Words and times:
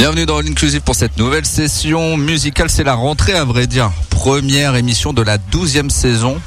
Bienvenue 0.00 0.24
dans 0.24 0.40
l'Inclusive 0.40 0.80
pour 0.80 0.94
cette 0.94 1.18
nouvelle 1.18 1.44
session 1.44 2.16
musicale. 2.16 2.70
C'est 2.70 2.84
la 2.84 2.94
rentrée, 2.94 3.34
à 3.34 3.44
vrai 3.44 3.66
dire. 3.66 3.92
Première 4.08 4.74
émission 4.76 5.12
de 5.12 5.20
la 5.20 5.36
douzième 5.36 5.90
saison 5.90 6.40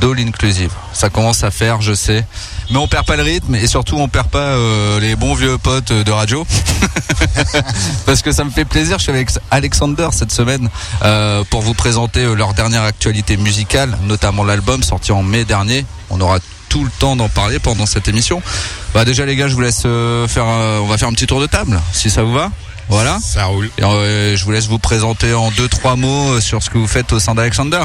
d'All 0.00 0.20
Inclusive. 0.20 0.70
Ça 0.92 1.10
commence 1.10 1.42
à 1.42 1.50
faire, 1.50 1.80
je 1.80 1.92
sais. 1.92 2.24
Mais 2.70 2.76
on 2.76 2.86
perd 2.86 3.04
pas 3.06 3.16
le 3.16 3.24
rythme 3.24 3.56
et 3.56 3.66
surtout 3.66 3.96
on 3.96 4.06
perd 4.06 4.28
pas 4.28 4.38
euh, 4.38 5.00
les 5.00 5.16
bons 5.16 5.34
vieux 5.34 5.58
potes 5.58 5.92
de 5.92 6.12
radio. 6.12 6.46
Parce 8.06 8.22
que 8.22 8.30
ça 8.30 8.44
me 8.44 8.50
fait 8.50 8.64
plaisir. 8.64 8.98
Je 8.98 9.02
suis 9.02 9.12
avec 9.12 9.30
Alexander 9.50 10.06
cette 10.12 10.30
semaine 10.30 10.70
euh, 11.02 11.42
pour 11.50 11.62
vous 11.62 11.74
présenter 11.74 12.20
euh, 12.20 12.34
leur 12.34 12.54
dernière 12.54 12.84
actualité 12.84 13.36
musicale, 13.36 13.98
notamment 14.04 14.44
l'album 14.44 14.84
sorti 14.84 15.10
en 15.10 15.24
mai 15.24 15.44
dernier. 15.44 15.84
On 16.10 16.20
aura 16.20 16.38
tout 16.68 16.84
le 16.84 16.90
temps 17.00 17.16
d'en 17.16 17.28
parler 17.28 17.58
pendant 17.58 17.86
cette 17.86 18.06
émission. 18.06 18.40
Bah 18.94 19.04
déjà 19.04 19.26
les 19.26 19.34
gars, 19.34 19.48
je 19.48 19.54
vous 19.54 19.62
laisse 19.62 19.82
faire, 19.82 20.46
on 20.46 20.86
va 20.86 20.96
faire 20.96 21.08
un 21.08 21.12
petit 21.12 21.26
tour 21.26 21.40
de 21.40 21.46
table, 21.46 21.80
si 21.92 22.08
ça 22.08 22.22
vous 22.22 22.34
va. 22.34 22.52
Voilà. 22.90 23.20
Ça 23.22 23.44
roule. 23.44 23.70
Euh, 23.80 24.36
je 24.36 24.44
vous 24.44 24.50
laisse 24.50 24.66
vous 24.66 24.80
présenter 24.80 25.32
en 25.32 25.52
deux 25.52 25.68
trois 25.68 25.94
mots 25.94 26.32
euh, 26.32 26.40
sur 26.40 26.60
ce 26.60 26.68
que 26.68 26.76
vous 26.76 26.88
faites 26.88 27.12
au 27.12 27.20
sein 27.20 27.36
d'Alexander. 27.36 27.84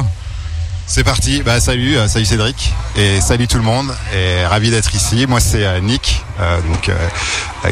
C'est 0.88 1.04
parti. 1.04 1.42
Bah 1.42 1.60
salut, 1.60 1.96
euh, 1.96 2.08
salut 2.08 2.24
Cédric 2.24 2.72
et 2.96 3.20
salut 3.20 3.46
tout 3.46 3.56
le 3.56 3.62
monde. 3.62 3.94
Et 4.12 4.44
ravi 4.44 4.70
d'être 4.70 4.92
ici. 4.96 5.26
Moi 5.28 5.38
c'est 5.38 5.80
Nick, 5.80 6.24
donc 6.68 6.90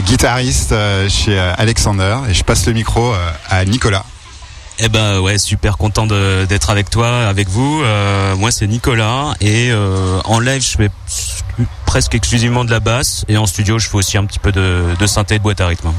guitariste 0.04 0.74
chez 1.08 1.38
Alexander 1.38 2.18
et 2.28 2.34
je 2.34 2.44
passe 2.44 2.66
le 2.66 2.72
micro 2.72 3.12
à 3.50 3.64
Nicolas. 3.64 4.04
Eh 4.78 4.88
ben 4.88 5.20
ouais, 5.20 5.38
super 5.38 5.76
content 5.76 6.06
d'être 6.06 6.70
avec 6.70 6.90
toi, 6.90 7.26
avec 7.28 7.48
vous. 7.48 7.82
moi 8.36 8.50
c'est 8.50 8.66
Nicolas 8.66 9.34
et 9.40 9.72
en 10.24 10.38
live 10.40 10.62
je 10.62 10.76
fais 10.76 10.90
presque 11.86 12.14
exclusivement 12.14 12.64
de 12.64 12.70
la 12.70 12.80
basse 12.80 13.24
et 13.28 13.36
en 13.36 13.46
studio 13.46 13.78
je 13.78 13.88
fais 13.88 13.96
aussi 13.96 14.18
un 14.18 14.24
petit 14.24 14.40
peu 14.40 14.50
de, 14.50 14.86
de 14.98 15.06
synthé 15.06 15.38
de 15.38 15.42
boîte 15.42 15.60
à 15.60 15.68
rythme. 15.68 15.92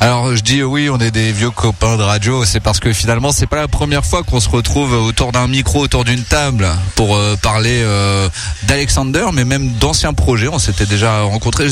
Alors 0.00 0.34
je 0.34 0.42
dis 0.42 0.62
oui, 0.62 0.90
on 0.90 0.98
est 0.98 1.10
des 1.10 1.32
vieux 1.32 1.50
copains 1.50 1.96
de 1.96 2.02
radio, 2.02 2.44
c'est 2.44 2.60
parce 2.60 2.80
que 2.80 2.92
finalement 2.92 3.32
c'est 3.32 3.46
pas 3.46 3.56
la 3.56 3.68
première 3.68 4.04
fois 4.04 4.22
qu'on 4.22 4.40
se 4.40 4.48
retrouve 4.48 4.92
autour 4.92 5.32
d'un 5.32 5.46
micro, 5.46 5.80
autour 5.80 6.04
d'une 6.04 6.22
table 6.22 6.68
pour 6.94 7.16
euh, 7.16 7.36
parler 7.36 7.80
euh, 7.82 8.28
d'Alexander, 8.64 9.26
mais 9.32 9.44
même 9.44 9.70
d'anciens 9.72 10.12
projets. 10.12 10.48
On 10.48 10.58
s'était 10.58 10.86
déjà 10.86 11.22
rencontrés 11.22 11.68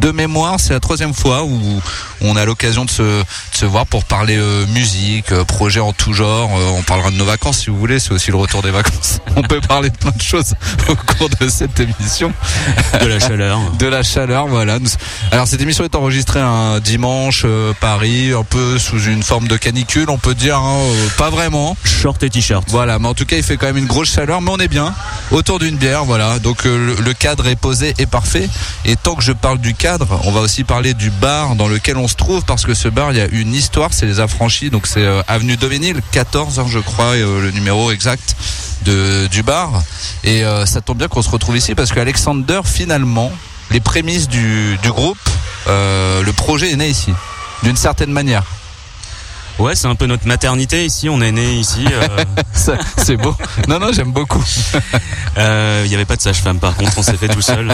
de 0.00 0.10
mémoire, 0.10 0.58
c'est 0.58 0.72
la 0.72 0.80
troisième 0.80 1.14
fois 1.14 1.44
où 1.44 1.80
on 2.20 2.36
a 2.36 2.44
l'occasion 2.44 2.84
de 2.84 2.90
se, 2.90 3.64
voir 3.64 3.86
pour 3.86 4.04
parler 4.04 4.36
euh, 4.36 4.66
musique, 4.68 5.32
euh, 5.32 5.44
projet 5.44 5.80
en 5.80 5.92
tout 5.92 6.12
genre. 6.12 6.50
Euh, 6.54 6.78
on 6.78 6.82
parlera 6.82 7.10
de 7.10 7.16
nos 7.16 7.24
vacances 7.24 7.60
si 7.60 7.70
vous 7.70 7.78
voulez, 7.78 7.98
c'est 7.98 8.12
aussi 8.12 8.30
le 8.30 8.36
retour 8.36 8.62
des 8.62 8.70
vacances. 8.70 9.20
on 9.36 9.42
peut 9.42 9.60
parler 9.60 9.90
de 9.90 9.96
plein 9.96 10.12
de 10.14 10.22
choses 10.22 10.54
au 10.88 10.94
cours 10.94 11.28
de 11.40 11.48
cette 11.48 11.78
émission. 11.80 12.32
De 13.00 13.06
la 13.06 13.18
chaleur. 13.18 13.60
de 13.78 13.86
la 13.86 14.02
chaleur, 14.02 14.46
voilà. 14.46 14.78
Alors 15.30 15.46
cette 15.46 15.60
émission 15.60 15.84
est 15.84 15.94
enregistrée 15.94 16.40
un 16.40 16.80
dimanche, 16.80 17.46
Paris, 17.80 18.32
un 18.32 18.44
peu 18.44 18.78
sous 18.78 19.02
une 19.04 19.22
forme 19.22 19.48
de 19.48 19.56
canicule, 19.56 20.10
on 20.10 20.18
peut 20.18 20.34
dire, 20.34 20.58
hein, 20.58 20.78
pas 21.16 21.30
vraiment. 21.30 21.76
Short 21.84 22.22
et 22.22 22.30
t-shirt. 22.30 22.64
Voilà, 22.68 22.98
mais 22.98 23.08
en 23.08 23.14
tout 23.14 23.24
cas 23.24 23.36
il 23.36 23.42
fait 23.42 23.56
quand 23.56 23.66
même 23.66 23.78
une 23.78 23.86
grosse 23.86 24.12
chaleur, 24.12 24.40
mais 24.40 24.50
on 24.50 24.58
est 24.58 24.68
bien 24.68 24.94
autour 25.30 25.58
d'une 25.58 25.76
bière, 25.76 26.04
voilà. 26.04 26.38
Donc 26.38 26.64
le 26.64 27.12
cadre 27.12 27.46
est 27.46 27.56
posé 27.56 27.94
et 27.98 28.06
parfait. 28.06 28.48
Et 28.84 28.96
tant 28.96 29.14
que 29.14 29.22
je 29.22 29.32
parle 29.32 29.58
du 29.58 29.74
cadre, 29.74 29.83
on 30.24 30.30
va 30.30 30.40
aussi 30.40 30.64
parler 30.64 30.94
du 30.94 31.10
bar 31.10 31.56
dans 31.56 31.68
lequel 31.68 31.98
on 31.98 32.08
se 32.08 32.14
trouve 32.14 32.42
parce 32.44 32.64
que 32.64 32.72
ce 32.72 32.88
bar, 32.88 33.12
il 33.12 33.18
y 33.18 33.20
a 33.20 33.26
une 33.26 33.52
histoire, 33.52 33.92
c'est 33.92 34.06
les 34.06 34.18
affranchis, 34.18 34.70
donc 34.70 34.86
c'est 34.86 35.04
euh, 35.04 35.20
avenue 35.28 35.56
Doménil, 35.56 36.00
14, 36.10 36.58
hein, 36.58 36.64
je 36.68 36.78
crois, 36.78 37.14
euh, 37.16 37.42
le 37.42 37.50
numéro 37.50 37.90
exact 37.90 38.34
de, 38.86 39.26
du 39.26 39.42
bar. 39.42 39.82
Et 40.22 40.42
euh, 40.42 40.64
ça 40.64 40.80
tombe 40.80 40.98
bien 40.98 41.08
qu'on 41.08 41.20
se 41.20 41.28
retrouve 41.28 41.56
ici 41.56 41.74
parce 41.74 41.92
qu'Alexander, 41.92 42.60
finalement, 42.64 43.30
les 43.70 43.80
prémices 43.80 44.26
du, 44.28 44.78
du 44.82 44.90
groupe, 44.90 45.18
le 45.66 46.30
projet 46.32 46.72
est 46.72 46.76
né 46.76 46.88
ici, 46.88 47.12
d'une 47.62 47.76
certaine 47.76 48.10
manière. 48.10 48.44
Ouais, 49.58 49.76
c'est 49.76 49.86
un 49.86 49.94
peu 49.94 50.06
notre 50.06 50.26
maternité 50.26 50.84
ici. 50.84 51.08
On 51.08 51.20
est 51.20 51.30
né 51.30 51.54
ici. 51.54 51.84
c'est 52.96 53.16
beau. 53.16 53.36
Non, 53.68 53.78
non, 53.78 53.92
j'aime 53.92 54.12
beaucoup. 54.12 54.42
Il 55.36 55.88
n'y 55.88 55.94
avait 55.94 56.04
pas 56.06 56.16
de 56.16 56.22
sage-femme. 56.22 56.58
Par 56.58 56.74
contre, 56.74 56.98
on 56.98 57.02
s'est 57.02 57.16
fait 57.16 57.28
tout 57.28 57.42
seul. 57.42 57.72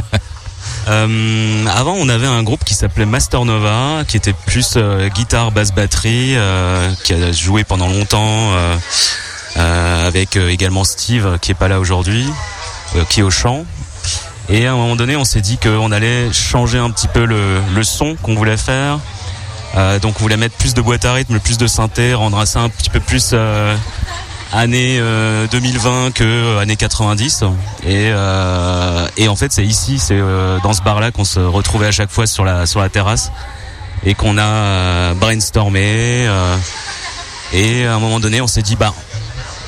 Euh, 0.88 1.66
avant, 1.66 1.94
on 1.94 2.08
avait 2.08 2.26
un 2.26 2.42
groupe 2.42 2.64
qui 2.64 2.74
s'appelait 2.74 3.06
Master 3.06 3.44
Nova, 3.44 4.04
qui 4.06 4.16
était 4.16 4.32
plus 4.32 4.74
euh, 4.76 5.08
guitare, 5.08 5.52
basse, 5.52 5.72
batterie, 5.72 6.34
euh, 6.36 6.90
qui 7.04 7.12
a 7.12 7.32
joué 7.32 7.64
pendant 7.64 7.88
longtemps 7.88 8.52
avec 9.56 10.36
également 10.36 10.84
Steve, 10.84 11.38
qui 11.40 11.50
est 11.50 11.54
pas 11.54 11.68
là 11.68 11.80
aujourd'hui, 11.80 12.26
qui 13.08 13.20
est 13.20 13.22
au 13.22 13.30
chant. 13.30 13.64
Et 14.48 14.66
à 14.66 14.72
un 14.72 14.76
moment 14.76 14.96
donné, 14.96 15.16
on 15.16 15.24
s'est 15.24 15.40
dit 15.40 15.58
qu'on 15.58 15.92
allait 15.92 16.32
changer 16.32 16.78
un 16.78 16.90
petit 16.90 17.08
peu 17.08 17.24
le, 17.24 17.60
le 17.74 17.84
son 17.84 18.16
qu'on 18.16 18.34
voulait 18.34 18.56
faire. 18.56 18.98
donc 20.00 20.16
on 20.18 20.22
voulait 20.22 20.38
mettre 20.38 20.56
plus 20.56 20.74
de 20.74 20.80
boîte 20.80 21.04
à 21.04 21.12
rythme, 21.12 21.38
plus 21.38 21.58
de 21.58 21.66
synthé, 21.66 22.14
rendre 22.14 22.44
ça 22.46 22.60
un 22.60 22.68
petit 22.68 22.90
peu 22.90 23.00
plus 23.00 23.34
année 24.52 24.99
2020 25.50 25.91
euh, 25.91 26.11
que 26.11 26.25
euh, 26.25 26.58
année 26.58 26.76
90 26.76 27.44
et 27.85 28.11
euh, 28.11 29.08
et 29.17 29.29
en 29.29 29.37
fait 29.37 29.52
c'est 29.52 29.64
ici 29.64 29.99
c'est 29.99 30.19
dans 30.62 30.73
ce 30.73 30.82
bar 30.82 31.00
là 31.00 31.11
qu'on 31.11 31.25
se 31.25 31.41
retrouvait 31.41 31.87
à 31.87 31.93
chaque 31.93 32.11
fois 32.11 32.26
sur 32.26 32.44
la 32.44 32.67
sur 32.67 32.81
la 32.81 32.88
terrasse 32.88 33.31
et 34.05 34.14
qu'on 34.14 34.38
a 34.38 35.14
brainstormé 35.14 36.29
et 37.52 37.87
à 37.87 37.94
un 37.94 37.99
moment 37.99 38.20
donné 38.20 38.41
on 38.41 38.47
s'est 38.47 38.62
dit 38.62 38.76
bah 38.76 38.94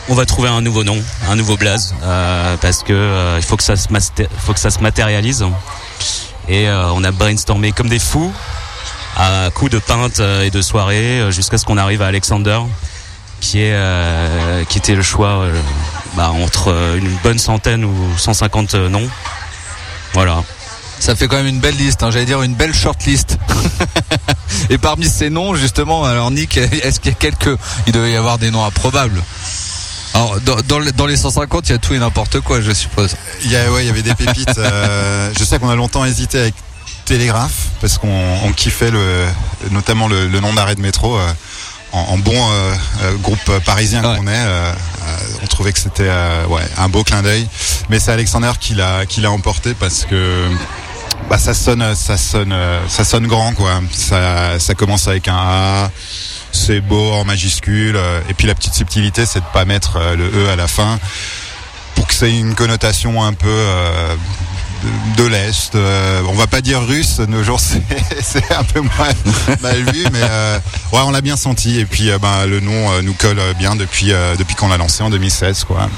on 0.08 0.14
va 0.14 0.26
trouver 0.26 0.49
un 0.49 0.61
nouveau 0.62 0.82
nom, 0.82 1.00
un 1.31 1.37
nouveau 1.37 1.56
blaze, 1.56 1.94
parce 2.61 2.82
que 2.82 3.37
il 3.37 3.43
faut 3.43 3.56
que 3.56 3.62
ça 3.62 3.76
se 3.76 3.87
faut 4.38 4.52
que 4.52 4.58
ça 4.58 4.70
se 4.70 4.81
matérialise. 4.81 5.44
Et 6.49 6.69
on 6.69 7.05
a 7.05 7.12
brainstormé 7.12 7.70
comme 7.70 7.88
des 7.88 8.00
fous, 8.00 8.32
à 9.17 9.50
coups 9.55 9.70
de 9.70 9.79
pinte 9.79 10.19
et 10.19 10.50
de 10.50 10.61
soirée, 10.61 11.31
jusqu'à 11.31 11.56
ce 11.56 11.64
qu'on 11.64 11.79
arrive 11.79 12.02
à 12.02 12.08
Alexander, 12.08 12.58
qui 13.42 13.60
est 13.60 13.74
euh, 13.74 14.64
qui 14.64 14.78
était 14.78 14.94
le 14.94 15.02
choix 15.02 15.40
euh, 15.40 15.60
bah, 16.16 16.30
entre 16.30 16.68
euh, 16.68 16.96
une 16.96 17.14
bonne 17.24 17.38
centaine 17.38 17.84
ou 17.84 17.94
150 18.16 18.74
noms. 18.74 19.08
Voilà. 20.14 20.42
Ça 21.00 21.16
fait 21.16 21.26
quand 21.26 21.36
même 21.36 21.48
une 21.48 21.58
belle 21.58 21.76
liste, 21.76 22.04
hein. 22.04 22.12
j'allais 22.12 22.24
dire 22.24 22.42
une 22.42 22.54
belle 22.54 22.72
short 22.72 23.04
list. 23.04 23.36
et 24.70 24.78
parmi 24.78 25.06
ces 25.06 25.30
noms, 25.30 25.56
justement, 25.56 26.04
alors 26.04 26.30
Nick, 26.30 26.56
est-ce 26.56 27.00
qu'il 27.00 27.10
y 27.10 27.14
a 27.14 27.18
quelques, 27.18 27.58
il 27.88 27.92
devait 27.92 28.12
y 28.12 28.16
avoir 28.16 28.38
des 28.38 28.52
noms 28.52 28.64
improbables? 28.64 29.20
Alors 30.14 30.38
dans, 30.42 30.80
dans, 30.96 31.06
les 31.06 31.16
150, 31.16 31.68
il 31.68 31.72
y 31.72 31.74
a 31.74 31.78
tout 31.78 31.94
et 31.94 31.98
n'importe 31.98 32.38
quoi, 32.40 32.60
je 32.60 32.70
suppose. 32.70 33.16
Il 33.44 33.50
y 33.50 33.56
a, 33.56 33.72
ouais, 33.72 33.82
il 33.82 33.86
y 33.86 33.90
avait 33.90 34.02
des 34.02 34.14
pépites. 34.14 34.54
je 34.56 35.44
sais 35.44 35.58
qu'on 35.58 35.70
a 35.70 35.74
longtemps 35.74 36.04
hésité 36.04 36.38
avec 36.38 36.54
Télégraphe 37.06 37.70
parce 37.80 37.98
qu'on 37.98 38.52
kiffait 38.54 38.92
le, 38.92 39.26
notamment 39.72 40.06
le, 40.06 40.28
nom 40.38 40.52
d'arrêt 40.52 40.76
de 40.76 40.82
métro 40.82 41.18
en, 41.92 42.18
bon 42.18 42.32
euh, 42.34 42.74
euh, 43.02 43.16
groupe 43.18 43.58
parisien 43.64 44.02
qu'on 44.02 44.26
est, 44.26 44.34
euh, 44.34 44.72
on 45.42 45.46
trouvait 45.46 45.72
que 45.72 45.78
c'était 45.78 46.10
ouais, 46.48 46.62
un 46.78 46.88
beau 46.88 47.04
clin 47.04 47.22
d'œil. 47.22 47.46
Mais 47.88 48.00
c'est 48.00 48.12
Alexander 48.12 48.52
qui 48.58 48.74
l'a 48.74 49.06
qui 49.06 49.20
l'a 49.20 49.30
emporté 49.30 49.74
parce 49.74 50.04
que 50.04 50.48
bah, 51.28 51.38
ça 51.38 51.54
sonne 51.54 51.94
ça 51.94 52.16
sonne 52.16 52.54
ça 52.88 53.04
sonne 53.04 53.26
grand 53.26 53.52
quoi. 53.52 53.80
Ça 53.92 54.58
ça 54.58 54.74
commence 54.74 55.08
avec 55.08 55.28
un 55.28 55.36
A. 55.36 55.90
C'est 56.52 56.80
beau 56.80 57.12
en 57.12 57.24
majuscule 57.24 57.98
et 58.28 58.34
puis 58.34 58.46
la 58.46 58.54
petite 58.54 58.74
subtilité 58.74 59.24
c'est 59.24 59.40
de 59.40 59.44
pas 59.52 59.64
mettre 59.64 59.98
le 60.16 60.26
E 60.26 60.50
à 60.50 60.56
la 60.56 60.68
fin 60.68 60.98
pour 61.94 62.06
que 62.06 62.24
ait 62.24 62.38
une 62.38 62.54
connotation 62.54 63.24
un 63.24 63.32
peu 63.32 63.66
de, 65.17 65.25
l'Est. 65.25 65.75
Euh, 65.75 66.23
on 66.29 66.34
va 66.34 66.46
pas 66.46 66.61
dire 66.61 66.82
russe, 66.82 67.20
nos 67.20 67.43
jours 67.43 67.61
c'est 68.20 68.52
un 68.52 68.64
peu 68.64 68.81
moins 68.81 69.08
mal 69.62 69.82
vu, 69.93 70.05
mais 70.12 70.20
euh, 70.23 70.58
ouais, 70.93 71.00
on 71.05 71.11
l'a 71.11 71.20
bien 71.20 71.37
senti. 71.37 71.79
Et 71.79 71.87
puis 71.87 72.11
euh, 72.11 72.19
bah, 72.19 72.46
le 72.46 72.61
nom 72.61 73.02
nous 73.02 73.14
colle 73.14 73.40
bien 73.58 73.76
depuis, 73.76 74.12
depuis 74.38 74.55
qu'on 74.55 74.69
l'a 74.69 74.76
lancé 74.76 75.02
en 75.02 75.11
2016. 75.11 75.64
Quoi. 75.64 75.88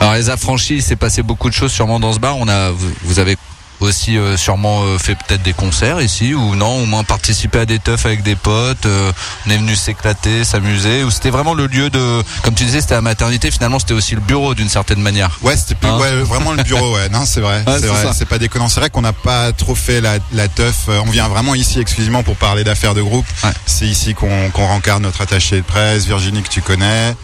Alors 0.00 0.14
les 0.14 0.30
affranchis, 0.30 0.76
il 0.76 0.82
s'est 0.82 0.96
passé 0.96 1.22
beaucoup 1.22 1.48
de 1.48 1.54
choses 1.54 1.72
sûrement 1.72 2.00
dans 2.00 2.12
ce 2.12 2.18
bar. 2.18 2.36
On 2.38 2.48
a, 2.48 2.70
vous 3.02 3.18
avez 3.18 3.36
aussi 3.80 4.16
euh, 4.16 4.36
sûrement 4.36 4.82
euh, 4.82 4.98
fait 4.98 5.14
peut-être 5.14 5.42
des 5.42 5.52
concerts 5.52 6.00
ici 6.00 6.34
ou 6.34 6.54
non, 6.54 6.82
au 6.82 6.86
moins 6.86 7.04
participer 7.04 7.60
à 7.60 7.66
des 7.66 7.78
teufs 7.78 8.06
avec 8.06 8.22
des 8.22 8.36
potes. 8.36 8.86
Euh, 8.86 9.12
on 9.46 9.50
est 9.50 9.56
venu 9.56 9.74
s'éclater, 9.76 10.44
s'amuser. 10.44 11.04
Ou 11.04 11.10
c'était 11.10 11.30
vraiment 11.30 11.54
le 11.54 11.66
lieu 11.66 11.90
de, 11.90 12.22
comme 12.42 12.54
tu 12.54 12.64
disais, 12.64 12.80
c'était 12.80 12.94
la 12.94 13.02
maternité. 13.02 13.50
Finalement, 13.50 13.78
c'était 13.78 13.94
aussi 13.94 14.14
le 14.14 14.20
bureau 14.20 14.54
d'une 14.54 14.68
certaine 14.68 15.00
manière. 15.00 15.38
Ouais, 15.42 15.56
c'était 15.56 15.86
hein 15.86 15.98
ouais, 15.98 16.22
vraiment 16.22 16.52
le 16.52 16.62
bureau. 16.62 16.94
Ouais, 16.94 17.08
non, 17.08 17.24
c'est 17.24 17.40
vrai, 17.40 17.64
c'est 17.80 17.86
vrai. 17.86 18.06
C'est 18.14 18.28
pas 18.28 18.38
déconnant. 18.38 18.68
C'est 18.68 18.80
vrai 18.80 18.90
qu'on 18.90 19.02
n'a 19.02 19.12
pas 19.12 19.52
trop 19.52 19.74
fait 19.74 20.00
la, 20.00 20.18
la 20.32 20.48
teuf. 20.48 20.88
On 20.88 21.10
vient 21.10 21.28
vraiment 21.28 21.54
ici 21.54 21.80
exclusivement 21.80 22.22
pour 22.22 22.36
parler 22.36 22.64
d'affaires 22.64 22.94
de 22.94 23.02
groupe. 23.02 23.26
C'est 23.66 23.86
ici 23.86 24.14
qu'on 24.14 24.50
qu'on 24.50 24.66
rencarde 24.66 25.02
notre 25.02 25.20
attaché 25.22 25.56
de 25.56 25.62
presse, 25.62 26.06
Virginie 26.06 26.42
que 26.42 26.48
tu 26.48 26.62
connais. 26.62 27.14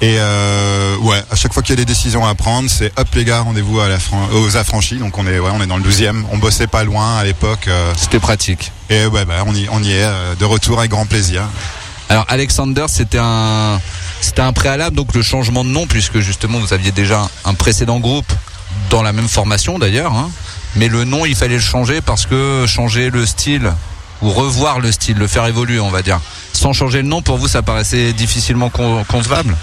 Et 0.00 0.16
euh, 0.18 0.96
ouais, 0.98 1.22
à 1.30 1.36
chaque 1.36 1.52
fois 1.52 1.62
qu'il 1.62 1.70
y 1.70 1.78
a 1.78 1.84
des 1.84 1.84
décisions 1.84 2.26
à 2.26 2.34
prendre, 2.34 2.68
c'est 2.68 2.92
hop 2.98 3.08
les 3.14 3.24
gars, 3.24 3.40
rendez-vous 3.40 3.80
à 3.80 3.88
la 3.88 3.98
aux 4.34 4.56
affranchis. 4.56 4.96
Donc 4.96 5.18
on 5.18 5.26
est, 5.26 5.38
ouais, 5.38 5.50
on 5.52 5.62
est 5.62 5.66
dans 5.66 5.76
le 5.76 5.81
12e. 5.82 6.24
On 6.30 6.38
bossait 6.38 6.66
pas 6.66 6.84
loin 6.84 7.16
à 7.16 7.24
l'époque. 7.24 7.66
Euh. 7.68 7.92
C'était 7.96 8.20
pratique. 8.20 8.72
Et 8.90 9.06
ouais, 9.06 9.24
bah, 9.24 9.44
on, 9.46 9.54
y, 9.54 9.68
on 9.70 9.82
y 9.82 9.92
est, 9.92 10.04
euh, 10.04 10.34
de 10.34 10.44
retour 10.44 10.78
avec 10.78 10.90
grand 10.90 11.06
plaisir. 11.06 11.42
Alors 12.08 12.26
Alexander, 12.28 12.84
c'était 12.88 13.20
un, 13.20 13.80
c'était 14.20 14.42
un 14.42 14.52
préalable, 14.52 14.94
donc 14.96 15.14
le 15.14 15.22
changement 15.22 15.64
de 15.64 15.70
nom, 15.70 15.86
puisque 15.86 16.20
justement 16.20 16.58
vous 16.58 16.74
aviez 16.74 16.92
déjà 16.92 17.28
un 17.44 17.54
précédent 17.54 18.00
groupe 18.00 18.30
dans 18.90 19.02
la 19.02 19.12
même 19.12 19.28
formation 19.28 19.78
d'ailleurs. 19.78 20.12
Hein. 20.12 20.30
Mais 20.76 20.88
le 20.88 21.04
nom, 21.04 21.24
il 21.24 21.34
fallait 21.34 21.54
le 21.54 21.60
changer 21.60 22.00
parce 22.00 22.26
que 22.26 22.64
changer 22.66 23.10
le 23.10 23.24
style 23.24 23.72
ou 24.20 24.30
revoir 24.30 24.78
le 24.78 24.92
style, 24.92 25.16
le 25.16 25.26
faire 25.26 25.46
évoluer, 25.46 25.80
on 25.80 25.90
va 25.90 26.02
dire. 26.02 26.20
Sans 26.52 26.72
changer 26.72 27.02
le 27.02 27.08
nom, 27.08 27.22
pour 27.22 27.38
vous, 27.38 27.48
ça 27.48 27.62
paraissait 27.62 28.12
difficilement 28.12 28.70
concevable 28.70 29.56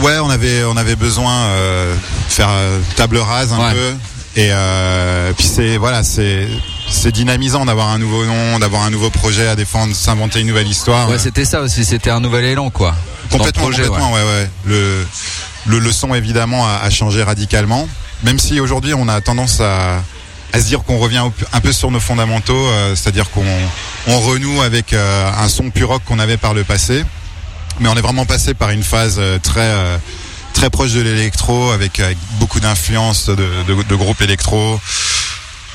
Ouais, 0.00 0.18
on 0.18 0.30
avait 0.30 0.62
on 0.64 0.76
avait 0.76 0.96
besoin 0.96 1.32
euh, 1.32 1.94
de 1.94 2.32
faire 2.32 2.48
table 2.96 3.18
rase 3.18 3.52
un 3.52 3.72
peu 3.72 3.94
et 4.36 4.50
euh, 4.52 5.32
puis 5.36 5.46
c'est 5.46 5.76
voilà, 5.76 6.02
c'est 6.02 6.48
c'est 6.88 7.12
dynamisant 7.12 7.64
d'avoir 7.64 7.88
un 7.88 7.98
nouveau 7.98 8.24
nom, 8.24 8.58
d'avoir 8.58 8.82
un 8.82 8.90
nouveau 8.90 9.10
projet 9.10 9.48
à 9.48 9.56
défendre, 9.56 9.94
s'inventer 9.94 10.40
une 10.40 10.46
nouvelle 10.46 10.68
histoire. 10.68 11.08
Ouais, 11.08 11.18
c'était 11.18 11.44
ça 11.44 11.60
aussi, 11.60 11.84
c'était 11.84 12.10
un 12.10 12.20
nouvel 12.20 12.44
élan 12.44 12.70
quoi. 12.70 12.94
Complètement, 13.30 13.64
complètement, 13.64 14.12
ouais. 14.12 14.22
ouais, 14.22 14.50
Le, 14.64 15.06
le, 15.66 15.78
le 15.78 15.92
son 15.92 16.14
évidemment 16.14 16.66
a, 16.66 16.80
a, 16.82 16.90
changé 16.90 17.22
radicalement, 17.22 17.88
même 18.24 18.38
si 18.38 18.58
aujourd'hui 18.58 18.92
on 18.94 19.08
a 19.08 19.20
tendance 19.20 19.60
à 19.60 20.00
à 20.52 20.60
se 20.60 20.66
dire 20.66 20.82
qu'on 20.82 20.98
revient 20.98 21.22
un 21.52 21.60
peu 21.60 21.72
sur 21.72 21.90
nos 21.90 22.00
fondamentaux, 22.00 22.66
euh, 22.66 22.94
c'est-à-dire 22.94 23.30
qu'on 23.30 23.44
on 24.06 24.20
renoue 24.20 24.62
avec 24.62 24.92
euh, 24.92 25.30
un 25.38 25.48
son 25.48 25.70
plus 25.70 25.84
rock 25.84 26.02
qu'on 26.04 26.18
avait 26.18 26.36
par 26.36 26.54
le 26.54 26.64
passé, 26.64 27.04
mais 27.78 27.88
on 27.88 27.94
est 27.94 28.00
vraiment 28.00 28.26
passé 28.26 28.54
par 28.54 28.70
une 28.70 28.82
phase 28.82 29.16
euh, 29.18 29.38
très 29.38 29.72
très 30.60 30.68
proche 30.68 30.92
de 30.92 31.00
l'électro, 31.00 31.70
avec, 31.70 32.02
beaucoup 32.38 32.60
d'influence 32.60 33.30
de, 33.30 33.48
de, 33.66 33.94
groupes 33.96 34.20
électro 34.20 34.78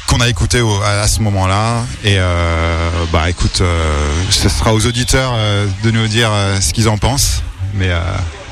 qu'on 0.05 0.21
a 0.21 0.29
écouté 0.29 0.61
à, 0.85 1.07
ce 1.07 1.21
moment-là. 1.21 1.83
Et 2.03 2.17
euh, 2.19 2.91
bah 3.11 3.27
écoute, 3.27 3.61
euh, 3.61 4.13
ce 4.29 4.47
sera 4.47 4.75
aux 4.75 4.85
auditeurs 4.85 5.33
euh, 5.35 5.65
de 5.83 5.89
nous 5.89 6.07
dire 6.07 6.29
ce 6.61 6.71
qu'ils 6.71 6.87
en 6.87 6.99
pensent, 6.99 7.41
mais 7.73 7.89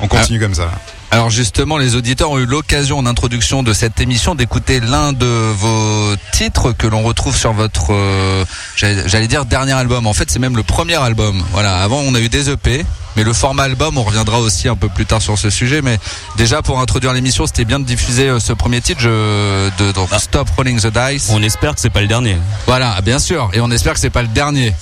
on 0.00 0.08
continue 0.08 0.40
comme 0.40 0.56
ça. 0.56 0.72
Alors 1.12 1.30
justement, 1.30 1.78
les 1.78 1.94
auditeurs 1.94 2.32
ont 2.32 2.38
eu 2.40 2.46
l'occasion 2.46 2.98
en 2.98 3.06
introduction 3.06 3.62
de 3.62 3.72
cette 3.72 4.00
émission 4.00 4.34
d'écouter 4.34 4.80
l'un 4.80 5.12
de 5.12 5.52
vos 5.52 6.16
titres 6.32 6.72
que 6.72 6.88
l'on 6.88 7.04
retrouve 7.04 7.36
sur 7.36 7.52
votre, 7.52 7.94
j'allais 8.74 9.28
dire 9.28 9.44
dernier 9.44 9.74
album. 9.74 10.08
En 10.08 10.14
fait, 10.14 10.28
c'est 10.32 10.40
même 10.40 10.56
le 10.56 10.64
premier 10.64 10.96
album. 10.96 11.44
Voilà. 11.52 11.76
Avant, 11.76 12.00
on 12.00 12.12
a 12.16 12.18
eu 12.18 12.28
des 12.28 12.50
EP. 12.50 12.84
Mais 13.16 13.24
le 13.24 13.32
format 13.32 13.64
album, 13.64 13.96
on 13.98 14.02
reviendra 14.02 14.40
aussi 14.40 14.68
un 14.68 14.76
peu 14.76 14.88
plus 14.88 15.06
tard 15.06 15.22
sur 15.22 15.38
ce 15.38 15.50
sujet. 15.50 15.82
Mais 15.82 15.98
déjà 16.36 16.62
pour 16.62 16.80
introduire 16.80 17.12
l'émission, 17.12 17.46
c'était 17.46 17.64
bien 17.64 17.78
de 17.78 17.84
diffuser 17.84 18.28
euh, 18.28 18.40
ce 18.40 18.52
premier 18.52 18.80
titre 18.80 19.04
de 19.04 19.92
donc 19.92 20.08
ah. 20.12 20.18
Stop 20.18 20.48
Rolling 20.56 20.80
the 20.80 20.86
Dice. 20.86 21.30
On 21.30 21.42
espère 21.42 21.74
que 21.74 21.80
c'est 21.80 21.90
pas 21.90 22.00
le 22.00 22.08
dernier. 22.08 22.36
Voilà, 22.66 23.00
bien 23.02 23.18
sûr, 23.18 23.50
et 23.52 23.60
on 23.60 23.70
espère 23.70 23.94
que 23.94 24.00
c'est 24.00 24.10
pas 24.10 24.22
le 24.22 24.28
dernier. 24.28 24.74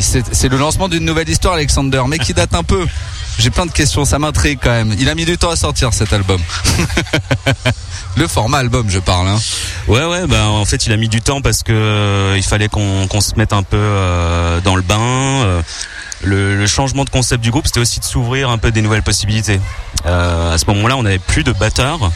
C'est 0.00 0.48
le 0.48 0.56
lancement 0.58 0.88
d'une 0.88 1.04
nouvelle 1.04 1.28
histoire, 1.28 1.54
Alexander, 1.54 2.02
mais 2.08 2.18
qui 2.18 2.34
date 2.34 2.54
un 2.54 2.64
peu. 2.64 2.84
J'ai 3.38 3.50
plein 3.50 3.66
de 3.66 3.72
questions, 3.72 4.04
ça 4.04 4.18
m'intrigue 4.18 4.58
quand 4.62 4.70
même. 4.70 4.94
Il 4.98 5.08
a 5.08 5.14
mis 5.14 5.24
du 5.24 5.38
temps 5.38 5.50
à 5.50 5.56
sortir 5.56 5.92
cet 5.92 6.12
album. 6.12 6.40
le 8.16 8.28
format 8.28 8.58
album, 8.58 8.88
je 8.88 8.98
parle. 8.98 9.28
Hein. 9.28 9.38
Ouais, 9.88 10.04
ouais. 10.04 10.26
Bah 10.26 10.46
en 10.46 10.64
fait, 10.64 10.86
il 10.86 10.92
a 10.92 10.96
mis 10.96 11.08
du 11.08 11.20
temps 11.20 11.40
parce 11.40 11.62
que 11.62 11.72
euh, 11.72 12.34
il 12.36 12.44
fallait 12.44 12.68
qu'on 12.68 13.20
se 13.20 13.34
mette 13.36 13.52
un 13.52 13.62
peu 13.62 13.76
euh, 13.76 14.60
dans 14.60 14.76
le 14.76 14.82
bain 14.82 15.62
le, 16.24 16.66
changement 16.66 17.04
de 17.04 17.10
concept 17.10 17.42
du 17.42 17.50
groupe, 17.50 17.66
c'était 17.66 17.80
aussi 17.80 18.00
de 18.00 18.04
s'ouvrir 18.04 18.50
un 18.50 18.58
peu 18.58 18.70
des 18.70 18.82
nouvelles 18.82 19.02
possibilités. 19.02 19.60
Euh, 20.06 20.54
à 20.54 20.58
ce 20.58 20.66
moment-là, 20.66 20.96
on 20.96 21.02
n'avait 21.02 21.18
plus 21.18 21.44
de 21.44 21.52
batteurs 21.52 22.10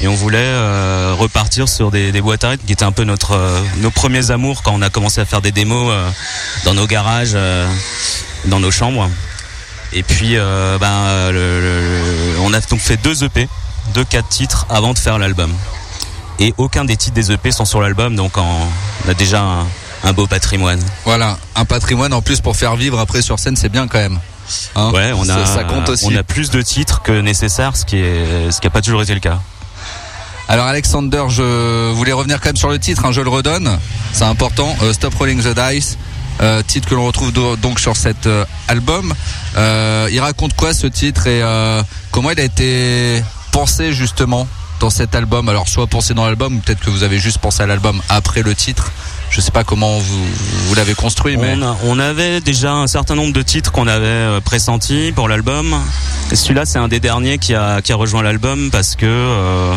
et 0.00 0.08
on 0.08 0.14
voulait 0.14 0.38
euh, 0.40 1.14
repartir 1.18 1.68
sur 1.68 1.90
des, 1.90 2.12
boîtes 2.20 2.44
à 2.44 2.50
rythme 2.50 2.66
qui 2.66 2.72
étaient 2.72 2.84
un 2.84 2.92
peu 2.92 3.04
euh, 3.06 3.60
nos 3.78 3.90
premiers 3.90 4.30
amours 4.30 4.62
quand 4.62 4.72
on 4.74 4.82
a 4.82 4.90
commencé 4.90 5.20
à 5.20 5.24
faire 5.24 5.42
des 5.42 5.52
démos 5.52 5.92
dans 6.64 6.74
nos 6.74 6.86
garages, 6.86 7.36
dans 8.46 8.60
nos 8.60 8.70
chambres. 8.70 9.08
Et 9.92 10.02
puis, 10.02 10.36
ben, 10.36 11.32
on 12.40 12.54
a 12.54 12.60
donc 12.60 12.80
fait 12.80 12.96
deux 12.96 13.24
EP, 13.24 13.48
deux 13.94 14.04
quatre 14.04 14.28
titres 14.28 14.66
avant 14.70 14.92
de 14.94 14.98
faire 14.98 15.18
l'album. 15.18 15.52
Et 16.38 16.54
aucun 16.56 16.86
des 16.86 16.96
titres 16.96 17.14
des 17.14 17.32
EP 17.32 17.50
sont 17.50 17.66
sur 17.66 17.82
l'album, 17.82 18.16
donc 18.16 18.38
on 18.38 19.10
a 19.10 19.14
déjà 19.14 19.66
un 20.04 20.12
beau 20.12 20.26
patrimoine. 20.26 20.80
Voilà, 21.04 21.38
un 21.56 21.64
patrimoine 21.64 22.12
en 22.12 22.22
plus 22.22 22.40
pour 22.40 22.56
faire 22.56 22.76
vivre 22.76 22.98
après 22.98 23.22
sur 23.22 23.38
scène, 23.38 23.56
c'est 23.56 23.68
bien 23.68 23.88
quand 23.88 23.98
même. 23.98 24.18
Hein 24.74 24.90
ouais, 24.92 25.12
on 25.14 25.28
a, 25.28 25.46
ça, 25.46 25.64
compte 25.64 25.88
aussi. 25.88 26.06
on 26.06 26.16
a 26.16 26.22
plus 26.22 26.50
de 26.50 26.60
titres 26.62 27.02
que 27.02 27.20
nécessaire, 27.20 27.76
ce 27.76 27.84
qui 27.84 27.98
est, 27.98 28.50
ce 28.50 28.60
qui 28.60 28.66
a 28.66 28.70
pas 28.70 28.82
toujours 28.82 29.02
été 29.02 29.14
le 29.14 29.20
cas. 29.20 29.38
Alors 30.48 30.66
Alexander, 30.66 31.24
je 31.28 31.92
voulais 31.92 32.12
revenir 32.12 32.40
quand 32.40 32.48
même 32.48 32.56
sur 32.56 32.70
le 32.70 32.78
titre, 32.80 33.04
hein, 33.04 33.12
je 33.12 33.20
le 33.20 33.28
redonne, 33.28 33.78
c'est 34.12 34.24
important. 34.24 34.74
Euh, 34.82 34.92
Stop 34.92 35.14
Rolling 35.14 35.40
the 35.40 35.54
Dice, 35.54 35.96
euh, 36.42 36.62
titre 36.66 36.88
que 36.88 36.96
l'on 36.96 37.06
retrouve 37.06 37.32
donc 37.32 37.78
sur 37.78 37.96
cet 37.96 38.26
euh, 38.26 38.44
album. 38.66 39.14
il 39.56 40.18
raconte 40.18 40.54
quoi 40.56 40.74
ce 40.74 40.88
titre 40.88 41.28
et 41.28 41.40
comment 42.10 42.32
il 42.32 42.40
a 42.40 42.42
été 42.42 43.22
pensé 43.52 43.92
justement 43.92 44.48
dans 44.80 44.90
cet 44.90 45.14
album? 45.14 45.48
Alors 45.48 45.68
soit 45.68 45.86
pensé 45.86 46.14
dans 46.14 46.26
l'album, 46.26 46.56
ou 46.56 46.58
peut-être 46.58 46.80
que 46.80 46.90
vous 46.90 47.04
avez 47.04 47.20
juste 47.20 47.38
pensé 47.38 47.62
à 47.62 47.66
l'album 47.66 48.02
après 48.08 48.42
le 48.42 48.56
titre. 48.56 48.90
Je 49.30 49.40
sais 49.40 49.52
pas 49.52 49.64
comment 49.64 49.98
vous, 49.98 50.24
vous 50.66 50.74
l'avez 50.74 50.94
construit, 50.94 51.36
mais 51.36 51.56
on, 51.84 51.98
avait 51.98 52.40
déjà 52.40 52.72
un 52.72 52.86
certain 52.86 53.14
nombre 53.14 53.32
de 53.32 53.42
titres 53.42 53.70
qu'on 53.72 53.86
avait 53.86 54.40
pressentis 54.44 55.12
pour 55.14 55.28
l'album. 55.28 55.76
Celui-là, 56.32 56.66
c'est 56.66 56.78
un 56.78 56.88
des 56.88 57.00
derniers 57.00 57.38
qui 57.38 57.54
a, 57.54 57.80
qui 57.80 57.92
a 57.92 57.96
rejoint 57.96 58.22
l'album 58.22 58.70
parce 58.70 58.96
que 58.96 59.76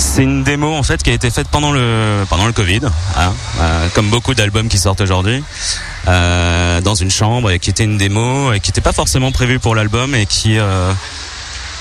c'est 0.00 0.22
une 0.22 0.42
démo 0.42 0.74
en 0.74 0.82
fait 0.82 1.02
qui 1.02 1.10
a 1.10 1.12
été 1.12 1.30
faite 1.30 1.48
pendant 1.48 1.72
le 1.72 2.24
pendant 2.28 2.46
le 2.46 2.52
Covid, 2.52 2.80
hein, 3.16 3.32
euh, 3.60 3.88
comme 3.94 4.08
beaucoup 4.08 4.34
d'albums 4.34 4.68
qui 4.68 4.78
sortent 4.78 5.02
aujourd'hui, 5.02 5.44
euh, 6.08 6.80
dans 6.80 6.94
une 6.94 7.10
chambre 7.10 7.50
et 7.50 7.58
qui 7.58 7.70
était 7.70 7.84
une 7.84 7.98
démo 7.98 8.52
et 8.52 8.60
qui 8.60 8.70
n'était 8.70 8.80
pas 8.80 8.92
forcément 8.92 9.30
prévue 9.30 9.58
pour 9.58 9.74
l'album 9.74 10.14
et 10.14 10.26
qui 10.26 10.58
euh, 10.58 10.90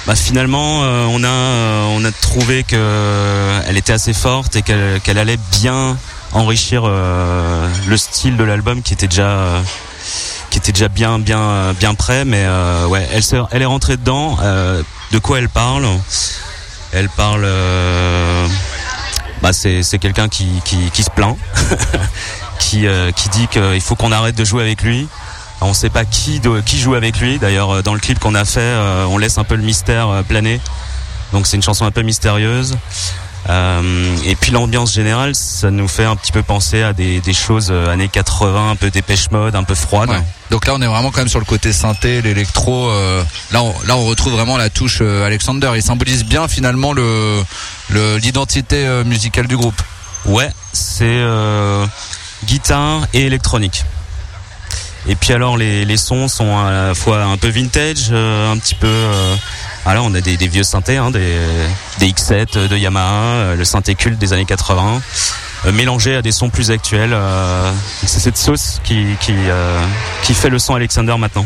bah, 0.05 0.15
finalement 0.15 0.81
on 0.81 1.23
a 1.23 1.85
on 1.95 2.03
a 2.03 2.11
trouvé 2.11 2.63
que 2.63 3.61
elle 3.67 3.77
était 3.77 3.93
assez 3.93 4.13
forte 4.13 4.57
et 4.57 4.61
qu'elle 4.61 5.17
allait 5.17 5.39
bien 5.61 5.97
enrichir 6.33 6.87
le 6.87 7.97
style 7.97 8.37
de 8.37 8.43
l'album 8.43 8.81
qui 8.81 8.93
était 8.93 9.07
déjà 9.07 9.61
qui 10.49 10.57
était 10.57 10.71
déjà 10.71 10.87
bien 10.87 11.19
bien 11.19 11.73
bien 11.79 11.95
prêt 11.95 12.25
mais 12.25 12.45
ouais 12.89 13.07
elle 13.51 13.61
est 13.61 13.65
rentrée 13.65 13.97
dedans 13.97 14.37
de 15.11 15.17
quoi 15.17 15.39
elle 15.39 15.49
parle? 15.49 15.87
Elle 16.91 17.09
parle. 17.09 17.43
Euh, 17.45 18.47
bah 19.41 19.53
c'est 19.53 19.99
quelqu'un 19.99 20.27
qui, 20.27 20.47
qui, 20.65 21.03
se 21.03 21.09
plaint, 21.09 21.37
qui, 22.59 22.87
euh, 22.87 23.11
qui 23.11 23.29
dit 23.29 23.47
qu'il 23.47 23.81
faut 23.81 23.95
qu'on 23.95 24.11
arrête 24.11 24.35
de 24.35 24.43
jouer 24.43 24.63
avec 24.63 24.81
lui. 24.81 25.07
On 25.61 25.69
ne 25.69 25.73
sait 25.73 25.89
pas 25.89 26.05
qui, 26.05 26.41
qui 26.65 26.79
joue 26.79 26.95
avec 26.95 27.19
lui. 27.19 27.39
D'ailleurs, 27.39 27.77
euh, 27.77 27.81
dans 27.81 27.93
le 27.93 27.99
clip 27.99 28.19
qu'on 28.19 28.35
a 28.35 28.45
fait, 28.45 28.75
on 29.09 29.17
laisse 29.17 29.37
un 29.37 29.43
peu 29.43 29.55
le 29.55 29.63
mystère 29.63 30.23
planer. 30.27 30.59
Donc 31.31 31.47
c'est 31.47 31.57
une 31.57 31.63
chanson 31.63 31.85
un 31.85 31.91
peu 31.91 32.01
mystérieuse. 32.01 32.77
Euh, 33.47 34.17
et 34.25 34.35
puis 34.35 34.51
l'ambiance 34.51 34.93
générale, 34.93 35.33
ça 35.33 35.71
nous 35.71 35.87
fait 35.87 36.03
un 36.03 36.15
petit 36.15 36.31
peu 36.31 36.43
penser 36.43 36.81
à 36.83 36.93
des, 36.93 37.21
des 37.21 37.33
choses 37.33 37.69
euh, 37.71 37.91
années 37.91 38.09
80, 38.09 38.71
un 38.71 38.75
peu 38.75 38.89
dépêche 38.89 39.31
mode, 39.31 39.55
un 39.55 39.63
peu 39.63 39.75
froide. 39.75 40.09
Donc 40.51 40.65
là, 40.65 40.73
on 40.75 40.81
est 40.81 40.87
vraiment 40.87 41.11
quand 41.11 41.19
même 41.19 41.29
sur 41.29 41.39
le 41.39 41.45
côté 41.45 41.71
synthé, 41.71 42.21
l'électro. 42.21 42.89
Euh, 42.89 43.23
là, 43.51 43.63
on, 43.63 43.73
là, 43.87 43.95
on 43.95 44.05
retrouve 44.05 44.33
vraiment 44.33 44.57
la 44.57 44.69
touche 44.69 45.01
Alexander. 45.01 45.71
Il 45.75 45.83
symbolise 45.83 46.25
bien 46.25 46.47
finalement 46.47 46.93
le 46.93 47.43
l'identité 47.91 48.87
musicale 49.05 49.47
du 49.47 49.57
groupe. 49.57 49.81
Ouais, 50.25 50.49
c'est 50.73 51.23
guitare 52.45 53.07
et 53.13 53.21
électronique. 53.21 53.83
Et 55.07 55.15
puis 55.15 55.33
alors 55.33 55.57
les, 55.57 55.85
les 55.85 55.97
sons 55.97 56.27
sont 56.27 56.57
à 56.57 56.71
la 56.71 56.95
fois 56.95 57.23
un 57.23 57.37
peu 57.37 57.47
vintage, 57.49 58.11
un 58.11 58.57
petit 58.57 58.75
peu 58.75 59.05
alors 59.85 60.05
on 60.05 60.13
a 60.13 60.21
des, 60.21 60.35
vieux 60.47 60.63
synthés, 60.63 60.97
hein, 60.97 61.09
des, 61.09 61.39
X7 61.99 62.67
de 62.67 62.77
Yamaha, 62.77 63.13
euh, 63.13 63.55
le 63.55 63.63
synthé 63.65 63.95
culte 63.95 64.19
des 64.19 64.33
années 64.33 64.45
80, 64.45 65.01
euh, 65.65 65.71
mélangé 65.71 66.15
à 66.15 66.21
des 66.21 66.31
sons 66.31 66.49
plus 66.49 66.69
actuels. 66.69 67.11
Euh, 67.13 67.71
c'est 68.05 68.19
cette 68.19 68.37
sauce 68.37 68.81
qui, 68.83 69.05
qui, 69.19 70.33
fait 70.33 70.49
le 70.49 70.59
son 70.59 70.75
Alexander 70.75 71.15
maintenant. 71.17 71.45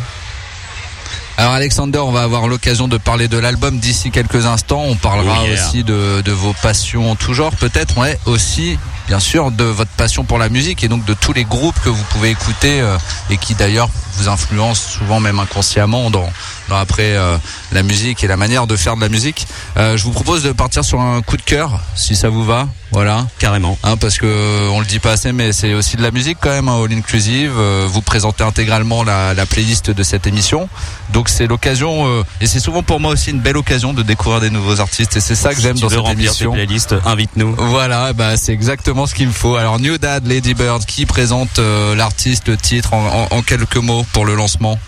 Alors 1.38 1.54
Alexander, 1.54 2.00
on 2.00 2.12
va 2.12 2.22
avoir 2.22 2.48
l'occasion 2.48 2.88
de 2.88 2.98
parler 2.98 3.28
de 3.28 3.38
l'album 3.38 3.80
d'ici 3.80 4.12
quelques 4.12 4.46
instants. 4.46 4.84
On 4.88 4.96
parlera 4.96 5.40
oh 5.44 5.54
aussi 5.54 5.84
de, 5.84 6.22
de, 6.22 6.32
vos 6.32 6.54
passions 6.62 7.16
tout 7.16 7.34
genre, 7.34 7.56
peut-être, 7.56 7.98
ouais, 7.98 8.20
aussi 8.26 8.78
bien 9.08 9.20
sûr 9.20 9.52
de 9.52 9.64
votre 9.64 9.92
passion 9.92 10.24
pour 10.24 10.38
la 10.38 10.50
musique 10.50 10.84
et 10.84 10.88
donc 10.88 11.06
de 11.06 11.14
tous 11.14 11.34
les 11.34 11.44
groupes 11.44 11.80
que 11.84 11.90
vous 11.90 12.04
pouvez 12.10 12.30
écouter 12.30 12.84
et 13.30 13.38
qui 13.38 13.56
d'ailleurs 13.56 13.90
vous 14.18 14.30
influencent 14.30 14.90
souvent 14.90 15.20
même 15.20 15.40
inconsciemment 15.40 16.10
dans, 16.10 16.30
après 16.72 17.16
euh, 17.16 17.38
la 17.72 17.84
musique 17.84 18.24
et 18.24 18.28
la 18.28 18.38
manière 18.38 18.68
de 18.68 18.76
faire 18.76 18.96
de 18.96 19.02
la 19.02 19.10
musique. 19.10 19.48
Euh, 19.78 19.98
je 19.98 20.04
vous 20.04 20.12
propose 20.12 20.44
de 20.44 20.52
partir 20.52 20.84
sur 20.84 21.02
un 21.02 21.22
coup 21.22 21.38
de 21.38 21.42
cœur, 21.42 21.80
si 21.96 22.16
ça 22.16 22.30
vous 22.30 22.44
va. 22.44 22.68
Voilà, 22.92 23.26
carrément. 23.40 23.78
Hein, 23.84 23.98
parce 23.98 24.20
que 24.20 24.70
on 24.70 24.80
le 24.80 24.86
dit 24.86 25.00
pas 25.00 25.14
assez, 25.14 25.32
mais 25.32 25.52
c'est 25.52 25.74
aussi 25.74 25.98
de 25.98 26.04
la 26.04 26.12
musique 26.12 26.38
quand 26.40 26.52
même, 26.52 26.70
hein, 26.70 26.80
All 26.84 26.94
Inclusive. 26.94 27.54
Euh, 27.58 27.88
vous 27.90 28.02
présentez 28.02 28.44
intégralement 28.44 29.04
la, 29.04 29.34
la, 29.34 29.48
playlist 29.48 29.90
de 29.90 30.04
cette 30.04 30.28
émission, 30.28 30.70
donc 31.12 31.28
c'est 31.28 31.48
l'occasion, 31.48 32.24
et 32.40 32.46
c'est 32.46 32.60
souvent 32.60 32.84
pour 32.84 33.00
moi 33.00 33.12
aussi 33.12 33.32
une 33.32 33.40
belle 33.40 33.58
occasion 33.58 33.94
de 33.94 34.04
découvrir 34.04 34.42
des 34.42 34.52
nouveaux 34.52 34.80
artistes. 34.80 35.18
Et 35.18 35.22
c'est 35.22 35.36
ça 35.36 35.56
que 35.56 35.62
j'aime 35.62 35.78
dans 35.80 35.90
cette 35.90 36.08
émission. 36.08 36.54
playlist, 36.54 36.96
invite-nous. 37.06 37.56
Voilà, 37.58 38.14
bah 38.14 38.38
c'est 38.38 38.54
exactement 38.54 38.93
ce 39.08 39.16
qu'il 39.16 39.28
me 39.28 39.34
faut. 39.34 39.56
Alors 39.56 39.80
New 39.80 39.98
Dad, 39.98 40.26
Lady 40.28 40.54
Bird, 40.54 40.86
qui 40.86 41.06
présente 41.06 41.60
l'artiste, 41.60 42.48
le 42.48 42.58
titre 42.58 42.94
en, 42.94 43.42
quelques 43.42 43.78
mots 43.78 44.06
pour 44.14 44.26
le 44.26 44.36
lancement? 44.36 44.80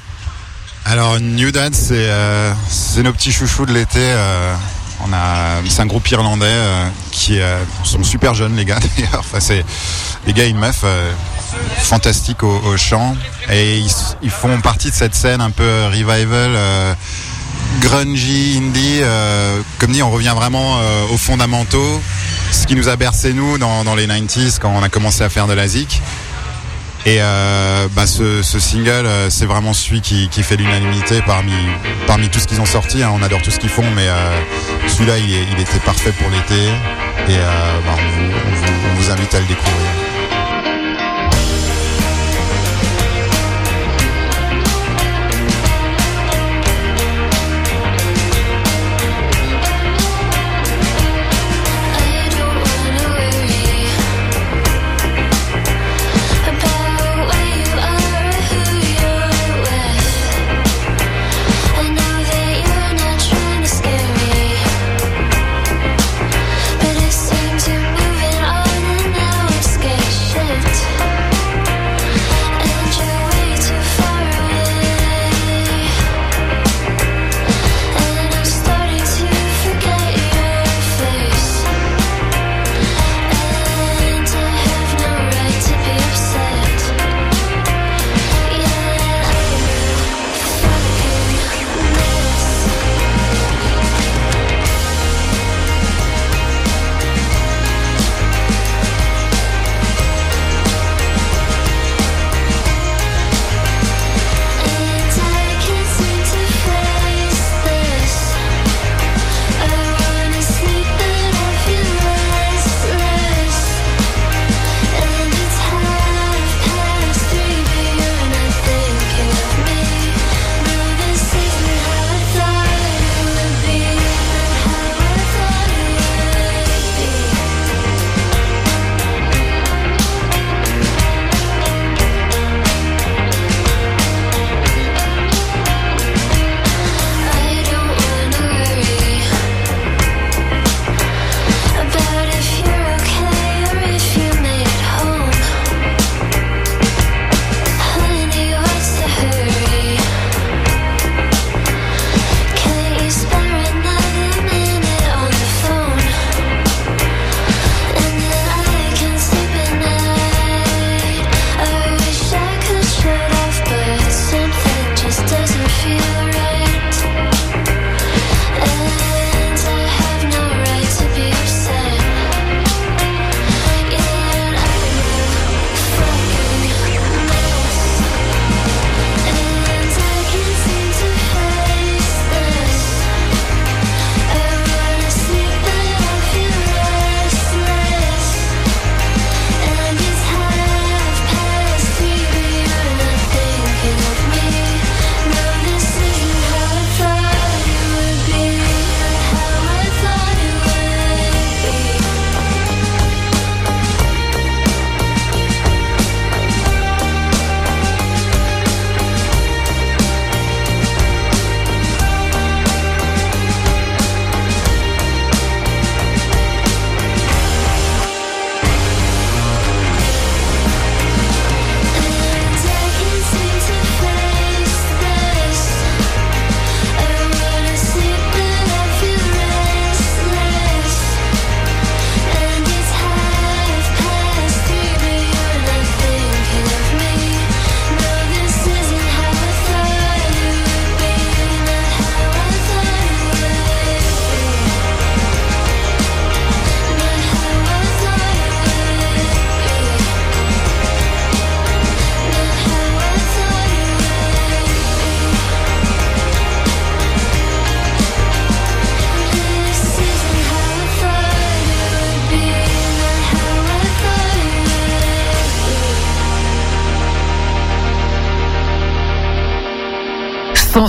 Alors 0.85 1.19
New 1.19 1.51
Dance, 1.51 1.88
euh, 1.91 2.53
c'est 2.69 3.01
nos 3.01 3.12
petits 3.12 3.31
chouchous 3.31 3.65
de 3.65 3.74
l'été. 3.74 4.00
Euh, 4.00 4.55
on 5.03 5.12
a, 5.12 5.62
c'est 5.67 5.81
un 5.81 5.88
groupe 5.88 6.07
irlandais 6.12 6.45
euh, 6.45 6.88
qui 7.12 7.39
sont 7.83 8.03
super 8.03 8.35
jeunes 8.35 8.55
les 8.55 8.65
gars 8.65 8.77
d'ailleurs. 8.97 9.19
Enfin 9.19 9.39
c'est 9.39 9.65
les 10.27 10.33
gars 10.33 10.45
et 10.45 10.50
une 10.50 10.59
meuf 10.59 10.85
fantastiques 11.79 12.43
au, 12.43 12.77
chant 12.77 13.15
et 13.51 13.79
ils, 14.21 14.29
font 14.29 14.62
partie 14.62 14.89
de 14.89 14.95
cette 14.95 15.15
scène 15.15 15.41
un 15.41 15.51
peu 15.51 15.85
revival. 15.88 16.55
Grungy, 17.79 18.58
indie, 18.58 19.01
comme 19.79 19.91
dit, 19.91 20.03
on 20.03 20.12
revient 20.12 20.34
vraiment 20.36 20.79
aux 21.12 21.17
fondamentaux, 21.17 22.01
ce 22.51 22.67
qui 22.67 22.75
nous 22.75 22.89
a 22.89 22.96
bercé 22.96 23.34
nous 23.34 23.58
dans, 23.58 23.96
les 23.96 24.08
90s 24.08 24.60
quand 24.60 24.70
on 24.75 24.84
a 24.84 24.89
commencé 24.89 25.24
à 25.24 25.29
faire 25.29 25.48
de 25.48 25.53
la 25.53 25.67
zik. 25.67 26.01
Et 27.05 27.17
euh, 27.22 27.88
bah 27.96 28.08
ce, 28.08 28.41
single, 28.41 28.89
euh, 28.89 29.29
c'est 29.29 29.46
vraiment 29.46 29.74
celui 29.74 30.01
qui, 30.01 30.27
fait 30.41 30.55
l'unanimité 30.55 31.22
parmi, 31.22 31.53
parmi 32.08 32.29
tout 32.29 32.39
ce 32.39 32.48
qu'ils 32.48 32.60
ont 32.62 32.65
sorti. 32.65 33.03
Hein. 33.03 33.12
On 33.13 33.22
adore 33.22 33.44
tout 33.44 33.51
ce 33.51 33.60
qu'ils 33.60 33.70
font, 33.70 33.86
mais 33.96 34.08
euh, 34.08 34.41
celui-là, 34.88 35.20
il, 35.20 35.60
était 35.60 35.79
parfait 35.86 36.12
pour 36.20 36.32
l'été. 36.32 36.63
Et 37.29 37.38
euh, 37.38 37.79
bah, 37.86 37.96
on 37.96 38.96
vous 39.00 39.12
invite 39.12 39.36
à 39.36 39.39
le 39.39 39.46
découvrir. 39.46 40.14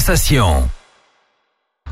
Sensation. 0.06 0.68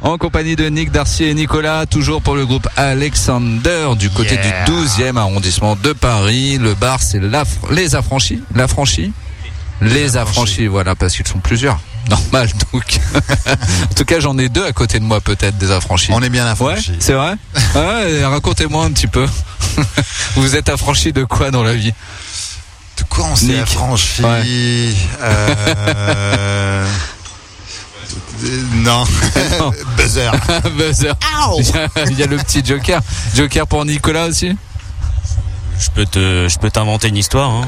En 0.00 0.18
compagnie 0.18 0.54
de 0.54 0.68
Nick 0.68 0.92
Darcy 0.92 1.24
et 1.24 1.34
Nicolas, 1.34 1.84
toujours 1.86 2.22
pour 2.22 2.36
le 2.36 2.46
groupe 2.46 2.68
Alexander 2.76 3.88
du 3.98 4.08
côté 4.08 4.34
Yeah. 4.36 4.64
du 4.66 4.70
12e 4.72 5.16
arrondissement 5.16 5.74
de 5.74 5.92
Paris. 5.92 6.58
Le 6.58 6.74
bar, 6.74 7.02
c'est 7.02 7.18
les 7.70 7.94
affranchis? 7.96 8.40
L'affranchi 8.54 9.12
Les 9.80 10.16
affranchis, 10.16 10.68
voilà, 10.68 10.94
parce 10.94 11.16
qu'ils 11.16 11.26
sont 11.26 11.40
plusieurs. 11.40 11.80
Normal, 12.08 12.48
donc. 12.72 13.00
en 13.90 13.94
tout 13.96 14.04
cas, 14.04 14.20
j'en 14.20 14.38
ai 14.38 14.48
deux 14.48 14.64
à 14.64 14.72
côté 14.72 15.00
de 15.00 15.04
moi, 15.04 15.20
peut-être, 15.20 15.58
des 15.58 15.72
affranchis. 15.72 16.12
On 16.12 16.22
est 16.22 16.28
bien 16.28 16.44
Ouais, 16.44 16.50
affranchis. 16.52 16.94
c'est 17.00 17.14
vrai? 17.14 17.34
Ouais, 17.74 18.24
Racontez-moi 18.24 18.84
un 18.84 18.92
petit 18.92 19.08
peu. 19.08 19.26
Vous 20.36 20.54
êtes 20.54 20.68
affranchi 20.68 21.12
de 21.12 21.24
quoi 21.24 21.50
dans 21.50 21.64
la 21.64 21.74
vie? 21.74 21.92
De 22.98 23.02
quoi 23.08 23.24
on 23.24 23.34
s'est 23.34 23.58
affranchi 23.58 24.22
Ouais. 24.22 24.94
Euh, 25.20 26.86
Non. 28.74 29.04
Non. 29.58 29.70
Buzzer. 29.96 30.30
Buzzer. 30.76 31.12
Il 32.10 32.18
y, 32.18 32.22
a, 32.22 32.26
le 32.26 32.36
petit 32.38 32.62
Joker. 32.64 33.00
Joker 33.34 33.66
pour 33.66 33.84
Nicolas 33.84 34.26
aussi? 34.26 34.56
Je 35.78 35.90
peux 35.90 36.06
te, 36.06 36.46
je 36.48 36.58
peux 36.58 36.70
t'inventer 36.70 37.08
une 37.08 37.16
histoire. 37.16 37.50
hein. 37.50 37.66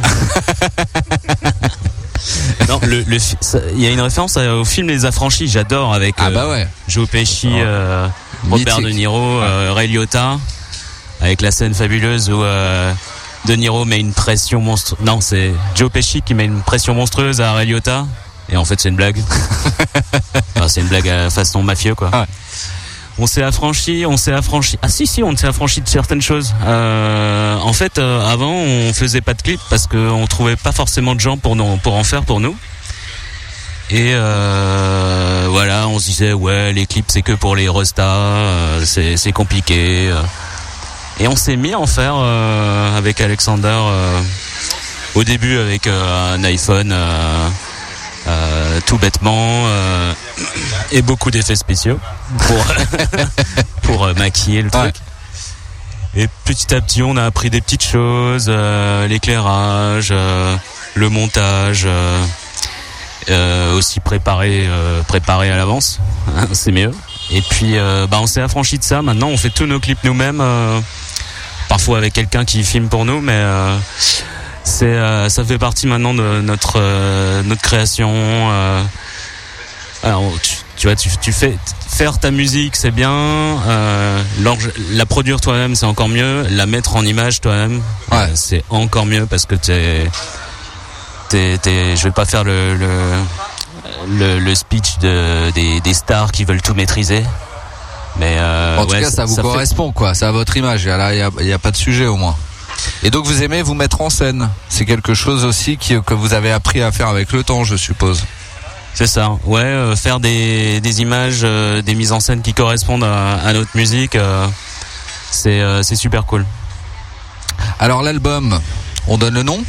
non, 2.68 2.80
le, 2.82 3.02
le 3.02 3.18
fi- 3.18 3.36
ça- 3.40 3.58
il 3.72 3.80
y 3.80 3.86
a 3.86 3.90
une 3.90 4.00
référence 4.00 4.36
euh, 4.36 4.60
au 4.60 4.64
film 4.64 4.88
Les 4.88 5.04
Affranchis. 5.04 5.48
J'adore 5.48 5.94
avec 5.94 6.14
Ah 6.18 6.26
euh, 6.26 6.30
bah 6.30 6.48
ouais. 6.48 6.66
Joe 6.88 7.08
Pesci, 7.08 7.48
Oh. 7.52 7.56
euh, 7.58 8.08
Robert 8.50 8.78
Mythique. 8.78 8.84
De 8.84 8.90
Niro, 8.98 9.40
euh, 9.40 9.72
Ray 9.74 9.88
Liotta, 9.88 10.38
avec 11.20 11.40
la 11.42 11.50
scène 11.50 11.74
fabuleuse 11.74 12.30
où 12.30 12.42
euh, 12.42 12.92
De 13.46 13.54
Niro 13.54 13.84
met 13.84 13.98
une 14.00 14.12
pression 14.12 14.60
monstrueuse. 14.60 15.04
Non, 15.04 15.20
c'est 15.20 15.52
Joe 15.74 15.90
Pesci 15.90 16.22
qui 16.22 16.34
met 16.34 16.44
une 16.44 16.60
pression 16.62 16.94
monstrueuse 16.94 17.40
à 17.40 17.52
Ray 17.52 17.66
Liotta. 17.68 18.06
Et 18.48 18.56
en 18.56 18.64
fait, 18.64 18.80
c'est 18.80 18.88
une 18.88 18.96
blague. 18.96 19.18
Enfin, 20.56 20.68
c'est 20.68 20.80
une 20.80 20.88
blague 20.88 21.08
à 21.08 21.28
façon 21.28 21.62
mafieux, 21.62 21.94
quoi. 21.94 22.08
Ah 22.12 22.20
ouais. 22.20 22.26
On 23.18 23.26
s'est 23.26 23.42
affranchi, 23.42 24.04
on 24.06 24.18
s'est 24.18 24.32
affranchi. 24.32 24.78
Ah 24.82 24.90
si 24.90 25.06
si, 25.06 25.22
on 25.22 25.34
s'est 25.34 25.46
affranchi 25.46 25.80
de 25.80 25.88
certaines 25.88 26.20
choses. 26.20 26.54
Euh, 26.64 27.58
en 27.58 27.72
fait, 27.72 27.98
euh, 27.98 28.26
avant, 28.30 28.52
on 28.52 28.92
faisait 28.92 29.22
pas 29.22 29.32
de 29.32 29.40
clips 29.40 29.60
parce 29.70 29.86
qu'on 29.86 30.26
trouvait 30.26 30.56
pas 30.56 30.72
forcément 30.72 31.14
de 31.14 31.20
gens 31.20 31.38
pour 31.38 31.56
nous, 31.56 31.78
pour 31.78 31.94
en 31.94 32.04
faire 32.04 32.24
pour 32.24 32.40
nous. 32.40 32.54
Et 33.88 34.10
euh, 34.14 35.46
voilà, 35.48 35.88
on 35.88 35.98
se 35.98 36.06
disait 36.06 36.34
ouais, 36.34 36.74
les 36.74 36.84
clips 36.86 37.06
c'est 37.08 37.22
que 37.22 37.32
pour 37.32 37.56
les 37.56 37.70
restas, 37.70 38.84
c'est 38.84 39.32
compliqué. 39.32 40.12
Et 41.18 41.26
on 41.26 41.36
s'est 41.36 41.56
mis 41.56 41.72
à 41.72 41.78
en 41.78 41.86
faire 41.86 42.16
avec 42.16 43.20
Alexander 43.22 43.78
au 45.14 45.24
début 45.24 45.56
avec 45.56 45.86
un 45.86 46.44
iPhone. 46.44 46.94
Euh, 48.28 48.80
tout 48.86 48.98
bêtement 48.98 49.64
euh, 49.66 50.12
et 50.92 51.02
beaucoup 51.02 51.30
d'effets 51.30 51.56
spéciaux 51.56 51.98
pour 52.38 52.64
pour 53.82 54.04
euh, 54.04 54.14
maquiller 54.14 54.62
le 54.62 54.70
truc. 54.70 54.94
Et 56.14 56.28
petit 56.44 56.74
à 56.74 56.80
petit, 56.80 57.02
on 57.02 57.16
a 57.16 57.24
appris 57.24 57.50
des 57.50 57.60
petites 57.60 57.84
choses, 57.84 58.46
euh, 58.48 59.06
l'éclairage, 59.06 60.08
euh, 60.10 60.56
le 60.94 61.08
montage, 61.10 61.82
euh, 61.84 62.24
euh, 63.28 63.74
aussi 63.76 64.00
préparé 64.00 64.64
euh, 64.66 65.02
préparé 65.02 65.50
à 65.50 65.56
l'avance, 65.56 66.00
hein, 66.34 66.46
c'est 66.52 66.72
mieux. 66.72 66.92
Et 67.30 67.42
puis, 67.42 67.76
euh, 67.76 68.06
bah, 68.06 68.18
on 68.20 68.26
s'est 68.26 68.40
affranchi 68.40 68.78
de 68.78 68.84
ça. 68.84 69.02
Maintenant, 69.02 69.28
on 69.28 69.36
fait 69.36 69.50
tous 69.50 69.66
nos 69.66 69.80
clips 69.80 70.02
nous-mêmes, 70.04 70.40
euh, 70.40 70.80
parfois 71.68 71.98
avec 71.98 72.12
quelqu'un 72.12 72.44
qui 72.44 72.62
filme 72.64 72.88
pour 72.88 73.04
nous, 73.04 73.20
mais 73.20 73.32
euh, 73.34 73.76
c'est 74.66 74.84
euh, 74.86 75.28
ça 75.28 75.44
fait 75.44 75.58
partie 75.58 75.86
maintenant 75.86 76.12
de 76.12 76.40
notre 76.42 76.74
euh, 76.78 77.42
notre 77.44 77.62
création. 77.62 78.10
euh. 78.12 78.82
alors 80.02 80.22
tu, 80.42 80.56
tu 80.76 80.86
vois, 80.88 80.96
tu, 80.96 81.08
tu 81.20 81.32
fais 81.32 81.56
faire 81.88 82.18
ta 82.18 82.30
musique, 82.30 82.76
c'est 82.76 82.90
bien. 82.90 83.10
euh, 83.12 84.22
la 84.92 85.06
produire 85.06 85.40
toi-même, 85.40 85.74
c'est 85.74 85.86
encore 85.86 86.08
mieux. 86.08 86.46
La 86.50 86.66
mettre 86.66 86.96
en 86.96 87.02
image 87.04 87.40
toi-même, 87.40 87.80
Ouais. 88.12 88.18
euh, 88.18 88.26
c'est 88.34 88.62
encore 88.68 89.06
mieux 89.06 89.24
parce 89.26 89.46
que 89.46 89.54
t'es 89.54 90.10
t'es 91.30 91.58
t'es. 91.62 91.96
Je 91.96 92.04
vais 92.04 92.10
pas 92.10 92.24
faire 92.26 92.44
le 92.44 92.74
le, 92.74 92.88
le, 94.08 94.38
le 94.40 94.54
speech 94.54 94.98
de, 94.98 95.50
des, 95.52 95.80
des 95.80 95.94
stars 95.94 96.32
qui 96.32 96.44
veulent 96.44 96.62
tout 96.62 96.74
maîtriser. 96.74 97.24
Mais 98.18 98.36
euh, 98.38 98.78
En 98.78 98.86
tout 98.86 98.92
ouais, 98.92 99.02
cas, 99.02 99.10
ça 99.10 99.26
vous 99.26 99.36
correspond, 99.36 99.92
quoi. 99.92 100.14
C'est 100.14 100.24
à 100.24 100.32
votre 100.32 100.56
image. 100.56 100.84
Il 100.84 101.44
n'y 101.44 101.52
a, 101.52 101.58
pas 101.58 101.70
de 101.70 101.76
sujet 101.76 102.06
au 102.06 102.16
moins. 102.16 102.34
Et 103.02 103.10
donc, 103.10 103.26
vous 103.26 103.42
aimez 103.42 103.62
vous 103.62 103.74
mettre 103.74 104.00
en 104.00 104.10
scène. 104.10 104.48
C'est 104.68 104.84
quelque 104.84 105.14
chose 105.14 105.44
aussi 105.44 105.76
qui, 105.76 105.94
que 106.04 106.14
vous 106.14 106.34
avez 106.34 106.50
appris 106.50 106.82
à 106.82 106.92
faire 106.92 107.08
avec 107.08 107.32
le 107.32 107.42
temps, 107.44 107.64
je 107.64 107.76
suppose. 107.76 108.24
C'est 108.94 109.06
ça, 109.06 109.36
ouais, 109.44 109.60
euh, 109.60 109.94
faire 109.94 110.20
des, 110.20 110.80
des 110.80 111.02
images, 111.02 111.40
euh, 111.42 111.82
des 111.82 111.94
mises 111.94 112.12
en 112.12 112.20
scène 112.20 112.40
qui 112.40 112.54
correspondent 112.54 113.04
à, 113.04 113.34
à 113.34 113.52
notre 113.52 113.76
musique, 113.76 114.16
euh, 114.16 114.46
c'est 115.30 115.96
super 115.96 116.24
cool. 116.24 116.46
Alors, 117.78 118.02
l'album, 118.02 118.58
on 119.06 119.18
donne 119.18 119.34
le 119.34 119.42
nom 119.42 119.62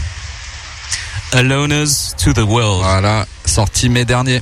Aloners 1.34 2.14
to 2.18 2.32
the 2.34 2.40
World, 2.40 2.84
Voilà, 2.84 3.26
sorti 3.46 3.90
mai 3.90 4.06
dernier. 4.06 4.42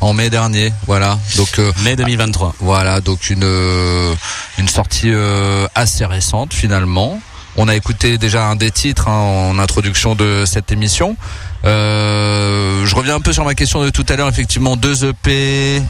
En 0.00 0.12
mai 0.12 0.30
dernier, 0.30 0.72
voilà. 0.86 1.18
Donc, 1.36 1.58
euh, 1.58 1.72
mai 1.82 1.96
2023. 1.96 2.54
Voilà, 2.60 3.00
donc 3.00 3.30
une 3.30 3.42
euh, 3.42 4.14
une 4.58 4.68
sortie 4.68 5.10
euh, 5.10 5.66
assez 5.74 6.04
récente 6.04 6.54
finalement. 6.54 7.18
On 7.60 7.66
a 7.66 7.74
écouté 7.74 8.18
déjà 8.18 8.44
un 8.46 8.54
des 8.56 8.70
titres 8.70 9.08
hein, 9.08 9.50
en 9.50 9.58
introduction 9.58 10.14
de 10.14 10.44
cette 10.46 10.70
émission. 10.70 11.16
Euh, 11.64 12.86
je 12.86 12.94
reviens 12.94 13.16
un 13.16 13.20
peu 13.20 13.32
sur 13.32 13.44
ma 13.44 13.54
question 13.56 13.82
de 13.82 13.90
tout 13.90 14.06
à 14.08 14.14
l'heure. 14.14 14.28
Effectivement, 14.28 14.76
deux 14.76 15.04
EP, 15.04 15.82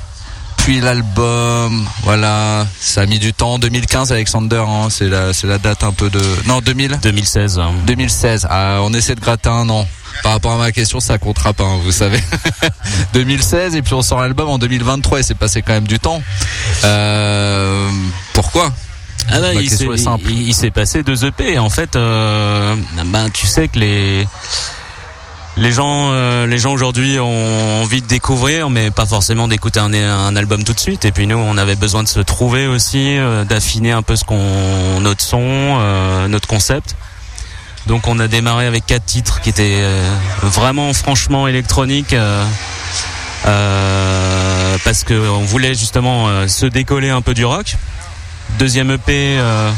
puis 0.56 0.80
l'album. 0.80 1.86
Voilà, 2.04 2.66
ça 2.80 3.02
a 3.02 3.06
mis 3.06 3.18
du 3.18 3.34
temps. 3.34 3.58
2015, 3.58 4.12
Alexander, 4.12 4.64
hein, 4.66 4.88
c'est 4.88 5.08
la 5.10 5.34
c'est 5.34 5.46
la 5.46 5.58
date 5.58 5.84
un 5.84 5.92
peu 5.92 6.08
de 6.08 6.22
non 6.46 6.60
2000. 6.60 7.00
2016. 7.02 7.58
hein. 7.58 7.72
2016. 7.86 8.46
Ah, 8.48 8.78
on 8.80 8.94
essaie 8.94 9.14
de 9.14 9.20
gratter 9.20 9.50
un 9.50 9.68
an. 9.68 9.86
Par 10.22 10.32
rapport 10.32 10.52
à 10.52 10.56
ma 10.56 10.72
question, 10.72 11.00
ça 11.00 11.18
comptera 11.18 11.52
pas, 11.52 11.64
hein, 11.64 11.78
vous 11.84 11.92
savez. 11.92 12.20
2016 13.12 13.76
et 13.76 13.82
puis 13.82 13.92
on 13.94 14.02
sort 14.02 14.20
l'album 14.22 14.48
en 14.48 14.58
2023 14.58 15.20
et 15.20 15.22
c'est 15.22 15.34
passé 15.36 15.60
quand 15.62 15.74
même 15.74 15.86
du 15.86 16.00
temps. 16.00 16.22
Euh, 16.84 17.88
pourquoi? 18.32 18.72
Ah 19.30 19.40
bah, 19.40 19.54
il 19.54 19.70
s'est- 19.70 19.84
est 19.86 19.96
simple. 19.98 20.30
il- 20.30 20.48
il 20.48 20.54
s'est 20.54 20.70
passé 20.70 21.02
deux 21.02 21.24
EP. 21.24 21.58
En 21.58 21.70
fait, 21.70 21.96
euh, 21.96 22.74
ben, 23.06 23.30
tu 23.30 23.46
sais 23.46 23.68
que 23.68 23.78
les 23.78 24.26
les 25.56 25.72
gens, 25.72 26.10
euh, 26.12 26.46
les 26.46 26.58
gens 26.58 26.70
aujourd'hui 26.72 27.18
ont 27.18 27.82
envie 27.82 28.00
de 28.00 28.06
découvrir, 28.06 28.70
mais 28.70 28.92
pas 28.92 29.06
forcément 29.06 29.48
d'écouter 29.48 29.80
un, 29.80 29.92
un 29.92 30.36
album 30.36 30.62
tout 30.62 30.72
de 30.72 30.78
suite. 30.78 31.04
Et 31.04 31.10
puis 31.10 31.26
nous, 31.26 31.36
on 31.36 31.56
avait 31.58 31.74
besoin 31.74 32.04
de 32.04 32.08
se 32.08 32.20
trouver 32.20 32.68
aussi, 32.68 33.16
euh, 33.18 33.44
d'affiner 33.44 33.90
un 33.90 34.02
peu 34.02 34.14
ce 34.14 34.22
qu'on, 34.24 35.00
notre 35.00 35.22
son, 35.24 35.40
euh, 35.42 36.28
notre 36.28 36.46
concept. 36.46 36.94
Donc 37.88 38.06
on 38.06 38.20
a 38.20 38.28
démarré 38.28 38.66
avec 38.66 38.86
quatre 38.86 39.04
titres 39.04 39.40
qui 39.40 39.48
étaient 39.50 39.82
vraiment, 40.42 40.92
franchement 40.92 41.48
électroniques. 41.48 42.14
parce 44.84 45.04
que 45.04 45.14
on 45.28 45.40
voulait 45.44 45.74
justement 45.74 46.46
se 46.48 46.66
décoller 46.66 47.10
un 47.10 47.20
peu 47.22 47.34
du 47.34 47.44
rock. 47.44 47.76
Deuxième 48.56 48.90
EP, 48.90 49.38
euh, 49.38 49.70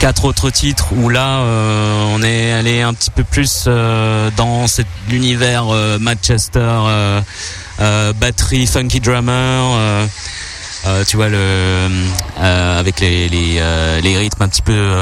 quatre 0.00 0.24
autres 0.26 0.50
titres 0.50 0.92
où 0.92 1.08
là 1.08 1.38
euh, 1.38 2.04
on 2.14 2.22
est 2.22 2.52
allé 2.52 2.82
un 2.82 2.92
petit 2.92 3.10
peu 3.10 3.24
plus 3.24 3.64
euh, 3.66 4.30
dans 4.36 4.66
cet 4.66 4.86
l'univers 5.08 5.66
Manchester, 6.00 6.82
batterie, 8.20 8.66
funky 8.66 9.00
drummer. 9.00 10.06
tu 11.06 11.16
vois 11.16 11.28
le 11.28 11.88
avec 12.40 13.00
les 13.00 14.16
rythmes 14.18 14.42
un 14.42 14.48
petit 14.48 14.62
peu 14.62 14.92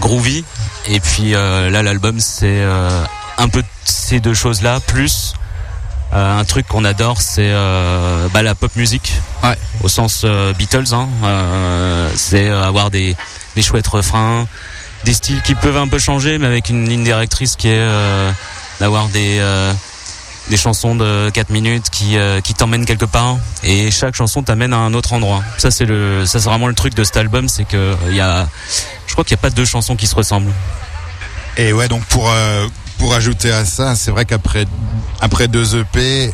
groovy 0.00 0.44
et 0.88 1.00
puis 1.00 1.32
là 1.32 1.82
l'album 1.82 2.20
c'est 2.20 2.62
un 3.38 3.48
peu 3.48 3.62
ces 3.84 4.20
deux 4.20 4.34
choses 4.34 4.62
là 4.62 4.80
plus 4.80 5.34
un 6.16 6.44
truc 6.44 6.66
qu'on 6.66 6.84
adore 6.84 7.20
c'est 7.20 7.50
euh, 7.50 8.28
bah, 8.32 8.42
la 8.42 8.54
pop 8.54 8.74
musique 8.76 9.12
Ouais. 9.42 9.56
au 9.82 9.88
sens 9.88 10.22
euh, 10.24 10.52
Beatles 10.54 10.92
hein. 10.94 11.08
Euh, 11.24 12.10
c'est 12.16 12.48
euh, 12.48 12.64
avoir 12.64 12.90
des 12.90 13.16
des 13.54 13.62
chouettes 13.62 13.86
refrains 13.86 14.46
des 15.04 15.12
styles 15.12 15.42
qui 15.42 15.54
peuvent 15.54 15.76
un 15.76 15.88
peu 15.88 15.98
changer 15.98 16.38
mais 16.38 16.46
avec 16.46 16.68
une 16.70 16.88
ligne 16.88 17.04
directrice 17.04 17.56
qui 17.56 17.68
est 17.68 17.76
euh, 17.78 18.30
d'avoir 18.80 19.08
des 19.08 19.38
euh, 19.40 19.72
des 20.48 20.56
chansons 20.56 20.94
de 20.94 21.28
4 21.34 21.50
minutes 21.50 21.90
qui, 21.90 22.16
euh, 22.16 22.40
qui 22.40 22.54
t'emmènent 22.54 22.86
quelque 22.86 23.04
part 23.04 23.36
et 23.64 23.90
chaque 23.90 24.14
chanson 24.14 24.44
t'amène 24.44 24.72
à 24.72 24.76
un 24.76 24.94
autre 24.94 25.12
endroit. 25.12 25.42
Ça 25.58 25.72
c'est 25.72 25.84
le 25.86 26.24
ça 26.24 26.38
c'est 26.38 26.48
vraiment 26.48 26.68
le 26.68 26.74
truc 26.74 26.94
de 26.94 27.02
cet 27.02 27.16
album, 27.16 27.48
c'est 27.48 27.64
que 27.64 27.76
euh, 27.76 27.94
il 28.10 28.14
y 28.14 28.20
a 28.20 28.46
je 29.08 29.12
crois 29.12 29.24
qu'il 29.24 29.34
n'y 29.34 29.40
a 29.40 29.42
pas 29.42 29.50
deux 29.50 29.64
chansons 29.64 29.96
qui 29.96 30.06
se 30.06 30.14
ressemblent. 30.14 30.52
Et 31.56 31.72
ouais, 31.72 31.88
donc 31.88 32.04
pour 32.04 32.30
euh, 32.30 32.68
pour 32.98 33.14
ajouter 33.14 33.50
à 33.52 33.64
ça, 33.64 33.94
c'est 33.94 34.10
vrai 34.10 34.24
qu'après 34.24 34.66
après 35.20 35.48
deux 35.48 35.76
EP, 35.76 36.32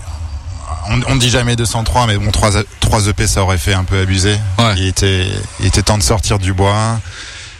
on, 0.91 1.01
on 1.09 1.17
dit 1.17 1.31
jamais 1.31 1.57
203, 1.57 2.07
mais 2.07 2.17
bon, 2.19 2.31
trois 2.31 2.51
trois 2.81 3.07
EP, 3.07 3.27
ça 3.27 3.43
aurait 3.43 3.59
fait 3.59 3.75
un 3.75 3.85
peu 3.85 3.99
abusé. 4.01 4.37
Ouais. 4.59 4.75
Il 4.77 4.87
était 4.87 5.27
il 5.61 5.67
était 5.67 5.83
temps 5.83 5.99
de 5.99 6.03
sortir 6.03 6.39
du 6.39 6.53
bois. 6.53 7.01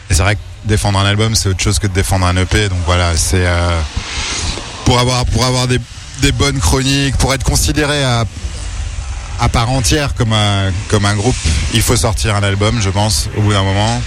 Et 0.09 0.13
c'est 0.13 0.23
vrai 0.23 0.35
que 0.35 0.41
défendre 0.65 0.99
un 0.99 1.05
album, 1.05 1.35
c'est 1.35 1.49
autre 1.49 1.61
chose 1.61 1.79
que 1.79 1.87
de 1.87 1.93
défendre 1.93 2.25
un 2.25 2.35
EP. 2.37 2.69
Donc 2.69 2.79
voilà, 2.85 3.15
c'est 3.17 3.45
euh, 3.45 3.79
pour 4.85 4.99
avoir 4.99 5.25
pour 5.25 5.45
avoir 5.45 5.67
des 5.67 5.79
des 6.21 6.31
bonnes 6.31 6.59
chroniques, 6.59 7.17
pour 7.17 7.33
être 7.33 7.43
considéré 7.43 8.03
à 8.03 8.25
à 9.39 9.49
part 9.49 9.69
entière 9.71 10.13
comme 10.13 10.31
un, 10.31 10.71
comme 10.89 11.05
un 11.05 11.15
groupe, 11.15 11.35
il 11.73 11.81
faut 11.81 11.97
sortir 11.97 12.35
un 12.35 12.43
album, 12.43 12.79
je 12.81 12.89
pense, 12.89 13.29
au 13.35 13.41
bout 13.41 13.51
d'un 13.51 13.63
moment. 13.63 14.01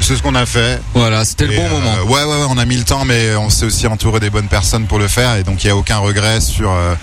C'est 0.00 0.16
ce 0.16 0.22
qu'on 0.22 0.34
a 0.34 0.46
fait. 0.46 0.80
Voilà, 0.94 1.24
c'était 1.24 1.46
le 1.46 1.56
bon 1.56 1.66
euh, 1.66 1.70
moment. 1.70 1.94
Ouais, 2.06 2.24
ouais, 2.24 2.40
ouais, 2.40 2.46
on 2.48 2.58
a 2.58 2.64
mis 2.64 2.76
le 2.76 2.84
temps, 2.84 3.04
mais 3.04 3.34
on 3.36 3.50
s'est 3.50 3.66
aussi 3.66 3.86
entouré 3.86 4.20
des 4.20 4.30
bonnes 4.30 4.48
personnes 4.48 4.86
pour 4.86 4.98
le 4.98 5.08
faire, 5.08 5.36
et 5.36 5.42
donc 5.42 5.62
il 5.64 5.66
n'y 5.66 5.70
a 5.72 5.76
aucun 5.76 5.98
regret 5.98 6.40
sur. 6.40 6.70
euh, 6.70 6.94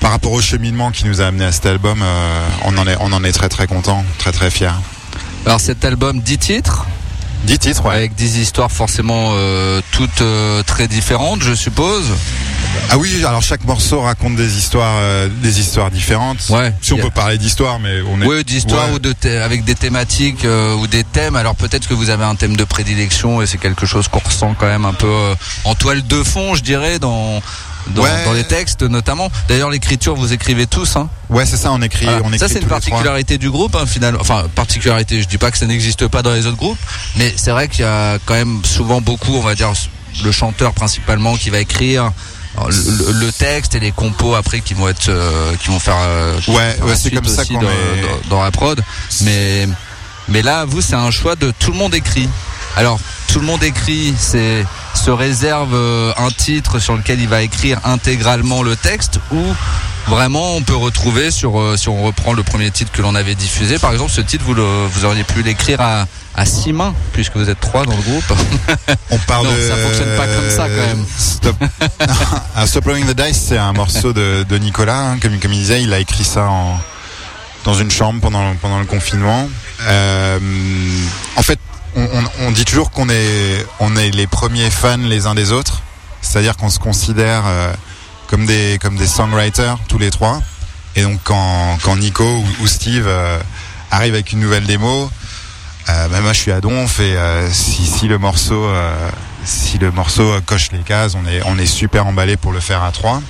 par 0.00 0.12
rapport 0.12 0.32
au 0.32 0.40
cheminement 0.40 0.90
qui 0.92 1.06
nous 1.06 1.20
a 1.20 1.26
amené 1.26 1.44
à 1.44 1.52
cet 1.52 1.66
album, 1.66 2.00
euh, 2.02 2.46
on 2.64 2.76
en 2.78 2.86
est, 2.86 2.96
on 3.00 3.12
en 3.12 3.24
est 3.24 3.32
très 3.32 3.48
très 3.48 3.66
content, 3.66 4.04
très 4.18 4.32
très 4.32 4.50
fier. 4.50 4.80
Alors 5.44 5.60
cet 5.60 5.84
album 5.84 6.20
10 6.20 6.38
titres, 6.38 6.86
10 7.44 7.58
titres, 7.58 7.84
ouais. 7.86 7.94
avec 7.94 8.14
des 8.14 8.40
histoires 8.40 8.70
forcément 8.70 9.30
euh, 9.32 9.80
toutes 9.92 10.20
euh, 10.22 10.62
très 10.64 10.88
différentes, 10.88 11.42
je 11.42 11.54
suppose. 11.54 12.04
Ah 12.90 12.98
oui, 12.98 13.24
alors 13.24 13.42
chaque 13.42 13.64
morceau 13.64 14.00
raconte 14.02 14.36
des 14.36 14.56
histoires, 14.58 14.96
euh, 14.98 15.28
des 15.42 15.60
histoires 15.60 15.90
différentes. 15.90 16.38
Ouais. 16.50 16.74
Si 16.82 16.92
on 16.92 16.98
a- 16.98 17.02
peut 17.02 17.10
parler 17.10 17.38
d'histoire, 17.38 17.78
mais 17.80 18.00
on 18.02 18.20
est. 18.20 18.26
Oui, 18.26 18.44
d'histoires 18.44 18.88
Ouais. 18.88 18.94
ou 18.96 18.98
de 18.98 19.12
thé- 19.12 19.38
avec 19.38 19.64
des 19.64 19.74
thématiques 19.74 20.44
euh, 20.44 20.74
ou 20.74 20.86
des 20.86 21.04
thèmes. 21.04 21.36
Alors 21.36 21.54
peut-être 21.54 21.88
que 21.88 21.94
vous 21.94 22.10
avez 22.10 22.24
un 22.24 22.34
thème 22.34 22.56
de 22.56 22.64
prédilection 22.64 23.40
et 23.40 23.46
c'est 23.46 23.58
quelque 23.58 23.86
chose 23.86 24.08
qu'on 24.08 24.18
ressent 24.20 24.54
quand 24.58 24.66
même 24.66 24.84
un 24.84 24.92
peu 24.92 25.06
euh, 25.08 25.34
en 25.64 25.74
toile 25.74 26.06
de 26.06 26.22
fond, 26.22 26.54
je 26.54 26.62
dirais, 26.62 26.98
dans 26.98 27.40
dans, 27.88 28.02
Ouais. 28.02 28.24
dans 28.24 28.32
les 28.32 28.44
textes 28.44 28.82
notamment. 28.82 29.30
D'ailleurs, 29.48 29.70
l'écriture, 29.70 30.14
vous 30.14 30.32
écrivez 30.32 30.66
tous. 30.66 30.96
Hein. 30.96 31.08
Ouais, 31.30 31.46
c'est 31.46 31.56
ça, 31.56 31.72
on 31.72 31.80
écrit. 31.82 32.04
Voilà. 32.06 32.20
On 32.24 32.28
écrit 32.28 32.38
ça, 32.38 32.48
c'est 32.48 32.60
une 32.60 32.68
particularité 32.68 33.38
du 33.38 33.50
groupe, 33.50 33.74
hein, 33.76 33.86
finalement. 33.86 34.20
Enfin, 34.20 34.44
particularité. 34.54 35.20
Je 35.22 35.28
dis 35.28 35.38
pas 35.38 35.50
que 35.50 35.58
ça 35.58 35.66
n'existe 35.66 36.06
pas 36.08 36.22
dans 36.22 36.32
les 36.32 36.46
autres 36.46 36.56
groupes, 36.56 36.78
mais 37.16 37.32
c'est 37.36 37.50
vrai 37.50 37.68
qu'il 37.68 37.80
y 37.80 37.88
a 37.88 38.18
quand 38.26 38.34
même 38.34 38.60
souvent 38.64 39.00
beaucoup, 39.00 39.34
on 39.34 39.42
va 39.42 39.54
dire, 39.54 39.72
le 40.24 40.32
chanteur 40.32 40.72
principalement 40.72 41.36
qui 41.36 41.50
va 41.50 41.60
écrire. 41.60 42.12
Le, 42.66 43.30
texte 43.30 43.76
et 43.76 43.80
les 43.80 43.92
compos 43.92 44.34
après 44.34 44.60
qui 44.60 44.74
vont 44.74 44.88
être 44.88 45.10
euh, 45.10 45.54
qui 45.62 45.68
vont 45.68 45.78
faire 45.78 45.94
euh, 46.00 46.36
Ouais, 46.48 46.76
ouais, 46.82 46.96
c'est 46.96 47.12
comme 47.12 47.24
ça 47.24 47.44
qu'on 47.44 47.54
dans, 47.54 47.60
est- 47.62 48.02
dans- 48.28 48.36
dans 48.38 48.42
la 48.42 48.50
prod 48.50 48.82
mais 49.20 49.68
mais 50.28 50.42
là 50.42 50.64
vous 50.64 50.80
c'est 50.80 50.96
un 50.96 51.12
choix 51.12 51.36
de 51.36 51.52
tout 51.56 51.70
le 51.70 51.76
monde 51.78 51.94
écrit 51.94 52.28
alors 52.76 52.98
tout 53.32 53.40
le 53.40 53.46
monde 53.46 53.62
écrit 53.62 54.14
c'est 54.18 54.64
se 54.94 55.10
réserve 55.10 55.74
euh, 55.74 56.12
un 56.16 56.30
titre 56.30 56.78
sur 56.78 56.96
lequel 56.96 57.20
il 57.20 57.28
va 57.28 57.42
écrire 57.42 57.78
intégralement 57.84 58.62
le 58.62 58.74
texte 58.76 59.20
ou 59.32 59.42
vraiment 60.08 60.56
on 60.56 60.62
peut 60.62 60.74
retrouver 60.76 61.30
sur 61.30 61.60
euh, 61.60 61.76
si 61.76 61.88
on 61.88 62.02
reprend 62.02 62.32
le 62.32 62.42
premier 62.42 62.70
titre 62.70 62.90
que 62.92 63.02
l'on 63.02 63.14
avait 63.14 63.34
diffusé 63.34 63.78
par 63.78 63.92
exemple 63.92 64.10
ce 64.10 64.20
titre 64.22 64.44
vous 64.44 64.54
le- 64.54 64.86
vous 64.86 65.04
auriez 65.04 65.24
pu 65.24 65.42
l'écrire 65.42 65.80
à 65.80 66.06
à 66.36 66.46
six 66.46 66.72
mains 66.72 66.94
puisque 67.12 67.36
vous 67.36 67.50
êtes 67.50 67.58
trois 67.60 67.84
dans 67.84 67.96
le 67.96 68.02
groupe 68.02 68.32
On 69.10 69.18
parle 69.18 69.46
Non, 69.46 69.52
de. 69.52 69.68
ça 69.68 69.76
fonctionne 69.76 70.16
pas 70.16 70.26
comme 70.26 70.50
ça, 70.50 70.68
quand 70.68 70.86
même. 70.86 71.04
Stop. 71.18 71.56
Stop 72.66 72.84
Rolling 72.84 73.06
the 73.06 73.16
Dice, 73.20 73.44
c'est 73.48 73.58
un 73.58 73.72
morceau 73.72 74.12
de, 74.12 74.44
de 74.48 74.58
Nicolas, 74.58 74.98
hein, 75.00 75.18
comme, 75.20 75.36
comme 75.40 75.52
il 75.52 75.58
disait, 75.60 75.82
il 75.82 75.92
a 75.92 75.98
écrit 75.98 76.22
ça 76.22 76.44
en, 76.44 76.78
dans 77.64 77.74
une 77.74 77.90
chambre 77.90 78.20
pendant, 78.20 78.54
pendant 78.56 78.78
le 78.78 78.84
confinement. 78.84 79.48
Euh, 79.82 80.38
en 81.34 81.42
fait, 81.42 81.58
on, 82.40 82.50
dit 82.50 82.64
toujours 82.64 82.90
qu'on 82.90 83.08
est, 83.08 83.66
les 84.12 84.26
premiers 84.26 84.70
fans 84.70 84.96
les 84.98 85.26
uns 85.26 85.34
des 85.34 85.52
autres, 85.52 85.82
c'est-à-dire 86.20 86.56
qu'on 86.56 86.70
se 86.70 86.78
considère 86.78 87.42
euh, 87.46 87.72
comme 88.28 88.46
des, 88.46 88.78
songwriters 89.06 89.78
tous 89.88 89.98
les 89.98 90.10
trois. 90.10 90.40
Et 90.96 91.02
donc 91.02 91.18
quand, 91.24 91.96
Nico 91.96 92.24
ou, 92.60 92.66
Steve 92.66 93.06
euh, 93.06 93.38
arrive 93.90 94.14
avec 94.14 94.32
une 94.32 94.40
nouvelle 94.40 94.64
démo, 94.64 95.10
euh, 95.88 96.08
bah, 96.08 96.20
moi 96.20 96.32
je 96.32 96.40
suis 96.40 96.52
à 96.52 96.60
Donf 96.60 97.00
et 97.00 97.16
euh, 97.16 97.48
si, 97.50 98.08
le 98.08 98.18
morceau 98.18 98.70
coche 100.44 100.70
les 100.72 100.80
cases, 100.80 101.14
on 101.14 101.26
est 101.26 101.40
on 101.46 101.58
est 101.58 101.66
super 101.66 102.06
emballé 102.06 102.36
pour 102.36 102.52
le 102.52 102.60
faire 102.60 102.82
à 102.82 102.92
trois. 102.92 103.22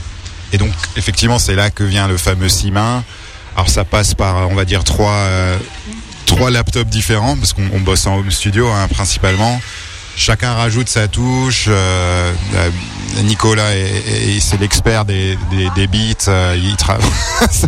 Et 0.52 0.58
donc 0.58 0.70
effectivement 0.96 1.38
c'est 1.38 1.54
là 1.54 1.70
que 1.70 1.84
vient 1.84 2.08
le 2.08 2.16
fameux 2.16 2.48
six 2.48 2.70
mains. 2.70 3.04
Alors 3.54 3.68
ça 3.68 3.84
passe 3.84 4.14
par 4.14 4.48
on 4.50 4.54
va 4.54 4.64
dire 4.64 4.82
trois 4.82 5.26
trois 6.28 6.50
laptops 6.50 6.88
différents 6.90 7.36
parce 7.36 7.52
qu'on 7.52 7.68
on 7.72 7.80
bosse 7.80 8.06
en 8.06 8.16
home 8.18 8.30
studio 8.30 8.68
hein, 8.68 8.86
principalement. 8.88 9.60
Chacun 10.16 10.52
rajoute 10.54 10.88
sa 10.88 11.06
touche. 11.08 11.66
euh, 11.68 12.32
euh, 12.54 12.70
Nicolas 13.22 13.74
est- 13.74 13.80
est- 14.06 14.36
est- 14.36 14.40
c'est 14.40 14.60
l'expert 14.60 15.04
des, 15.04 15.38
des, 15.50 15.68
des 15.76 15.86
beats. 15.86 16.28
euh, 16.28 16.56
il. 16.56 16.76